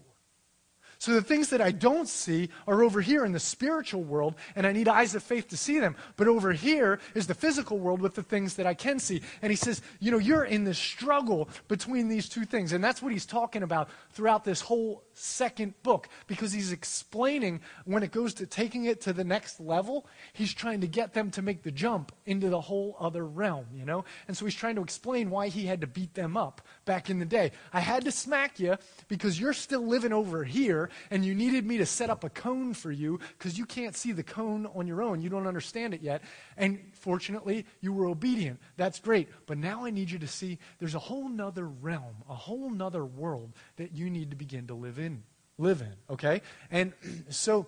So 1.01 1.15
the 1.15 1.23
things 1.23 1.51
that 1.51 1.61
I 1.61 1.71
don't 1.71 2.09
see 2.09 2.51
are 2.67 2.83
over 2.83 3.01
here 3.01 3.25
in 3.25 3.31
the 3.31 3.39
spiritual 3.39 4.03
world, 4.03 4.35
and 4.57 4.67
I 4.67 4.73
need 4.73 4.89
eyes 4.89 5.15
of 5.15 5.23
faith 5.23 5.47
to 5.49 5.57
see 5.57 5.79
them. 5.79 5.97
But 6.17 6.27
over 6.27 6.53
here 6.53 6.99
is 7.15 7.29
the 7.29 7.35
physical 7.35 7.79
world 7.79 8.01
with 8.01 8.17
the 8.17 8.23
things 8.25 8.55
that 8.55 8.67
I 8.67 8.75
can 8.75 8.99
see. 8.99 9.23
And 9.41 9.51
he 9.51 9.57
says, 9.57 9.81
you 10.01 10.11
know, 10.11 10.19
you're 10.19 10.45
in 10.45 10.65
this 10.65 10.79
struggle 10.79 11.49
between 11.69 12.09
these 12.09 12.29
two 12.29 12.45
things. 12.45 12.73
And 12.73 12.83
that's 12.83 13.01
what 13.01 13.13
he's 13.13 13.27
talking 13.27 13.63
about 13.63 13.89
throughout 14.11 14.45
this 14.45 14.61
whole 14.61 15.05
second 15.13 15.81
book, 15.85 16.09
because 16.27 16.53
he's 16.53 16.73
explaining 16.73 17.61
when 17.85 18.03
it 18.03 18.11
goes 18.11 18.35
to 18.35 18.47
taking 18.47 18.87
it 18.87 19.01
to 19.03 19.13
the 19.13 19.25
next 19.25 19.61
level, 19.61 20.05
he's 20.33 20.53
trying 20.53 20.81
to 20.81 20.89
get 20.89 21.15
them 21.15 21.31
to 21.31 21.43
make 21.43 21.63
the 21.63 21.71
jump 21.71 22.11
into 22.27 22.49
the 22.49 22.61
whole 22.61 22.97
other 22.99 23.25
realm, 23.25 23.67
you 23.73 23.85
know? 23.85 24.05
And 24.27 24.37
so 24.37 24.45
he's 24.45 24.55
trying 24.55 24.75
to 24.75 24.83
explain 24.83 25.31
why 25.31 25.47
he 25.47 25.67
had 25.67 25.81
to 25.81 25.87
beat 25.87 26.15
them 26.15 26.37
up 26.37 26.61
back 26.85 27.09
in 27.09 27.21
the 27.21 27.25
day. 27.25 27.53
I 27.73 27.81
had 27.81 28.05
to 28.05 28.13
smack 28.13 28.59
you 28.59 28.77
because 29.07 29.39
you're 29.39 29.53
still 29.53 29.87
living 29.87 30.13
over 30.13 30.43
here 30.43 30.88
and 31.11 31.25
you 31.25 31.35
needed 31.35 31.67
me 31.67 31.79
to 31.79 31.87
set 31.87 32.11
up 32.11 32.25
a 32.25 32.31
cone 32.31 32.75
for 32.75 32.91
you 32.91 33.21
because 33.37 33.59
you 33.59 33.67
can't 33.67 33.97
see 33.97 34.13
the 34.13 34.23
cone 34.23 34.67
on 34.75 34.87
your 34.87 35.03
own. 35.03 35.21
You 35.21 35.29
don't 35.29 35.47
understand 35.47 35.95
it 35.95 36.03
yet. 36.03 36.23
And 36.57 36.81
fortunately, 36.95 37.67
you 37.81 37.93
were 37.93 38.07
obedient. 38.07 38.61
That's 38.77 39.01
great. 39.01 39.29
But 39.47 39.59
now 39.59 39.85
I 39.85 39.91
need 39.91 40.11
you 40.11 40.19
to 40.19 40.29
see 40.29 40.59
there's 40.79 40.95
a 40.95 41.01
whole 41.01 41.29
nother 41.29 41.67
realm, 41.67 42.17
a 42.29 42.35
whole 42.35 42.71
nother 42.71 43.05
world 43.05 43.53
that 43.77 43.93
you 43.93 44.11
need 44.11 44.31
to 44.31 44.37
begin 44.37 44.67
to 44.69 44.75
live 44.75 44.99
in. 44.99 45.23
Live 45.59 45.81
in, 45.81 45.95
okay? 46.09 46.43
And 46.71 46.93
so 47.29 47.67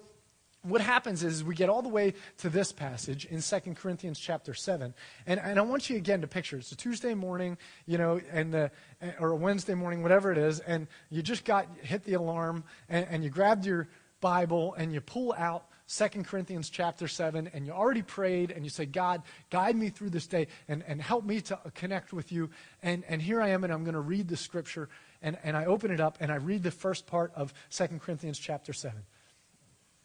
what 0.63 0.81
happens 0.81 1.25
is 1.25 1.43
we 1.43 1.55
get 1.55 1.69
all 1.69 1.83
the 1.83 1.89
way 1.89 2.15
to 2.39 2.51
this 2.51 2.73
passage 2.73 3.25
in 3.25 3.41
2 3.41 3.75
corinthians 3.75 4.19
chapter 4.19 4.53
7 4.53 4.93
and, 5.27 5.41
and 5.41 5.59
i 5.59 5.63
want 5.63 5.89
you 5.89 5.97
again 5.97 6.21
to 6.21 6.27
picture 6.27 6.59
it's 6.59 6.73
a 6.73 6.77
tuesday 6.77 7.15
morning 7.15 7.57
you 7.87 7.97
know 7.97 8.21
and 8.31 8.53
the, 8.53 8.71
eh, 9.01 9.13
or 9.19 9.31
a 9.31 9.37
wednesday 9.37 9.75
morning 9.75 10.03
whatever 10.03 10.31
it 10.31 10.39
is 10.39 10.61
and 10.61 10.87
you 11.09 11.23
just 11.23 11.45
got 11.45 11.67
hit 11.83 12.05
the 12.05 12.15
alarm 12.15 12.65
and, 12.89 13.07
and 13.11 13.25
you 13.25 13.31
grabbed 13.31 13.65
your 13.65 13.89
bible 14.21 14.75
and 14.75 14.93
you 14.93 15.01
pull 15.01 15.33
out 15.39 15.65
2 15.89 16.09
corinthians 16.25 16.69
chapter 16.69 17.09
7 17.09 17.51
and 17.55 17.65
you 17.65 17.73
already 17.73 18.03
prayed 18.03 18.51
and 18.51 18.63
you 18.63 18.71
say 18.71 18.85
god 18.85 19.23
guide 19.49 19.77
me 19.77 19.89
through 19.89 20.11
this 20.11 20.27
day 20.27 20.47
and, 20.69 20.85
and 20.87 21.01
help 21.01 21.25
me 21.25 21.41
to 21.41 21.55
uh, 21.55 21.71
connect 21.75 22.13
with 22.13 22.31
you. 22.31 22.51
And, 22.83 23.03
and 23.09 23.23
here 23.23 23.41
i 23.41 23.49
am 23.49 23.65
and 23.65 23.73
i'm 23.73 23.85
going 23.85 23.95
to 23.95 24.01
read 24.01 24.29
the 24.29 24.37
scripture 24.37 24.91
and, 25.23 25.39
and 25.43 25.57
i 25.57 25.65
open 25.65 25.91
it 25.91 26.01
up 26.01 26.19
and 26.21 26.31
i 26.31 26.37
read 26.37 26.63
the 26.63 26.71
first 26.71 27.07
part 27.07 27.33
of 27.35 27.55
2 27.71 27.87
corinthians 27.99 28.39
chapter 28.39 28.75
7 28.75 29.01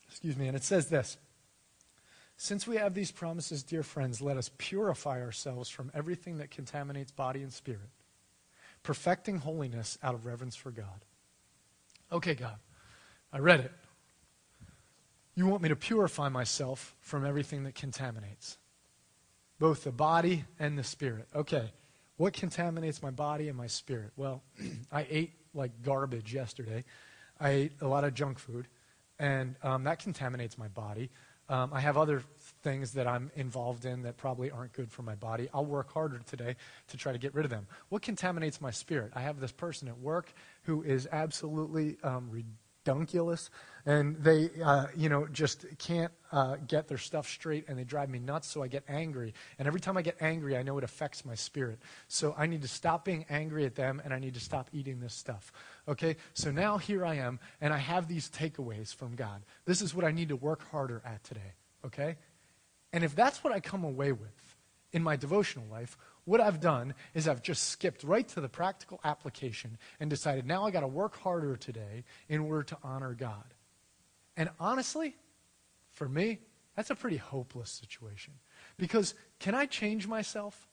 Excuse 0.09 0.37
me. 0.37 0.47
And 0.47 0.55
it 0.55 0.63
says 0.63 0.87
this 0.87 1.17
Since 2.37 2.67
we 2.67 2.77
have 2.77 2.93
these 2.93 3.11
promises, 3.11 3.63
dear 3.63 3.83
friends, 3.83 4.21
let 4.21 4.37
us 4.37 4.51
purify 4.57 5.21
ourselves 5.21 5.69
from 5.69 5.91
everything 5.93 6.37
that 6.37 6.51
contaminates 6.51 7.11
body 7.11 7.41
and 7.41 7.51
spirit, 7.51 7.89
perfecting 8.83 9.39
holiness 9.39 9.97
out 10.03 10.15
of 10.15 10.25
reverence 10.25 10.55
for 10.55 10.71
God. 10.71 11.05
Okay, 12.11 12.35
God, 12.35 12.57
I 13.33 13.39
read 13.39 13.59
it. 13.61 13.71
You 15.35 15.47
want 15.47 15.61
me 15.61 15.69
to 15.69 15.75
purify 15.75 16.29
myself 16.29 16.95
from 17.01 17.25
everything 17.25 17.63
that 17.65 17.75
contaminates, 17.75 18.57
both 19.59 19.83
the 19.83 19.91
body 19.91 20.45
and 20.59 20.77
the 20.77 20.83
spirit. 20.83 21.27
Okay, 21.35 21.71
what 22.17 22.31
contaminates 22.31 23.03
my 23.03 23.11
body 23.11 23.49
and 23.49 23.57
my 23.57 23.67
spirit? 23.67 24.11
Well, 24.15 24.43
I 24.91 25.05
ate 25.09 25.33
like 25.53 25.81
garbage 25.81 26.33
yesterday. 26.33 26.85
I 27.39 27.49
ate 27.49 27.71
a 27.81 27.87
lot 27.87 28.05
of 28.05 28.13
junk 28.13 28.39
food 28.39 28.67
and 29.19 29.56
um, 29.63 29.84
that 29.84 29.99
contaminates 29.99 30.58
my 30.58 30.67
body. 30.67 31.10
Um, 31.47 31.71
I 31.73 31.80
have 31.80 31.95
other 31.95 32.23
things 32.63 32.93
that 32.93 33.08
I'm 33.08 33.32
involved 33.36 33.86
in 33.86 34.01
that 34.04 34.17
probably 34.17 34.49
aren't 34.49 34.73
good 34.73 34.91
for 34.91 35.04
my 35.04 35.13
body. 35.13 35.47
I'll 35.54 35.65
work 35.65 35.93
harder 35.93 36.19
today 36.25 36.56
to 36.88 36.97
try 36.97 37.12
to 37.12 37.19
get 37.19 37.36
rid 37.36 37.45
of 37.45 37.51
them. 37.51 37.67
What 37.89 38.01
contaminates 38.01 38.60
my 38.60 38.71
spirit? 38.71 39.12
I 39.15 39.21
have 39.21 39.39
this 39.39 39.51
person 39.51 39.88
at 39.88 39.99
work 39.99 40.34
who 40.63 40.82
is 40.82 41.08
absolutely 41.12 41.97
um, 42.04 42.30
pedunculous, 42.85 43.49
and 43.85 44.15
they, 44.17 44.49
uh, 44.63 44.87
you 44.95 45.09
know, 45.09 45.27
just 45.27 45.65
can't 45.77 46.11
uh, 46.31 46.55
get 46.67 46.87
their 46.87 46.97
stuff 46.97 47.27
straight, 47.27 47.65
and 47.67 47.77
they 47.77 47.83
drive 47.83 48.09
me 48.09 48.19
nuts. 48.19 48.47
So 48.47 48.63
I 48.63 48.67
get 48.67 48.83
angry, 48.87 49.33
and 49.59 49.67
every 49.67 49.79
time 49.79 49.97
I 49.97 50.01
get 50.01 50.17
angry, 50.21 50.55
I 50.55 50.63
know 50.63 50.77
it 50.77 50.83
affects 50.83 51.25
my 51.25 51.35
spirit. 51.35 51.79
So 52.07 52.33
I 52.37 52.45
need 52.45 52.61
to 52.61 52.67
stop 52.67 53.03
being 53.03 53.25
angry 53.29 53.65
at 53.65 53.75
them, 53.75 54.01
and 54.03 54.13
I 54.13 54.19
need 54.19 54.35
to 54.35 54.39
stop 54.39 54.69
eating 54.71 54.99
this 54.99 55.13
stuff. 55.13 55.51
Okay, 55.87 56.15
so 56.33 56.51
now 56.51 56.77
here 56.77 57.05
I 57.05 57.15
am, 57.15 57.39
and 57.59 57.73
I 57.73 57.77
have 57.77 58.07
these 58.07 58.29
takeaways 58.29 58.93
from 58.93 59.15
God. 59.15 59.41
This 59.65 59.81
is 59.81 59.93
what 59.93 60.05
I 60.05 60.11
need 60.11 60.29
to 60.29 60.35
work 60.35 60.69
harder 60.71 61.01
at 61.05 61.23
today. 61.23 61.53
Okay, 61.85 62.15
and 62.93 63.03
if 63.03 63.15
that's 63.15 63.43
what 63.43 63.53
I 63.53 63.59
come 63.59 63.83
away 63.83 64.11
with 64.11 64.54
in 64.95 65.03
my 65.03 65.17
devotional 65.17 65.65
life, 65.69 65.97
what 66.23 66.39
I've 66.39 66.62
done 66.62 66.93
is 67.13 67.27
I've 67.27 67.43
just 67.43 67.69
skipped 67.69 68.01
right 68.05 68.25
to 68.29 68.39
the 68.39 68.47
practical 68.47 69.01
application 69.03 69.77
and 69.99 70.10
decided 70.10 70.47
now 70.47 70.65
I 70.65 70.71
got 70.71 70.79
to 70.79 70.88
work 70.88 71.19
harder 71.19 71.58
today 71.58 72.05
in 72.29 72.39
order 72.39 72.63
to 72.63 72.77
honor 72.81 73.13
God. 73.13 73.53
And 74.38 74.49
honestly, 74.58 75.17
for 75.91 76.08
me, 76.08 76.39
that's 76.77 76.91
a 76.91 76.95
pretty 76.95 77.17
hopeless 77.17 77.69
situation. 77.69 78.36
Because 78.77 79.15
can 79.38 79.53
I 79.53 79.65
change 79.65 80.08
myself? 80.08 80.65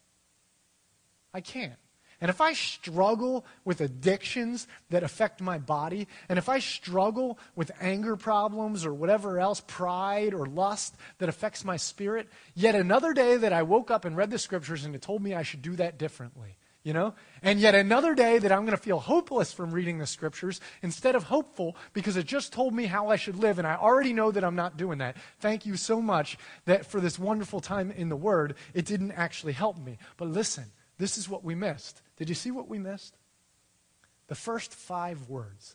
I 1.35 1.41
can't. 1.41 1.82
And 2.23 2.31
if 2.31 2.41
I 2.41 2.53
struggle 2.53 3.45
with 3.65 3.81
addictions 3.81 4.69
that 4.91 5.03
affect 5.03 5.41
my 5.41 5.59
body, 5.59 6.07
and 6.29 6.39
if 6.39 6.49
I 6.49 6.61
struggle 6.61 7.37
with 7.57 7.73
anger 7.81 8.17
problems 8.17 8.87
or 8.87 8.95
whatever 8.95 9.41
else, 9.41 9.61
pride 9.67 10.33
or 10.33 10.47
lust 10.47 10.95
that 11.19 11.29
affects 11.29 11.65
my 11.65 11.77
spirit, 11.77 12.29
yet 12.55 12.77
another 12.77 13.13
day 13.13 13.39
that 13.39 13.53
I 13.53 13.65
woke 13.65 13.91
up 13.91 14.05
and 14.05 14.17
read 14.17 14.31
the 14.31 14.39
scriptures 14.39 14.85
and 14.85 14.95
it 14.95 15.03
told 15.03 15.21
me 15.21 15.35
I 15.35 15.43
should 15.43 15.63
do 15.63 15.75
that 15.77 15.99
differently. 15.99 16.59
You 16.85 16.93
know? 16.93 17.15
And 17.43 17.59
yet 17.59 17.75
another 17.75 18.15
day 18.15 18.39
that 18.39 18.53
I'm 18.53 18.67
going 18.67 18.77
to 18.77 18.83
feel 18.83 19.01
hopeless 19.01 19.53
from 19.53 19.73
reading 19.73 19.99
the 19.99 20.07
scriptures 20.07 20.61
instead 20.81 21.17
of 21.17 21.25
hopeful 21.25 21.77
because 21.93 22.17
it 22.17 22.27
just 22.27 22.53
told 22.53 22.73
me 22.73 22.87
how 22.87 23.09
I 23.09 23.17
should 23.17 23.37
live 23.37 23.59
and 23.59 23.67
I 23.67 23.75
already 23.75 24.13
know 24.13 24.31
that 24.31 24.45
I'm 24.45 24.57
not 24.57 24.77
doing 24.77 24.99
that. 24.99 25.17
Thank 25.41 25.67
you 25.67 25.77
so 25.77 26.01
much 26.01 26.39
that 26.67 26.87
for 26.87 27.01
this 27.01 27.19
wonderful 27.19 27.61
time 27.61 27.91
in 27.91 28.09
the 28.09 28.17
Word, 28.17 28.55
it 28.75 28.87
didn't 28.87 29.13
actually 29.13 29.55
help 29.55 29.77
me. 29.77 29.99
But 30.17 30.29
listen, 30.29 30.67
this 31.03 31.19
is 31.19 31.29
what 31.29 31.43
we 31.43 31.57
missed. 31.57 32.01
Did 32.17 32.29
you 32.29 32.35
see 32.37 32.53
what 32.53 32.69
we 32.69 32.79
missed? 32.79 33.17
The 34.29 34.37
first 34.37 34.73
five 34.73 35.29
words. 35.29 35.75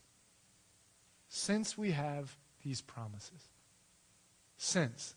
Since 1.28 1.78
we 1.78 1.92
have 1.92 2.34
these 2.64 2.80
promises. 2.80 3.50
Since. 4.56 5.16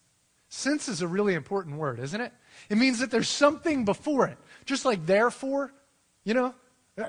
Since 0.48 0.88
is 0.88 1.00
a 1.00 1.06
really 1.06 1.34
important 1.34 1.76
word, 1.76 2.00
isn't 2.00 2.20
it? 2.20 2.32
It 2.68 2.76
means 2.76 2.98
that 2.98 3.12
there's 3.12 3.28
something 3.28 3.84
before 3.84 4.26
it. 4.26 4.36
Just 4.64 4.84
like 4.84 5.06
therefore, 5.06 5.72
you 6.24 6.34
know, 6.34 6.56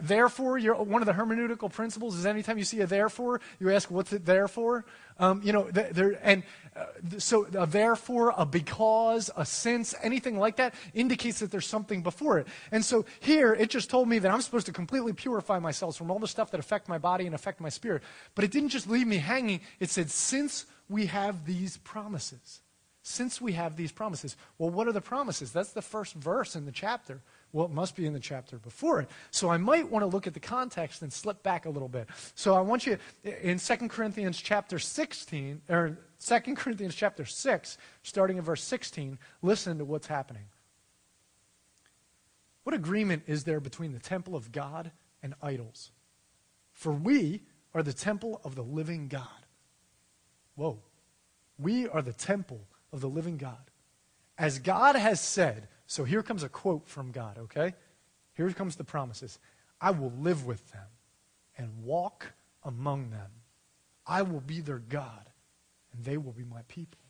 Therefore, 0.02 0.60
one 0.60 1.02
of 1.02 1.06
the 1.06 1.14
hermeneutical 1.14 1.72
principles 1.72 2.16
is 2.16 2.26
anytime 2.26 2.58
you 2.58 2.64
see 2.64 2.80
a 2.82 2.88
therefore, 2.88 3.42
you 3.60 3.72
ask, 3.72 3.90
what's 3.92 4.14
it 4.14 4.26
there 4.26 4.48
for? 4.48 4.86
Um, 5.20 5.42
you 5.44 5.54
know, 5.54 5.70
there, 5.72 6.20
and 6.24 6.44
uh, 6.76 6.86
so 7.18 7.46
a 7.54 7.68
therefore, 7.68 8.34
a 8.38 8.46
because, 8.46 9.30
a 9.36 9.46
since, 9.46 9.94
anything 10.02 10.40
like 10.40 10.56
that 10.56 10.74
indicates 10.94 11.40
that 11.40 11.52
there's 11.52 11.68
something 11.68 12.02
before 12.02 12.40
it. 12.40 12.48
And 12.72 12.84
so 12.84 13.06
here, 13.20 13.54
it 13.54 13.70
just 13.70 13.90
told 13.90 14.08
me 14.08 14.20
that 14.20 14.32
I'm 14.32 14.42
supposed 14.42 14.66
to 14.68 14.72
completely 14.74 15.14
purify 15.14 15.60
myself 15.60 15.98
from 15.98 16.10
all 16.10 16.20
the 16.20 16.28
stuff 16.28 16.52
that 16.52 16.60
affect 16.60 16.88
my 16.88 16.98
body 16.98 17.26
and 17.26 17.36
affect 17.36 17.60
my 17.60 17.70
spirit. 17.70 18.04
But 18.36 18.46
it 18.46 18.52
didn't 18.52 18.70
just 18.70 18.90
leave 18.90 19.08
me 19.08 19.18
hanging. 19.18 19.62
It 19.80 19.90
said, 19.90 20.10
since 20.10 20.66
we 20.90 21.08
have 21.08 21.46
these 21.46 21.78
promises. 21.78 22.62
Since 23.04 23.42
we 23.42 23.54
have 23.54 23.76
these 23.76 23.92
promises. 23.92 24.36
Well, 24.58 24.70
what 24.70 24.88
are 24.88 24.92
the 24.92 25.02
promises? 25.02 25.52
That's 25.52 25.72
the 25.72 25.82
first 25.82 26.14
verse 26.14 26.56
in 26.56 26.66
the 26.66 26.72
chapter. 26.72 27.22
Well, 27.54 27.66
it 27.66 27.72
must 27.72 27.96
be 27.96 28.06
in 28.06 28.14
the 28.14 28.20
chapter 28.20 28.58
before 28.58 29.02
it. 29.02 29.10
So 29.30 29.50
I 29.50 29.58
might 29.58 29.90
want 29.90 30.04
to 30.04 30.08
look 30.08 30.26
at 30.26 30.34
the 30.34 30.40
context 30.40 31.02
and 31.02 31.12
slip 31.12 31.44
back 31.44 31.66
a 31.66 31.70
little 31.70 31.90
bit. 31.90 32.08
So 32.34 32.54
I 32.54 32.62
want 32.62 32.86
you 32.86 32.98
in 33.24 33.60
2 33.60 33.76
Corinthians 33.90 34.40
chapter 34.40 34.80
16 34.80 35.62
or 35.70 35.98
2 36.26 36.40
Corinthians 36.56 36.96
chapter 36.96 37.26
6, 37.26 37.78
starting 38.04 38.38
in 38.38 38.44
verse 38.44 38.64
16, 38.64 39.18
listen 39.42 39.80
to 39.80 39.86
what's 39.86 40.08
happening. 40.08 40.44
What 42.64 42.76
agreement 42.76 43.24
is 43.28 43.44
there 43.44 43.60
between 43.60 43.92
the 43.92 44.00
temple 44.00 44.36
of 44.36 44.52
God 44.52 44.92
and 45.24 45.34
idols? 45.42 45.92
For 46.72 46.92
we 46.94 47.42
are 47.74 47.84
the 47.84 47.94
temple 47.94 48.40
of 48.44 48.56
the 48.56 48.64
living 48.64 49.08
God. 49.08 49.28
Whoa. 50.56 50.80
We 51.58 51.88
are 51.88 52.02
the 52.02 52.14
temple 52.14 52.68
of 52.94 53.02
the 53.02 53.10
living 53.10 53.38
God. 53.38 53.72
As 54.38 54.60
God 54.60 54.96
has 54.96 55.20
said, 55.20 55.68
so 55.92 56.06
here 56.06 56.24
comes 56.24 56.42
a 56.42 56.48
quote 56.48 56.88
from 56.88 57.12
God, 57.12 57.38
okay? 57.38 57.74
Here 58.34 58.50
comes 58.52 58.78
the 58.78 58.86
promises 58.86 59.40
I 59.82 59.92
will 59.92 60.14
live 60.18 60.46
with 60.46 60.72
them 60.72 60.88
and 61.58 61.84
walk 61.84 62.32
among 62.64 63.10
them. 63.10 63.30
I 64.08 64.22
will 64.22 64.40
be 64.40 64.62
their 64.62 64.80
God, 64.80 65.30
and 65.92 66.06
they 66.06 66.16
will 66.16 66.32
be 66.32 66.46
my 66.46 66.62
people. 66.70 67.02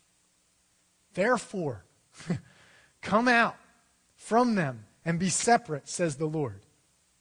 Therefore, 1.14 1.84
come 3.02 3.28
out 3.28 3.54
from 4.16 4.56
them 4.56 4.84
and 5.04 5.16
be 5.16 5.28
separate, 5.28 5.88
says 5.88 6.16
the 6.16 6.26
Lord. 6.26 6.66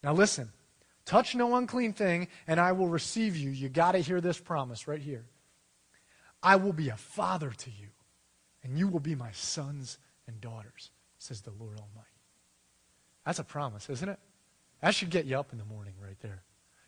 Now 0.01 0.13
listen, 0.13 0.49
touch 1.05 1.35
no 1.35 1.55
unclean 1.55 1.93
thing, 1.93 2.27
and 2.47 2.59
I 2.59 2.71
will 2.71 2.87
receive 2.87 3.37
you. 3.37 3.51
You 3.51 3.69
got 3.69 3.91
to 3.91 3.99
hear 3.99 4.19
this 4.19 4.39
promise 4.39 4.87
right 4.87 4.99
here. 4.99 5.25
I 6.41 6.55
will 6.55 6.73
be 6.73 6.89
a 6.89 6.97
father 6.97 7.51
to 7.51 7.69
you, 7.69 7.89
and 8.63 8.79
you 8.79 8.87
will 8.87 8.99
be 8.99 9.13
my 9.13 9.31
sons 9.31 9.99
and 10.25 10.41
daughters 10.41 10.89
says 11.21 11.41
the 11.41 11.51
Lord 11.51 11.77
Almighty. 11.77 12.07
That's 13.25 13.39
a 13.39 13.43
promise, 13.43 13.89
isn't 13.89 14.09
it? 14.09 14.19
That 14.81 14.95
should 14.95 15.11
get 15.11 15.25
you 15.25 15.37
up 15.37 15.51
in 15.51 15.59
the 15.59 15.65
morning 15.65 15.93
right 16.01 16.19
there. 16.21 16.41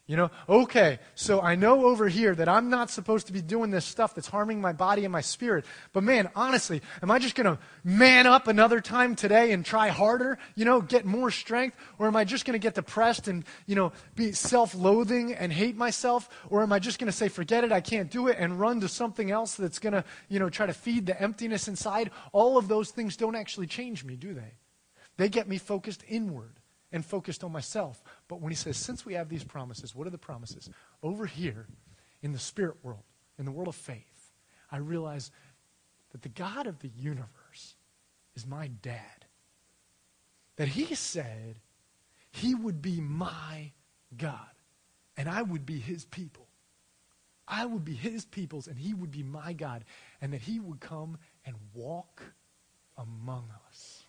You 0.05 0.17
know, 0.17 0.31
okay, 0.49 0.99
so 1.15 1.39
I 1.39 1.55
know 1.55 1.85
over 1.85 2.09
here 2.09 2.35
that 2.35 2.49
I'm 2.49 2.69
not 2.69 2.89
supposed 2.89 3.27
to 3.27 3.33
be 3.33 3.41
doing 3.41 3.71
this 3.71 3.85
stuff 3.85 4.13
that's 4.13 4.27
harming 4.27 4.59
my 4.59 4.73
body 4.73 5.05
and 5.05 5.13
my 5.13 5.21
spirit. 5.21 5.63
But 5.93 6.03
man, 6.03 6.29
honestly, 6.35 6.81
am 7.01 7.09
I 7.09 7.19
just 7.19 7.35
going 7.35 7.45
to 7.45 7.57
man 7.85 8.27
up 8.27 8.49
another 8.49 8.81
time 8.81 9.15
today 9.15 9.53
and 9.53 9.65
try 9.65 9.87
harder, 9.87 10.39
you 10.55 10.65
know, 10.65 10.81
get 10.81 11.05
more 11.05 11.31
strength? 11.31 11.77
Or 11.99 12.07
am 12.07 12.17
I 12.17 12.25
just 12.25 12.43
going 12.43 12.51
to 12.51 12.59
get 12.59 12.75
depressed 12.75 13.29
and, 13.29 13.45
you 13.65 13.75
know, 13.75 13.93
be 14.13 14.33
self 14.33 14.75
loathing 14.75 15.35
and 15.35 15.53
hate 15.53 15.77
myself? 15.77 16.27
Or 16.49 16.63
am 16.63 16.73
I 16.73 16.79
just 16.79 16.99
going 16.99 17.09
to 17.09 17.17
say, 17.17 17.29
forget 17.29 17.63
it, 17.63 17.71
I 17.71 17.79
can't 17.79 18.11
do 18.11 18.27
it, 18.27 18.35
and 18.37 18.59
run 18.59 18.81
to 18.81 18.89
something 18.89 19.31
else 19.31 19.55
that's 19.55 19.79
going 19.79 19.93
to, 19.93 20.03
you 20.27 20.37
know, 20.37 20.49
try 20.49 20.65
to 20.65 20.73
feed 20.73 21.05
the 21.05 21.21
emptiness 21.21 21.69
inside? 21.69 22.11
All 22.33 22.57
of 22.57 22.67
those 22.67 22.91
things 22.91 23.15
don't 23.15 23.37
actually 23.37 23.67
change 23.67 24.03
me, 24.03 24.17
do 24.17 24.33
they? 24.33 24.55
They 25.15 25.29
get 25.29 25.47
me 25.47 25.59
focused 25.59 26.03
inward 26.09 26.59
and 26.93 27.03
focused 27.05 27.43
on 27.43 27.51
myself. 27.51 28.01
But 28.29 28.39
when 28.39 28.51
he 28.51 28.55
says, 28.55 28.77
since 28.77 29.05
we 29.05 29.15
have 29.15 29.27
these 29.27 29.43
promises, 29.43 29.93
what 29.93 30.07
are 30.07 30.11
the 30.11 30.17
promises? 30.17 30.69
Over 31.01 31.25
here 31.25 31.67
in 32.21 32.31
the 32.31 32.39
spirit 32.39 32.77
world, 32.83 33.03
in 33.37 33.43
the 33.43 33.51
world 33.51 33.67
of 33.67 33.75
faith, 33.75 34.31
I 34.71 34.77
realize 34.77 35.31
that 36.11 36.21
the 36.21 36.29
God 36.29 36.67
of 36.67 36.79
the 36.79 36.91
universe 36.95 37.75
is 38.35 38.47
my 38.47 38.67
dad. 38.67 39.25
That 40.55 40.67
he 40.67 40.93
said 40.95 41.59
he 42.31 42.53
would 42.53 42.81
be 42.81 43.01
my 43.01 43.71
God, 44.15 44.37
and 45.17 45.27
I 45.27 45.41
would 45.41 45.65
be 45.65 45.79
his 45.79 46.05
people. 46.05 46.47
I 47.47 47.65
would 47.65 47.83
be 47.83 47.95
his 47.95 48.23
peoples, 48.23 48.67
and 48.67 48.77
he 48.77 48.93
would 48.93 49.11
be 49.11 49.23
my 49.23 49.53
God, 49.53 49.83
and 50.21 50.31
that 50.31 50.41
he 50.41 50.59
would 50.59 50.79
come 50.79 51.17
and 51.45 51.55
walk 51.73 52.21
among 52.97 53.49
us. 53.67 54.02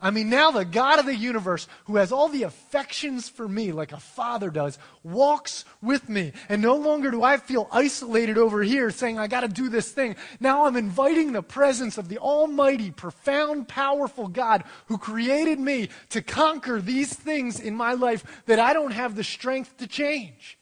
I 0.00 0.10
mean, 0.10 0.30
now 0.30 0.52
the 0.52 0.64
God 0.64 1.00
of 1.00 1.06
the 1.06 1.16
universe, 1.16 1.66
who 1.86 1.96
has 1.96 2.12
all 2.12 2.28
the 2.28 2.44
affections 2.44 3.28
for 3.28 3.48
me 3.48 3.72
like 3.72 3.90
a 3.90 3.98
father 3.98 4.48
does, 4.48 4.78
walks 5.02 5.64
with 5.82 6.08
me. 6.08 6.32
And 6.48 6.62
no 6.62 6.76
longer 6.76 7.10
do 7.10 7.24
I 7.24 7.36
feel 7.36 7.68
isolated 7.72 8.38
over 8.38 8.62
here 8.62 8.92
saying, 8.92 9.18
I 9.18 9.26
got 9.26 9.40
to 9.40 9.48
do 9.48 9.68
this 9.68 9.90
thing. 9.90 10.14
Now 10.38 10.66
I'm 10.66 10.76
inviting 10.76 11.32
the 11.32 11.42
presence 11.42 11.98
of 11.98 12.08
the 12.08 12.18
almighty, 12.18 12.92
profound, 12.92 13.66
powerful 13.66 14.28
God 14.28 14.62
who 14.86 14.98
created 14.98 15.58
me 15.58 15.88
to 16.10 16.22
conquer 16.22 16.80
these 16.80 17.12
things 17.12 17.58
in 17.58 17.74
my 17.74 17.94
life 17.94 18.44
that 18.46 18.60
I 18.60 18.74
don't 18.74 18.92
have 18.92 19.16
the 19.16 19.24
strength 19.24 19.78
to 19.78 19.88
change. 19.88 20.58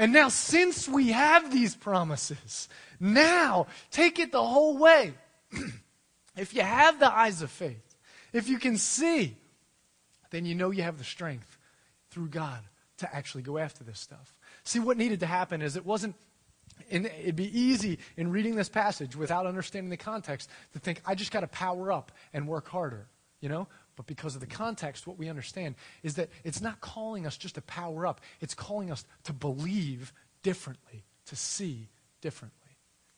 And 0.00 0.12
now, 0.12 0.28
since 0.28 0.88
we 0.88 1.08
have 1.08 1.52
these 1.52 1.74
promises, 1.74 2.68
now 3.00 3.66
take 3.90 4.20
it 4.20 4.30
the 4.30 4.44
whole 4.44 4.78
way. 4.78 5.12
if 6.36 6.54
you 6.54 6.62
have 6.62 7.00
the 7.00 7.12
eyes 7.12 7.42
of 7.42 7.50
faith, 7.50 7.87
if 8.32 8.48
you 8.48 8.58
can 8.58 8.76
see, 8.76 9.36
then 10.30 10.44
you 10.44 10.54
know 10.54 10.70
you 10.70 10.82
have 10.82 10.98
the 10.98 11.04
strength 11.04 11.58
through 12.10 12.28
God 12.28 12.60
to 12.98 13.14
actually 13.14 13.42
go 13.42 13.58
after 13.58 13.84
this 13.84 13.98
stuff. 13.98 14.36
See, 14.64 14.78
what 14.78 14.96
needed 14.96 15.20
to 15.20 15.26
happen 15.26 15.62
is 15.62 15.76
it 15.76 15.86
wasn't, 15.86 16.14
it'd 16.90 17.36
be 17.36 17.58
easy 17.58 17.98
in 18.16 18.30
reading 18.30 18.56
this 18.56 18.68
passage 18.68 19.16
without 19.16 19.46
understanding 19.46 19.90
the 19.90 19.96
context 19.96 20.50
to 20.72 20.78
think, 20.78 21.00
I 21.06 21.14
just 21.14 21.30
got 21.30 21.40
to 21.40 21.46
power 21.46 21.92
up 21.92 22.12
and 22.32 22.48
work 22.48 22.68
harder, 22.68 23.06
you 23.40 23.48
know? 23.48 23.68
But 23.96 24.06
because 24.06 24.34
of 24.34 24.40
the 24.40 24.46
context, 24.46 25.06
what 25.06 25.18
we 25.18 25.28
understand 25.28 25.74
is 26.02 26.14
that 26.14 26.28
it's 26.44 26.60
not 26.60 26.80
calling 26.80 27.26
us 27.26 27.36
just 27.36 27.56
to 27.56 27.62
power 27.62 28.06
up, 28.06 28.20
it's 28.40 28.54
calling 28.54 28.90
us 28.90 29.04
to 29.24 29.32
believe 29.32 30.12
differently, 30.42 31.04
to 31.26 31.36
see 31.36 31.88
differently. 32.20 32.58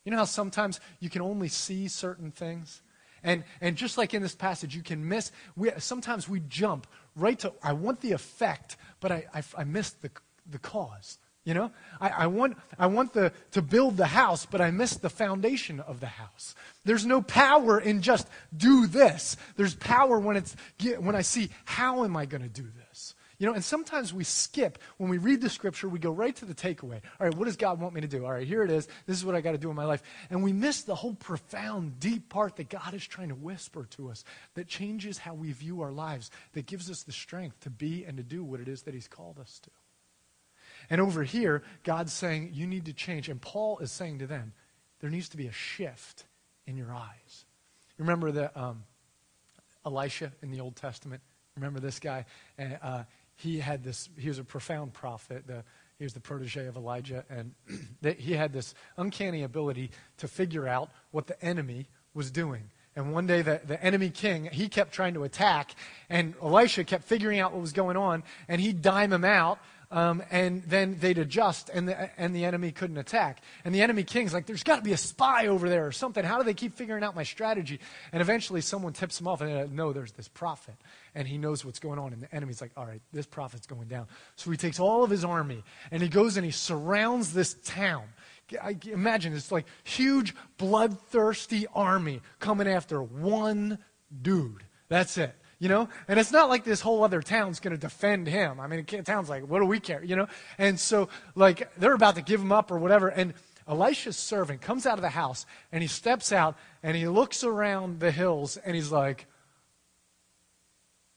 You 0.05 0.13
know 0.13 0.19
how 0.19 0.25
sometimes 0.25 0.81
you 0.99 1.11
can 1.11 1.21
only 1.21 1.49
see 1.49 1.89
certain 1.89 2.31
things? 2.31 2.81
And, 3.23 3.45
and 3.61 3.77
just 3.77 3.99
like 3.99 4.15
in 4.15 4.23
this 4.23 4.35
passage, 4.35 4.75
you 4.75 4.83
can 4.83 5.07
miss, 5.07 5.33
we, 5.57 5.71
sometimes 5.79 6.29
we 6.29 6.41
jump 6.49 6.87
right 7.17 7.39
to, 7.41 7.53
I 7.63 7.73
want 7.73 8.01
the 8.01 8.13
effect, 8.13 8.77
but 9.01 9.13
I, 9.13 9.27
I, 9.35 9.43
I 9.59 9.65
miss 9.65 9.91
the, 9.91 10.11
the 10.51 10.59
cause. 10.59 11.19
You 11.45 11.55
know, 11.55 11.73
I, 12.01 12.09
I, 12.11 12.27
want, 12.27 12.59
I 12.79 12.87
want 12.87 13.15
the, 13.15 13.33
to 13.53 13.63
build 13.63 13.97
the 13.97 14.07
house, 14.07 14.45
but 14.45 14.61
I 14.61 14.71
miss 14.71 14.97
the 14.97 15.09
foundation 15.09 15.81
of 15.81 15.99
the 15.99 16.07
house. 16.07 16.55
There's 16.85 17.07
no 17.07 17.23
power 17.23 17.81
in 17.81 18.03
just 18.03 18.29
do 18.55 18.87
this. 18.87 19.39
There's 19.57 19.75
power 19.75 20.19
when, 20.19 20.37
it's, 20.37 20.55
when 20.99 21.17
I 21.17 21.23
see 21.23 21.49
how 21.65 22.05
am 22.05 22.15
I 22.15 22.27
going 22.27 22.43
to 22.43 22.49
do 22.49 22.69
this. 22.89 23.15
You 23.41 23.47
know, 23.47 23.55
and 23.55 23.65
sometimes 23.65 24.13
we 24.13 24.23
skip 24.23 24.79
when 24.99 25.09
we 25.09 25.17
read 25.17 25.41
the 25.41 25.49
scripture, 25.49 25.89
we 25.89 25.99
go 25.99 26.11
right 26.11 26.37
to 26.37 26.45
the 26.45 26.55
takeaway. 26.55 27.01
All 27.19 27.27
right, 27.27 27.35
what 27.35 27.47
does 27.47 27.57
God 27.57 27.81
want 27.81 27.95
me 27.95 28.03
to 28.03 28.07
do? 28.07 28.27
All 28.27 28.33
right, 28.33 28.47
here 28.47 28.63
it 28.63 28.71
is. 28.71 28.87
This 29.07 29.17
is 29.17 29.25
what 29.25 29.35
I 29.35 29.41
got 29.41 29.53
to 29.53 29.59
do 29.59 29.71
in 29.71 29.77
my 29.77 29.87
life. 29.87 30.03
And 30.29 30.43
we 30.43 30.53
miss 30.53 30.83
the 30.83 30.95
whole 30.95 31.15
profound, 31.15 31.99
deep 31.99 32.29
part 32.29 32.57
that 32.57 32.69
God 32.69 32.93
is 32.93 33.07
trying 33.07 33.31
to 33.31 33.35
whisper 33.35 33.87
to 33.93 34.11
us 34.11 34.25
that 34.57 34.69
changes 34.69 35.17
how 35.17 35.33
we 35.33 35.53
view 35.53 35.81
our 35.81 35.91
lives, 35.91 36.31
that 36.53 36.67
gives 36.67 36.91
us 36.91 37.03
the 37.03 37.13
strength 37.13 37.59
to 37.61 37.71
be 37.71 38.05
and 38.05 38.19
to 38.19 38.23
do 38.23 38.45
what 38.45 38.61
it 38.61 38.69
is 38.69 38.83
that 38.83 38.93
He's 38.93 39.09
called 39.09 39.39
us 39.39 39.59
to. 39.61 39.71
And 40.91 41.01
over 41.01 41.23
here, 41.23 41.63
God's 41.83 42.13
saying, 42.13 42.51
you 42.53 42.67
need 42.67 42.85
to 42.85 42.93
change. 42.93 43.31
And 43.31 43.41
Paul 43.41 43.79
is 43.79 43.91
saying 43.91 44.19
to 44.19 44.27
them, 44.27 44.53
there 45.01 45.09
needs 45.09 45.31
to 45.31 45.39
be 45.39 45.47
a 45.47 45.53
shift 45.53 46.27
in 46.67 46.77
your 46.77 46.93
eyes. 46.93 47.47
Remember 47.97 48.33
that 48.33 48.55
um, 48.55 48.85
Elisha 49.87 50.31
in 50.43 50.51
the 50.51 50.61
Old 50.61 50.77
Testament? 50.77 51.23
Remember 51.57 51.81
this 51.81 51.99
guy? 52.01 52.27
And, 52.59 52.79
uh, 52.83 53.05
he 53.41 53.59
had 53.59 53.83
this, 53.83 54.09
he 54.19 54.29
was 54.29 54.39
a 54.39 54.45
profound 54.45 54.93
prophet. 54.93 55.47
The, 55.47 55.65
he 55.99 56.05
was 56.05 56.13
the 56.13 56.21
protege 56.21 56.67
of 56.67 56.77
Elijah. 56.77 57.25
And 57.31 57.55
he 58.19 58.33
had 58.35 58.53
this 58.53 58.75
uncanny 58.97 59.43
ability 59.43 59.91
to 60.19 60.29
figure 60.29 60.69
out 60.69 60.91
what 61.11 61.27
the 61.27 61.43
enemy 61.45 61.89
was 62.15 62.31
doing. 62.31 62.71
And 62.97 63.13
one 63.15 63.27
day, 63.27 63.43
the, 63.43 63.61
the 63.65 63.83
enemy 63.83 64.11
king, 64.11 64.49
he 64.53 64.69
kept 64.69 64.93
trying 64.93 65.15
to 65.15 65.23
attack, 65.23 65.75
and 66.09 66.35
Elisha 66.43 66.83
kept 66.85 67.05
figuring 67.05 67.39
out 67.39 67.53
what 67.53 67.61
was 67.61 67.73
going 67.73 67.97
on, 67.97 68.25
and 68.49 68.61
he'd 68.61 68.83
dime 68.83 69.13
him 69.13 69.25
out 69.25 69.61
um, 69.91 70.23
and 70.31 70.63
then 70.65 70.99
they'd 71.01 71.19
adjust, 71.19 71.69
and 71.69 71.89
the, 71.89 72.21
and 72.21 72.35
the 72.35 72.45
enemy 72.45 72.71
couldn't 72.71 72.97
attack. 72.97 73.43
And 73.65 73.75
the 73.75 73.83
enemy 73.83 74.05
king's 74.05 74.33
like, 74.33 74.47
there's 74.47 74.63
got 74.63 74.77
to 74.77 74.83
be 74.83 74.93
a 74.93 74.97
spy 74.97 75.49
over 75.49 75.69
there 75.69 75.87
or 75.87 75.93
something. 75.93 76.25
How 76.25 76.39
do 76.39 76.45
they 76.45 76.55
keep 76.55 76.77
figuring 76.77 77.03
out 77.03 77.17
my 77.17 77.25
strategy? 77.25 77.81
And 78.13 78.21
eventually 78.23 78.61
someone 78.61 78.93
tips 78.93 79.21
him 79.21 79.27
off, 79.27 79.41
and 79.41 79.53
like, 79.53 79.71
no, 79.71 79.93
there's 79.93 80.13
this 80.13 80.29
prophet, 80.29 80.77
and 81.15 81.27
he 81.27 81.39
knows 81.39 81.65
what's 81.65 81.81
going 81.81 81.99
on. 81.99 82.13
And 82.13 82.23
the 82.23 82.33
enemy's 82.35 82.61
like, 82.61 82.71
all 82.77 82.87
right, 82.87 83.03
this 83.13 83.27
prophet's 83.27 83.67
going 83.67 83.89
down. 83.89 84.07
So 84.37 84.51
he 84.51 84.57
takes 84.57 84.79
all 84.79 85.03
of 85.03 85.11
his 85.11 85.25
army, 85.25 85.65
and 85.91 86.03
he 86.03 86.09
goes 86.09 86.37
and 86.37 86.45
he 86.45 86.53
surrounds 86.53 87.33
this 87.33 87.55
town. 87.65 88.05
I 88.63 88.77
imagine 88.87 89.35
it's 89.35 89.53
like 89.53 89.67
huge, 89.85 90.35
bloodthirsty 90.57 91.67
army 91.75 92.21
coming 92.39 92.69
after 92.69 93.03
one 93.03 93.79
dude. 94.23 94.65
That's 94.89 95.19
it. 95.19 95.35
You 95.61 95.69
know? 95.69 95.89
And 96.09 96.19
it's 96.19 96.33
not 96.33 96.49
like 96.49 96.65
this 96.65 96.81
whole 96.81 97.05
other 97.05 97.23
town's 97.23 97.61
going 97.61 97.75
to 97.75 97.81
defend 97.81 98.27
him. 98.27 98.59
I 98.59 98.67
mean, 98.67 98.85
the 98.85 99.03
town's 99.03 99.29
like, 99.29 99.47
what 99.47 99.61
do 99.61 99.67
we 99.67 99.79
care? 99.79 100.03
You 100.03 100.17
know? 100.17 100.27
And 100.59 100.81
so, 100.81 101.09
like, 101.37 101.73
they're 101.79 101.95
about 101.95 102.17
to 102.17 102.23
give 102.23 102.41
him 102.41 102.51
up 102.51 102.73
or 102.73 102.79
whatever. 102.79 103.09
And 103.09 103.35
Elisha's 103.69 104.17
servant 104.17 104.61
comes 104.61 104.85
out 104.85 104.99
of 104.99 105.03
the 105.03 105.11
house 105.11 105.47
and 105.71 105.81
he 105.81 105.87
steps 105.87 106.33
out 106.33 106.57
and 106.83 106.97
he 106.97 107.07
looks 107.07 107.45
around 107.45 108.01
the 108.01 108.11
hills 108.11 108.57
and 108.57 108.75
he's 108.75 108.91
like, 108.91 109.27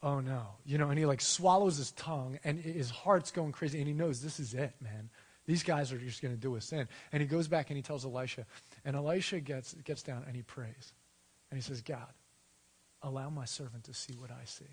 oh 0.03 0.19
no. 0.19 0.43
You 0.65 0.77
know, 0.77 0.89
and 0.89 0.99
he 0.99 1.05
like 1.05 1.21
swallows 1.21 1.77
his 1.77 1.91
tongue 1.91 2.37
and 2.43 2.59
his 2.59 2.91
heart's 2.91 3.31
going 3.31 3.53
crazy 3.53 3.79
and 3.79 3.87
he 3.87 3.93
knows 3.93 4.21
this 4.21 4.39
is 4.39 4.53
it, 4.53 4.73
man. 4.81 5.09
These 5.45 5.63
guys 5.63 5.91
are 5.91 5.97
just 5.97 6.21
going 6.21 6.33
to 6.33 6.39
do 6.39 6.55
us 6.55 6.71
in. 6.71 6.87
And 7.11 7.21
he 7.21 7.27
goes 7.27 7.47
back 7.47 7.69
and 7.69 7.77
he 7.77 7.81
tells 7.81 8.05
Elisha. 8.05 8.45
And 8.85 8.95
Elisha 8.95 9.39
gets, 9.39 9.73
gets 9.73 10.03
down 10.03 10.23
and 10.27 10.35
he 10.35 10.41
prays. 10.41 10.93
And 11.49 11.57
he 11.57 11.61
says, 11.61 11.81
God, 11.81 12.07
allow 13.03 13.29
my 13.29 13.45
servant 13.45 13.83
to 13.85 13.93
see 13.93 14.13
what 14.17 14.31
I 14.31 14.45
see. 14.45 14.65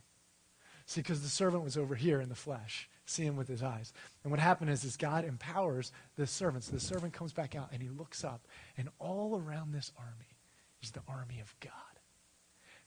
See, 0.87 1.03
because 1.03 1.23
the 1.23 1.29
servant 1.29 1.63
was 1.63 1.77
over 1.77 1.95
here 1.95 2.21
in 2.21 2.29
the 2.29 2.35
flesh, 2.35 2.89
seeing 3.05 3.37
with 3.37 3.49
his 3.49 3.63
eyes. 3.63 3.93
And 4.25 4.31
what 4.31 4.41
happened 4.41 4.71
is, 4.71 4.83
is 4.83 4.97
God 4.97 5.25
empowers 5.25 5.93
the 6.17 6.27
servant. 6.27 6.65
So 6.65 6.73
the 6.73 6.81
servant 6.81 7.13
comes 7.13 7.33
back 7.33 7.55
out 7.55 7.69
and 7.73 7.83
he 7.83 7.89
looks 7.89 8.25
up, 8.25 8.47
and 8.77 8.89
all 8.99 9.41
around 9.41 9.73
this 9.73 9.93
army 9.99 10.37
is 10.83 10.91
the 10.91 11.03
army 11.07 11.41
of 11.41 11.55
God 11.61 11.90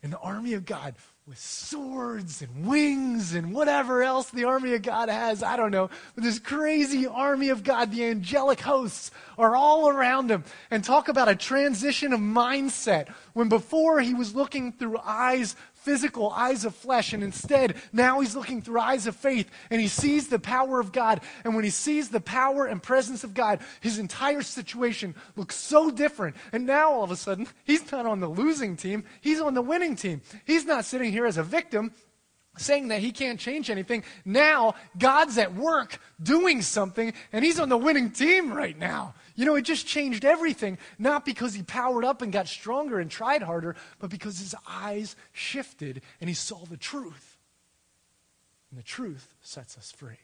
and 0.04 0.14
the 0.14 0.20
army 0.20 0.54
of 0.54 0.66
God 0.66 0.96
with 1.26 1.40
swords 1.40 2.42
and 2.42 2.68
wings 2.68 3.34
and 3.34 3.54
whatever 3.54 4.04
else 4.04 4.30
the 4.30 4.44
army 4.44 4.74
of 4.74 4.82
God 4.82 5.08
has. 5.08 5.42
I 5.42 5.56
don't 5.56 5.72
know. 5.72 5.90
But 6.16 6.26
this 6.26 6.38
crazy 6.38 7.08
army 7.08 7.48
of 7.48 7.64
God, 7.64 7.92
the 7.92 8.04
angelic 8.04 8.60
hosts 8.60 9.10
are 9.38 9.56
all 9.56 9.88
around 9.88 10.30
him. 10.30 10.44
And 10.70 10.84
talk 10.84 11.08
about 11.08 11.30
a 11.30 11.36
transition 11.36 12.12
of 12.12 12.20
mindset 12.20 13.08
when 13.32 13.48
before 13.48 14.02
he 14.02 14.14
was 14.14 14.36
looking 14.36 14.74
through 14.74 14.98
eyes 14.98 15.56
physical 15.84 16.32
eyes 16.32 16.66
of 16.66 16.76
flesh, 16.76 17.14
and 17.14 17.24
instead, 17.24 17.76
now 17.92 18.20
he's 18.22 18.36
looking 18.36 18.62
through 18.62 18.80
eyes 18.80 19.06
of 19.06 19.16
faith, 19.16 19.50
and 19.70 19.82
he 19.82 19.88
sees 19.88 20.28
the 20.28 20.40
power 20.40 20.80
of 20.80 20.92
God. 20.92 21.22
And 21.44 21.56
when 21.56 21.64
he 21.64 21.70
sees 21.70 22.10
the 22.10 22.22
power 22.22 22.66
and 22.66 22.82
presence 22.82 23.24
of 23.24 23.34
God, 23.34 23.60
his 23.82 24.00
entire 24.00 24.42
situation 24.42 25.16
looks 25.36 25.56
so 25.56 25.92
different. 25.92 26.36
And 26.52 26.66
now, 26.66 26.92
all 26.92 27.04
of 27.04 27.12
a 27.12 27.16
sudden, 27.16 27.48
he's 27.64 27.92
not 27.92 28.06
on 28.06 28.20
the 28.20 28.30
losing 28.30 28.78
team, 28.78 29.04
he's 29.22 29.42
on 29.42 29.54
the 29.54 29.62
winning 29.62 29.96
team. 29.96 30.22
He's 30.46 30.66
not 30.66 30.86
sitting 30.86 31.12
here 31.12 31.26
as 31.26 31.38
a 31.38 31.44
victim 31.44 31.92
saying 32.58 32.90
that 32.90 33.00
he 33.00 33.12
can't 33.12 33.40
change 33.40 33.70
anything. 33.70 34.04
Now, 34.26 34.76
God's 34.98 35.38
at 35.38 35.56
work 35.56 36.00
doing 36.22 36.62
something, 36.62 37.14
and 37.32 37.44
he's 37.44 37.60
on 37.60 37.70
the 37.70 37.78
winning 37.78 38.12
team 38.12 38.54
right 38.54 38.78
now. 38.78 39.16
You 39.36 39.46
know, 39.46 39.56
it 39.56 39.64
just 39.64 39.88
changed 39.88 40.26
everything, 40.26 40.78
not 41.00 41.26
because 41.26 41.54
he 41.54 41.64
powered 41.64 42.06
up 42.06 42.22
and 42.22 42.32
got 42.32 42.48
stronger 42.48 43.00
and 43.00 43.10
tried 43.10 43.42
harder, 43.42 43.76
but 44.00 44.10
because 44.10 44.40
his 44.40 44.54
eyes 44.68 45.16
shifted 45.32 46.02
and 46.22 46.30
he 46.30 46.36
saw 46.36 46.66
the 46.66 46.78
truth. 46.78 47.38
And 48.70 48.80
the 48.80 48.84
truth 48.84 49.34
sets 49.42 49.78
us 49.78 49.92
free. 49.92 50.20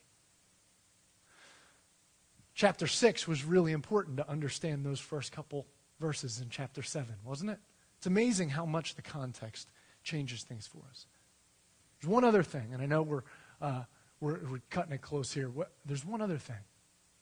Chapter 2.54 2.88
6 2.88 3.28
was 3.28 3.46
really 3.46 3.72
important 3.72 4.18
to 4.18 4.30
understand 4.30 4.86
those 4.86 5.00
first 5.00 5.32
couple 5.32 5.66
verses 6.00 6.40
in 6.42 6.50
chapter 6.50 6.84
7, 6.84 7.16
wasn't 7.24 7.52
it? 7.52 7.60
It's 7.98 8.08
amazing 8.08 8.50
how 8.50 8.66
much 8.66 8.96
the 8.96 9.02
context 9.02 9.70
changes 10.04 10.44
things 10.44 10.68
for 10.68 10.82
us. 10.90 11.06
There's 12.00 12.10
one 12.10 12.24
other 12.24 12.44
thing, 12.44 12.70
and 12.74 12.82
I 12.82 12.86
know 12.86 13.02
we're, 13.02 13.24
uh, 13.62 13.84
we're, 14.20 14.40
we're 14.50 14.62
cutting 14.70 14.94
it 14.94 15.02
close 15.02 15.34
here. 15.34 15.50
What, 15.50 15.72
there's 15.86 16.06
one 16.06 16.22
other 16.22 16.38
thing, 16.38 16.60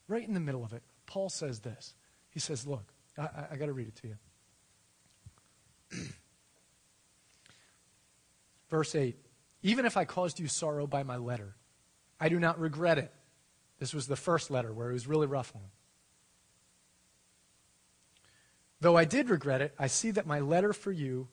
right 0.07 0.27
in 0.27 0.33
the 0.33 0.39
middle 0.39 0.63
of 0.63 0.73
it. 0.73 0.83
Paul 1.07 1.29
says 1.29 1.61
this. 1.61 1.95
He 2.29 2.39
says, 2.39 2.67
Look, 2.67 2.93
I, 3.17 3.23
I, 3.23 3.47
I 3.51 3.55
got 3.55 3.65
to 3.65 3.73
read 3.73 3.87
it 3.87 3.95
to 3.95 4.07
you. 4.07 4.17
Verse 8.69 8.93
8 8.93 9.17
Even 9.63 9.85
if 9.85 9.97
I 9.97 10.05
caused 10.05 10.39
you 10.39 10.47
sorrow 10.47 10.85
by 10.85 11.01
my 11.01 11.17
letter, 11.17 11.55
I 12.19 12.29
do 12.29 12.39
not 12.39 12.59
regret 12.59 12.99
it. 12.99 13.11
This 13.79 13.93
was 13.93 14.07
the 14.07 14.15
first 14.15 14.51
letter 14.51 14.71
where 14.73 14.89
he 14.89 14.93
was 14.93 15.07
really 15.07 15.27
rough 15.27 15.51
on 15.55 15.61
him. 15.61 15.71
Though 18.79 18.97
I 18.97 19.05
did 19.05 19.29
regret 19.29 19.61
it, 19.61 19.73
I 19.79 19.87
see 19.87 20.11
that 20.11 20.27
my 20.27 20.39
letter 20.39 20.73
for 20.73 20.91
you, 20.91 21.27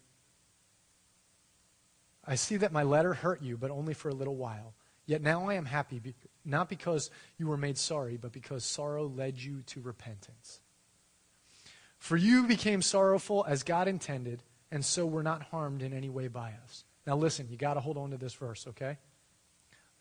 I 2.25 2.37
see 2.37 2.57
that 2.57 2.73
my 2.73 2.83
letter 2.83 3.13
hurt 3.13 3.43
you, 3.43 3.59
but 3.59 3.71
only 3.71 3.93
for 3.93 4.09
a 4.09 4.15
little 4.15 4.37
while. 4.37 4.75
Yet 5.07 5.23
now 5.23 5.49
I 5.49 5.55
am 5.55 5.67
happy, 5.67 6.01
not 6.45 6.69
because 6.69 7.11
you 7.37 7.47
were 7.47 7.57
made 7.57 7.77
sorry, 7.77 8.17
but 8.17 8.33
because 8.33 8.65
sorrow 8.65 9.07
led 9.07 9.39
you 9.39 9.63
to 9.67 9.81
repentance. 9.81 10.61
For 11.99 12.17
you 12.17 12.47
became 12.47 12.83
sorrowful 12.83 13.45
as 13.47 13.63
God 13.63 13.89
intended, 13.89 14.43
and 14.71 14.85
so 14.85 15.07
were 15.07 15.23
not 15.23 15.43
harmed 15.43 15.83
in 15.83 15.93
any 15.93 16.09
way 16.09 16.29
by 16.29 16.53
us. 16.65 16.85
Now 17.07 17.17
listen, 17.17 17.49
you 17.51 17.57
got 17.57 17.75
to 17.75 17.81
hold 17.81 17.99
on 17.99 18.11
to 18.11 18.17
this 18.17 18.35
verse, 18.35 18.67
okay? 18.69 18.99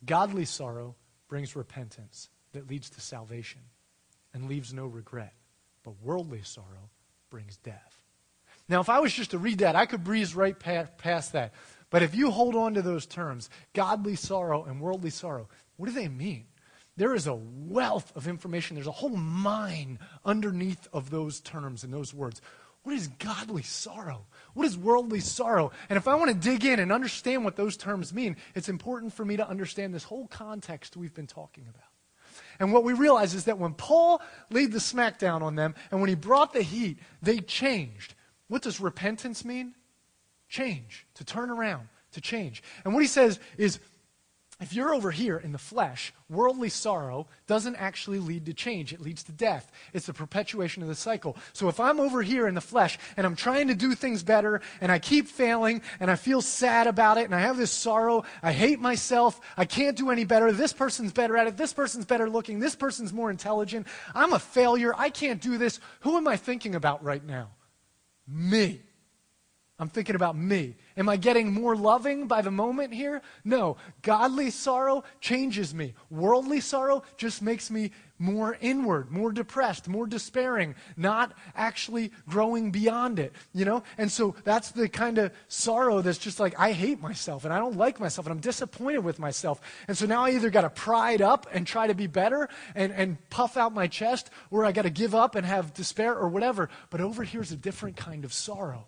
Godly 0.06 0.45
sorrow 0.45 0.95
brings 1.28 1.56
repentance 1.56 2.30
that 2.54 2.70
leads 2.70 2.89
to 2.91 3.01
salvation 3.01 3.62
and 4.34 4.47
leaves 4.47 4.74
no 4.74 4.86
regret, 4.86 5.34
but 5.84 6.01
worldly 6.01 6.41
sorrow 6.43 6.89
brings 7.30 7.58
death. 7.58 7.99
Now, 8.70 8.80
if 8.80 8.89
I 8.89 9.01
was 9.01 9.14
just 9.14 9.32
to 9.32 9.38
read 9.38 9.60
that, 9.60 9.76
I 9.76 9.86
could 9.86 10.04
breeze 10.04 10.36
right 10.36 10.58
past 10.58 11.34
that. 11.34 11.54
But 11.94 12.02
if 12.02 12.16
you 12.16 12.32
hold 12.32 12.56
on 12.56 12.74
to 12.74 12.82
those 12.82 13.06
terms, 13.06 13.52
godly 13.74 14.16
sorrow 14.16 14.64
and 14.64 14.82
worldly 14.82 15.12
sorrow, 15.12 15.48
what 15.78 15.86
do 15.86 15.91
they 15.91 16.08
mean? 16.08 16.46
There 16.98 17.14
is 17.14 17.28
a 17.28 17.36
wealth 17.36 18.12
of 18.16 18.28
information. 18.28 18.74
There's 18.74 18.88
a 18.88 18.91
whole 18.91 19.16
mine 19.16 20.00
underneath 20.26 20.88
of 20.91 21.12
those 21.12 21.39
terms 21.39 21.84
and 21.84 21.94
those 21.94 22.12
words. 22.12 22.41
What 22.82 22.96
is 22.96 23.10
godly 23.20 23.62
sorrow? 23.62 24.26
What 24.56 24.66
is 24.66 24.76
worldly 24.76 25.20
sorrow? 25.20 25.72
And 25.88 25.98
if 25.98 26.08
I 26.08 26.16
want 26.16 26.32
to 26.32 26.50
dig 26.50 26.66
in 26.66 26.80
and 26.80 26.91
understand 26.91 27.46
what 27.46 27.58
those 27.58 27.78
terms 27.78 28.12
mean, 28.12 28.38
it's 28.56 28.70
important 28.70 29.14
for 29.14 29.24
me 29.24 29.38
to 29.38 29.48
understand 29.48 29.94
this 29.94 30.04
whole 30.04 30.26
context 30.26 30.98
we've 30.98 31.14
been 31.14 31.28
talking 31.28 31.66
about. 31.70 31.89
And 32.60 32.74
what 32.74 32.84
we 32.84 32.94
realize 32.94 33.36
is 33.36 33.44
that 33.44 33.60
when 33.60 33.76
Paul 33.76 34.20
laid 34.50 34.72
the 34.72 34.80
smackdown 34.80 35.44
on 35.44 35.54
them 35.54 35.76
and 35.91 36.02
when 36.02 36.10
he 36.10 36.16
brought 36.16 36.54
the 36.54 36.64
heat, 36.64 36.98
they 37.22 37.38
changed. 37.38 38.16
What 38.48 38.64
does 38.64 38.80
repentance 38.80 39.46
mean? 39.46 39.76
Change, 40.54 41.08
to 41.16 41.26
turn 41.26 41.49
around, 41.49 41.89
to 42.12 42.22
change. 42.22 42.62
And 42.86 42.93
what 42.93 43.01
he 43.01 43.08
says 43.08 43.39
is, 43.58 43.80
if 44.62 44.72
you're 44.72 44.93
over 44.93 45.10
here 45.10 45.38
in 45.38 45.51
the 45.51 45.58
flesh, 45.58 46.14
worldly 46.30 46.70
sorrow 46.70 47.28
doesn't 47.47 47.76
actually 47.76 48.20
lead 48.20 48.45
to 48.45 48.54
change. 48.54 48.93
It 48.93 49.01
leads 49.01 49.24
to 49.24 49.32
death. 49.32 49.72
It's 49.93 50.06
the 50.06 50.14
perpetuation 50.14 50.84
of 50.84 50.89
the 50.89 50.95
cycle. 50.95 51.36
So 51.54 51.70
if 51.70 51.80
I'm 51.80 51.99
over 51.99 52.22
here 52.22 52.47
in 52.47 52.54
the 52.54 52.62
flesh 52.62 52.99
and 53.18 53.26
I'm 53.26 53.36
trying 53.36 53.68
to 53.70 53.74
do 53.74 53.95
things 53.95 54.22
better 54.22 54.62
and 54.80 54.91
I 54.91 54.99
keep 54.99 55.28
failing 55.28 55.82
and 55.99 56.10
I 56.10 56.16
feel 56.16 56.39
sad 56.39 56.86
about 56.86 57.18
it 57.18 57.26
and 57.26 57.34
I 57.34 57.39
have 57.39 57.58
this 57.58 57.72
sorrow, 57.72 58.24
I 58.43 58.54
hate 58.54 58.80
myself, 58.80 59.41
I 59.58 59.66
can't 59.66 59.97
do 59.97 60.12
any 60.12 60.24
better, 60.24 60.51
this 60.51 60.72
person's 60.72 61.12
better 61.12 61.36
at 61.36 61.47
it, 61.47 61.58
this 61.58 61.74
person's 61.74 62.06
better 62.06 62.30
looking, 62.30 62.60
this 62.60 62.76
person's 62.76 63.12
more 63.12 63.32
intelligent, 63.32 63.88
I'm 64.14 64.34
a 64.34 64.39
failure, 64.39 64.93
I 64.95 65.10
can't 65.10 65.41
do 65.41 65.58
this, 65.58 65.80
who 66.01 66.16
am 66.16 66.28
I 66.28 66.38
thinking 66.38 66.76
about 66.76 67.04
right 67.04 67.26
now? 67.26 67.49
Me. 68.28 68.82
I'm 69.80 69.89
thinking 69.89 70.15
about 70.15 70.38
me. 70.38 70.76
Am 70.95 71.09
I 71.09 71.17
getting 71.17 71.51
more 71.51 71.76
loving 71.76 72.28
by 72.28 72.43
the 72.43 72.51
moment 72.51 72.93
here? 72.93 73.24
No. 73.43 73.78
Godly 74.03 74.51
sorrow 74.51 75.03
changes 75.19 75.74
me. 75.74 75.95
Worldly 76.11 76.59
sorrow 76.59 77.01
just 77.17 77.41
makes 77.41 77.71
me 77.71 77.91
more 78.19 78.55
inward, 78.61 79.11
more 79.11 79.32
depressed, 79.32 79.88
more 79.88 80.05
despairing, 80.05 80.76
not 80.95 81.34
actually 81.55 82.11
growing 82.30 82.69
beyond 82.69 83.17
it, 83.17 83.34
you 83.51 83.65
know? 83.65 83.82
And 83.97 84.11
so 84.11 84.36
that's 84.43 84.69
the 84.71 84.88
kind 84.88 85.17
of 85.17 85.32
sorrow 85.47 86.01
that's 86.03 86.19
just 86.19 86.39
like, 86.39 86.57
I 86.59 86.71
hate 86.71 87.01
myself 87.01 87.43
and 87.43 87.51
I 87.51 87.57
don't 87.57 87.76
like 87.76 87.99
myself 87.99 88.28
and 88.28 88.32
I'm 88.32 88.41
disappointed 88.41 88.99
with 88.99 89.17
myself. 89.17 89.59
And 89.88 89.97
so 89.97 90.05
now 90.05 90.24
I 90.24 90.32
either 90.32 90.51
got 90.51 90.61
to 90.61 90.69
pride 90.69 91.24
up 91.24 91.47
and 91.51 91.65
try 91.65 91.88
to 91.88 91.95
be 91.95 92.05
better 92.05 92.47
and, 92.76 92.93
and 92.93 93.17
puff 93.32 93.57
out 93.57 93.74
my 93.74 93.88
chest, 93.88 94.30
or 94.51 94.65
I 94.65 94.71
got 94.71 94.84
to 94.84 94.91
give 94.91 95.15
up 95.15 95.34
and 95.34 95.45
have 95.47 95.74
despair 95.74 96.15
or 96.15 96.30
whatever. 96.30 96.69
But 96.91 97.01
over 97.01 97.24
here's 97.24 97.51
a 97.51 97.57
different 97.57 97.97
kind 97.97 98.24
of 98.24 98.32
sorrow. 98.32 98.88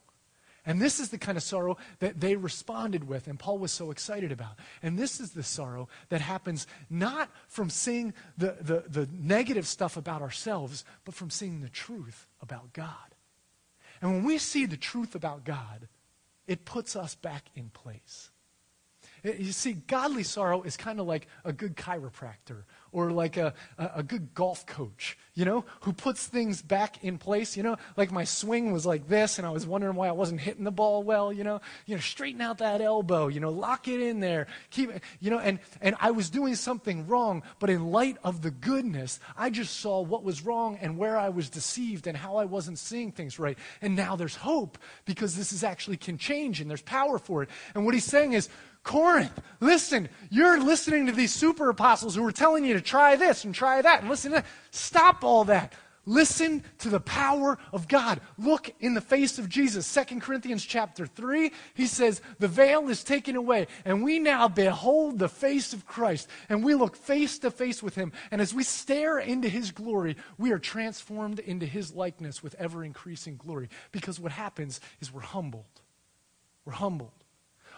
And 0.65 0.81
this 0.81 0.99
is 0.99 1.09
the 1.09 1.17
kind 1.17 1.37
of 1.37 1.43
sorrow 1.43 1.77
that 1.99 2.19
they 2.19 2.35
responded 2.35 3.07
with, 3.07 3.27
and 3.27 3.37
Paul 3.37 3.59
was 3.59 3.71
so 3.71 3.91
excited 3.91 4.31
about. 4.31 4.57
And 4.81 4.97
this 4.97 5.19
is 5.19 5.31
the 5.31 5.43
sorrow 5.43 5.87
that 6.09 6.21
happens 6.21 6.65
not 6.89 7.29
from 7.47 7.69
seeing 7.69 8.13
the, 8.37 8.57
the, 8.61 8.83
the, 8.87 9.07
negative 9.13 9.67
stuff 9.67 9.95
about 9.95 10.23
ourselves, 10.23 10.83
but 11.03 11.13
from 11.13 11.29
seeing 11.29 11.61
the 11.61 11.69
truth 11.69 12.27
about 12.41 12.73
God. 12.73 13.15
And 14.01 14.11
when 14.11 14.23
we 14.23 14.39
see 14.39 14.65
the 14.65 14.77
truth 14.77 15.13
about 15.13 15.43
God, 15.43 15.87
it 16.47 16.65
puts 16.65 16.95
us 16.95 17.15
back 17.15 17.45
in 17.55 17.69
place. 17.69 18.31
Eh, 19.23 19.33
you 19.37 19.51
see, 19.51 19.73
godly 19.73 20.23
sorrow 20.23 20.63
is 20.63 20.77
kind 20.77 20.99
of 20.99 21.05
like 21.05 21.27
a 21.43 21.53
good 21.53 21.75
chiropractor 21.75 22.63
or 22.95 23.11
like 23.11 23.35
a, 23.35 23.53
a, 23.77 24.01
good 24.01 24.33
golf 24.33 24.65
coach, 24.65 25.17
you 25.33 25.43
know, 25.43 25.65
who 25.81 25.91
puts 25.91 26.27
things 26.27 26.61
back 26.61 27.03
in 27.03 27.17
place. 27.17 27.57
You 27.57 27.63
know, 27.63 27.75
like 27.97 28.09
my 28.09 28.23
swing 28.23 28.71
was 28.71 28.85
like 28.85 29.09
this, 29.09 29.37
and 29.37 29.45
I 29.45 29.49
was 29.49 29.67
wondering 29.67 29.95
why 29.95 30.07
I 30.07 30.13
wasn't 30.13 30.39
hitting 30.39 30.63
the 30.63 30.71
ball 30.71 31.03
well, 31.03 31.33
you 31.33 31.43
know, 31.43 31.59
you 31.85 31.95
know, 31.95 32.01
straighten 32.01 32.39
out 32.39 32.59
that 32.59 32.79
elbow, 32.79 33.27
you 33.27 33.41
know, 33.41 33.49
lock 33.49 33.89
it 33.89 33.99
in 33.99 34.21
there, 34.21 34.47
keep 34.69 34.91
it, 34.91 35.03
you 35.19 35.29
know, 35.29 35.39
and, 35.39 35.59
and 35.81 35.97
I 35.99 36.11
was 36.11 36.29
doing 36.29 36.55
something 36.55 37.05
wrong, 37.05 37.43
but 37.59 37.69
in 37.69 37.91
light 37.91 38.15
of 38.23 38.41
the 38.41 38.51
goodness, 38.51 39.19
I 39.37 39.49
just 39.49 39.81
saw 39.81 39.99
what 39.99 40.23
was 40.23 40.45
wrong 40.45 40.77
and 40.81 40.97
where 40.97 41.17
I 41.17 41.27
was 41.27 41.49
deceived 41.49 42.07
and 42.07 42.15
how 42.15 42.37
I 42.37 42.45
wasn't 42.45 42.79
seeing 42.79 43.11
things 43.11 43.39
right. 43.39 43.57
And 43.81 43.97
now 43.97 44.15
there's 44.15 44.37
hope 44.37 44.77
because 45.03 45.35
this 45.35 45.51
is 45.51 45.65
actually 45.65 45.97
can 45.97 46.17
change 46.17 46.61
and 46.61 46.69
there's 46.69 46.81
power 46.81 47.19
for 47.19 47.43
it. 47.43 47.49
And 47.73 47.83
what 47.83 47.93
he's 47.93 48.05
saying 48.05 48.31
is, 48.31 48.47
Corinth, 48.85 49.41
listen, 49.59 50.07
you're 50.29 50.61
listening 50.61 51.07
to 51.07 51.11
these 51.11 51.33
super 51.33 51.69
apostles 51.69 52.15
who 52.15 52.23
are 52.23 52.31
telling 52.31 52.63
you 52.63 52.75
to 52.75 52.81
try 52.81 53.15
this 53.15 53.43
and 53.43 53.53
try 53.53 53.81
that 53.81 54.01
and 54.01 54.09
listen 54.09 54.31
to 54.31 54.37
that. 54.37 54.45
Stop 54.69 55.23
all 55.23 55.43
that. 55.45 55.73
Listen 56.05 56.63
to 56.77 56.89
the 56.89 56.99
power 56.99 57.57
of 57.73 57.87
God. 57.87 58.21
Look 58.37 58.71
in 58.79 58.93
the 58.93 59.01
face 59.01 59.39
of 59.39 59.49
Jesus. 59.49 59.91
2 59.91 60.19
Corinthians 60.19 60.63
chapter 60.63 61.07
3, 61.07 61.51
he 61.73 61.87
says, 61.87 62.21
The 62.37 62.47
veil 62.47 62.87
is 62.89 63.03
taken 63.03 63.35
away, 63.35 63.65
and 63.85 64.03
we 64.03 64.19
now 64.19 64.47
behold 64.47 65.17
the 65.17 65.29
face 65.29 65.73
of 65.73 65.87
Christ, 65.87 66.29
and 66.47 66.63
we 66.63 66.75
look 66.75 66.95
face 66.95 67.39
to 67.39 67.49
face 67.49 67.81
with 67.81 67.95
him. 67.95 68.11
And 68.29 68.39
as 68.39 68.53
we 68.53 68.61
stare 68.61 69.17
into 69.17 69.49
his 69.49 69.71
glory, 69.71 70.15
we 70.37 70.51
are 70.51 70.59
transformed 70.59 71.39
into 71.39 71.65
his 71.65 71.95
likeness 71.95 72.43
with 72.43 72.53
ever 72.59 72.83
increasing 72.83 73.37
glory. 73.37 73.69
Because 73.91 74.19
what 74.19 74.31
happens 74.31 74.79
is 75.01 75.11
we're 75.11 75.21
humbled. 75.21 75.81
We're 76.65 76.73
humbled. 76.73 77.24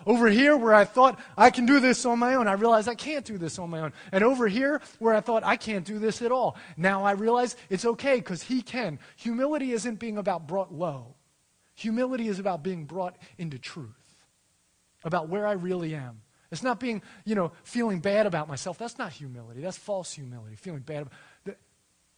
Over 0.05 0.27
here, 0.27 0.55
where 0.55 0.73
I 0.73 0.85
thought 0.85 1.19
I 1.37 1.49
can 1.49 1.65
do 1.65 1.79
this 1.79 2.05
on 2.05 2.19
my 2.19 2.35
own, 2.35 2.47
I 2.47 2.53
realize 2.53 2.87
I 2.87 2.95
can't 2.95 3.25
do 3.25 3.37
this 3.37 3.59
on 3.59 3.69
my 3.69 3.79
own. 3.81 3.93
And 4.11 4.23
over 4.23 4.47
here, 4.47 4.81
where 4.99 5.13
I 5.13 5.21
thought 5.21 5.43
I 5.43 5.55
can't 5.55 5.85
do 5.85 5.99
this 5.99 6.21
at 6.21 6.31
all, 6.31 6.55
now 6.77 7.03
I 7.03 7.11
realize 7.11 7.55
it's 7.69 7.85
okay 7.85 8.15
because 8.15 8.43
He 8.43 8.61
can. 8.61 8.99
Humility 9.17 9.71
isn't 9.71 9.99
being 9.99 10.17
about 10.17 10.47
brought 10.47 10.73
low, 10.73 11.15
humility 11.73 12.27
is 12.27 12.39
about 12.39 12.63
being 12.63 12.85
brought 12.85 13.17
into 13.37 13.57
truth, 13.57 13.89
about 15.03 15.29
where 15.29 15.47
I 15.47 15.53
really 15.53 15.95
am. 15.95 16.21
It's 16.49 16.63
not 16.63 16.79
being, 16.79 17.01
you 17.25 17.35
know, 17.35 17.51
feeling 17.63 17.99
bad 17.99 18.25
about 18.25 18.47
myself. 18.47 18.77
That's 18.77 18.97
not 18.97 19.11
humility. 19.11 19.59
That's 19.59 19.77
false 19.77 20.13
humility. 20.13 20.55
Feeling 20.55 20.79
bad. 20.79 21.01
About, 21.01 21.13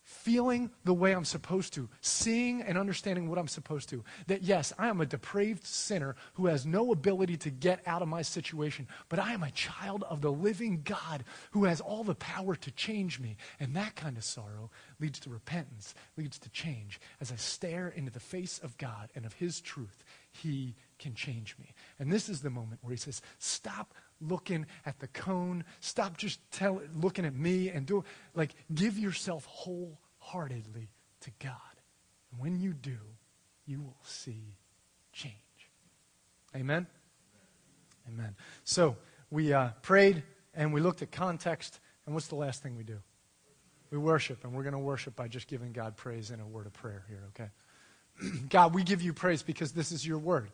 feeling 0.09 0.71
the 0.85 0.93
way 0.93 1.11
I'm 1.13 1.23
supposed 1.23 1.71
to, 1.73 1.87
seeing 2.01 2.63
and 2.63 2.79
understanding 2.79 3.29
what 3.29 3.37
I'm 3.37 3.47
supposed 3.47 3.89
to. 3.89 4.03
That 4.25 4.41
yes, 4.41 4.73
I 4.79 4.87
am 4.87 5.01
a 5.01 5.05
depraved 5.05 5.67
sinner 5.67 6.15
who 6.33 6.47
has 6.47 6.65
no 6.65 6.91
ability 6.91 7.37
to 7.37 7.51
get 7.51 7.81
out 7.85 8.01
of 8.01 8.07
my 8.07 8.23
situation, 8.23 8.87
but 9.07 9.19
I 9.19 9.33
am 9.33 9.43
a 9.43 9.51
child 9.51 10.03
of 10.09 10.21
the 10.21 10.31
living 10.31 10.81
God 10.83 11.23
who 11.51 11.65
has 11.65 11.79
all 11.79 12.03
the 12.03 12.15
power 12.15 12.55
to 12.55 12.71
change 12.71 13.19
me. 13.19 13.37
And 13.59 13.75
that 13.75 13.95
kind 13.95 14.17
of 14.17 14.23
sorrow 14.23 14.71
leads 14.99 15.19
to 15.19 15.29
repentance, 15.29 15.95
leads 16.17 16.37
to 16.39 16.49
change. 16.49 16.99
As 17.21 17.31
I 17.31 17.35
stare 17.35 17.89
into 17.89 18.11
the 18.11 18.19
face 18.19 18.59
of 18.59 18.77
God 18.77 19.09
and 19.15 19.25
of 19.25 19.33
His 19.33 19.61
truth, 19.61 20.03
He 20.31 20.75
can 20.97 21.13
change 21.13 21.55
me. 21.59 21.73
And 21.99 22.11
this 22.11 22.29
is 22.29 22.41
the 22.41 22.49
moment 22.49 22.79
where 22.83 22.91
He 22.91 22.97
says, 22.97 23.21
Stop 23.37 23.93
looking 24.21 24.65
at 24.85 24.99
the 24.99 25.07
cone. 25.07 25.63
Stop 25.79 26.17
just 26.17 26.39
tell, 26.51 26.81
looking 26.95 27.25
at 27.25 27.35
me 27.35 27.69
and 27.69 27.85
do 27.85 28.03
like 28.35 28.53
give 28.73 28.97
yourself 28.97 29.45
wholeheartedly 29.45 30.89
to 31.21 31.31
God. 31.39 31.53
And 32.31 32.41
when 32.41 32.59
you 32.59 32.73
do, 32.73 32.97
you 33.65 33.81
will 33.81 33.97
see 34.03 34.55
change. 35.13 35.33
Amen. 36.55 36.87
Amen. 38.07 38.35
So 38.63 38.97
we 39.29 39.53
uh, 39.53 39.69
prayed 39.81 40.23
and 40.53 40.73
we 40.73 40.81
looked 40.81 41.01
at 41.01 41.11
context. 41.11 41.79
And 42.05 42.15
what's 42.15 42.27
the 42.27 42.35
last 42.35 42.63
thing 42.63 42.75
we 42.75 42.83
do? 42.83 42.99
We 43.91 43.97
worship, 43.97 44.43
and 44.43 44.53
we're 44.53 44.63
going 44.63 44.73
to 44.73 44.79
worship 44.79 45.15
by 45.15 45.27
just 45.27 45.47
giving 45.47 45.71
God 45.71 45.97
praise 45.97 46.31
in 46.31 46.39
a 46.39 46.45
word 46.45 46.67
of 46.67 46.73
prayer 46.73 47.03
here, 47.07 47.23
okay? 47.29 47.49
God, 48.49 48.73
we 48.73 48.83
give 48.83 49.01
you 49.01 49.13
praise 49.13 49.41
because 49.41 49.71
this 49.71 49.91
is 49.91 50.05
your 50.05 50.19
word. 50.19 50.51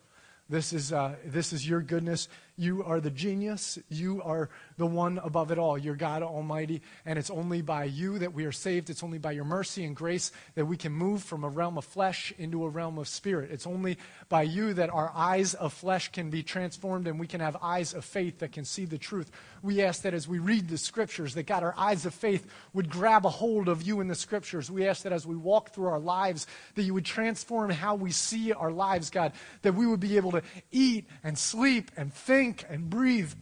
This 0.48 0.74
is, 0.74 0.94
uh, 0.94 1.16
this 1.26 1.54
is 1.54 1.68
your 1.68 1.82
goodness. 1.82 2.28
You 2.58 2.84
are 2.84 3.02
the 3.02 3.12
genius. 3.12 3.78
You 3.90 4.22
are 4.24 4.50
the 4.78 4.86
one 4.86 5.18
above 5.18 5.52
it 5.52 5.58
all. 5.58 5.78
You're 5.78 5.96
God 5.96 6.24
Almighty. 6.24 6.82
And 7.06 7.20
it's 7.20 7.30
only 7.30 7.62
by 7.62 7.86
you 7.86 8.20
that 8.20 8.34
we 8.34 8.46
are 8.46 8.52
saved. 8.52 8.90
It's 8.90 9.04
only 9.04 9.18
by 9.18 9.34
your 9.34 9.44
mercy 9.44 9.84
and 9.84 9.96
grace 9.96 10.32
that 10.56 10.66
we 10.66 10.78
can 10.78 10.94
move 10.94 11.22
from 11.22 11.44
a 11.44 11.50
realm 11.50 11.78
of 11.78 11.86
flesh 11.86 12.34
into 12.38 12.64
a 12.64 12.70
realm 12.70 12.98
of 12.98 13.08
spirit. 13.08 13.52
It's 13.52 13.68
only 13.68 13.98
by 14.30 14.44
you 14.44 14.74
that 14.76 14.90
our 14.90 15.12
eyes 15.14 15.54
of 15.54 15.74
flesh 15.74 16.12
can 16.12 16.30
be 16.30 16.44
transformed 16.44 17.08
and 17.08 17.20
we 17.20 17.28
can 17.28 17.42
have 17.42 17.58
eyes 17.62 17.94
of 17.94 18.06
faith 18.06 18.40
that 18.40 18.54
can 18.54 18.64
see 18.64 18.86
the 18.86 18.98
truth. 18.98 19.32
We 19.62 19.82
ask 19.82 20.04
that 20.04 20.14
as 20.14 20.28
we 20.28 20.40
read 20.40 20.70
the 20.70 20.78
scriptures, 20.78 21.34
that 21.34 21.48
God, 21.48 21.64
our 21.64 21.76
eyes 21.78 22.06
of 22.06 22.14
faith 22.14 22.48
would 22.74 22.90
grab 22.90 23.26
a 23.26 23.30
hold 23.30 23.68
of 23.68 23.82
you 23.82 24.00
in 24.00 24.08
the 24.08 24.16
scriptures. 24.16 24.72
We 24.72 24.88
ask 24.88 25.04
that 25.04 25.12
as 25.12 25.26
we 25.26 25.36
walk 25.36 25.72
through 25.72 25.88
our 25.88 26.00
lives, 26.00 26.48
that 26.76 26.84
you 26.84 26.94
would 26.94 27.06
transform 27.06 27.70
how 27.70 27.96
we 27.96 28.12
see 28.12 28.54
our 28.54 28.72
lives, 28.72 29.10
God, 29.10 29.34
that 29.64 29.74
we 29.74 29.88
would 29.88 30.00
be 30.00 30.18
able 30.18 30.32
to 30.32 30.44
eat 30.72 31.08
and 31.24 31.38
sleep 31.38 31.92
and 31.98 32.14
think 32.46 32.66
and 32.70 32.90
breathe 32.90 33.34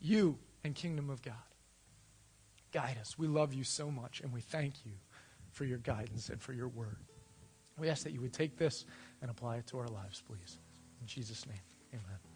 you 0.00 0.38
and 0.64 0.74
kingdom 0.74 1.10
of 1.10 1.22
God. 1.22 1.34
Guide 2.72 2.96
us. 3.00 3.18
We 3.18 3.26
love 3.26 3.52
you 3.52 3.64
so 3.64 3.90
much, 3.90 4.20
and 4.20 4.32
we 4.32 4.40
thank 4.40 4.84
you 4.84 4.92
for 5.52 5.64
your 5.64 5.78
guidance 5.78 6.28
and 6.30 6.40
for 6.40 6.52
your 6.52 6.68
word. 6.68 6.96
We 7.78 7.88
ask 7.90 8.04
that 8.04 8.12
you 8.12 8.20
would 8.22 8.32
take 8.32 8.56
this 8.56 8.86
and 9.20 9.30
apply 9.30 9.56
it 9.56 9.66
to 9.68 9.78
our 9.78 9.88
lives, 9.88 10.22
please. 10.26 10.58
In 11.00 11.06
Jesus' 11.06 11.46
name, 11.46 11.60
amen. 11.92 12.35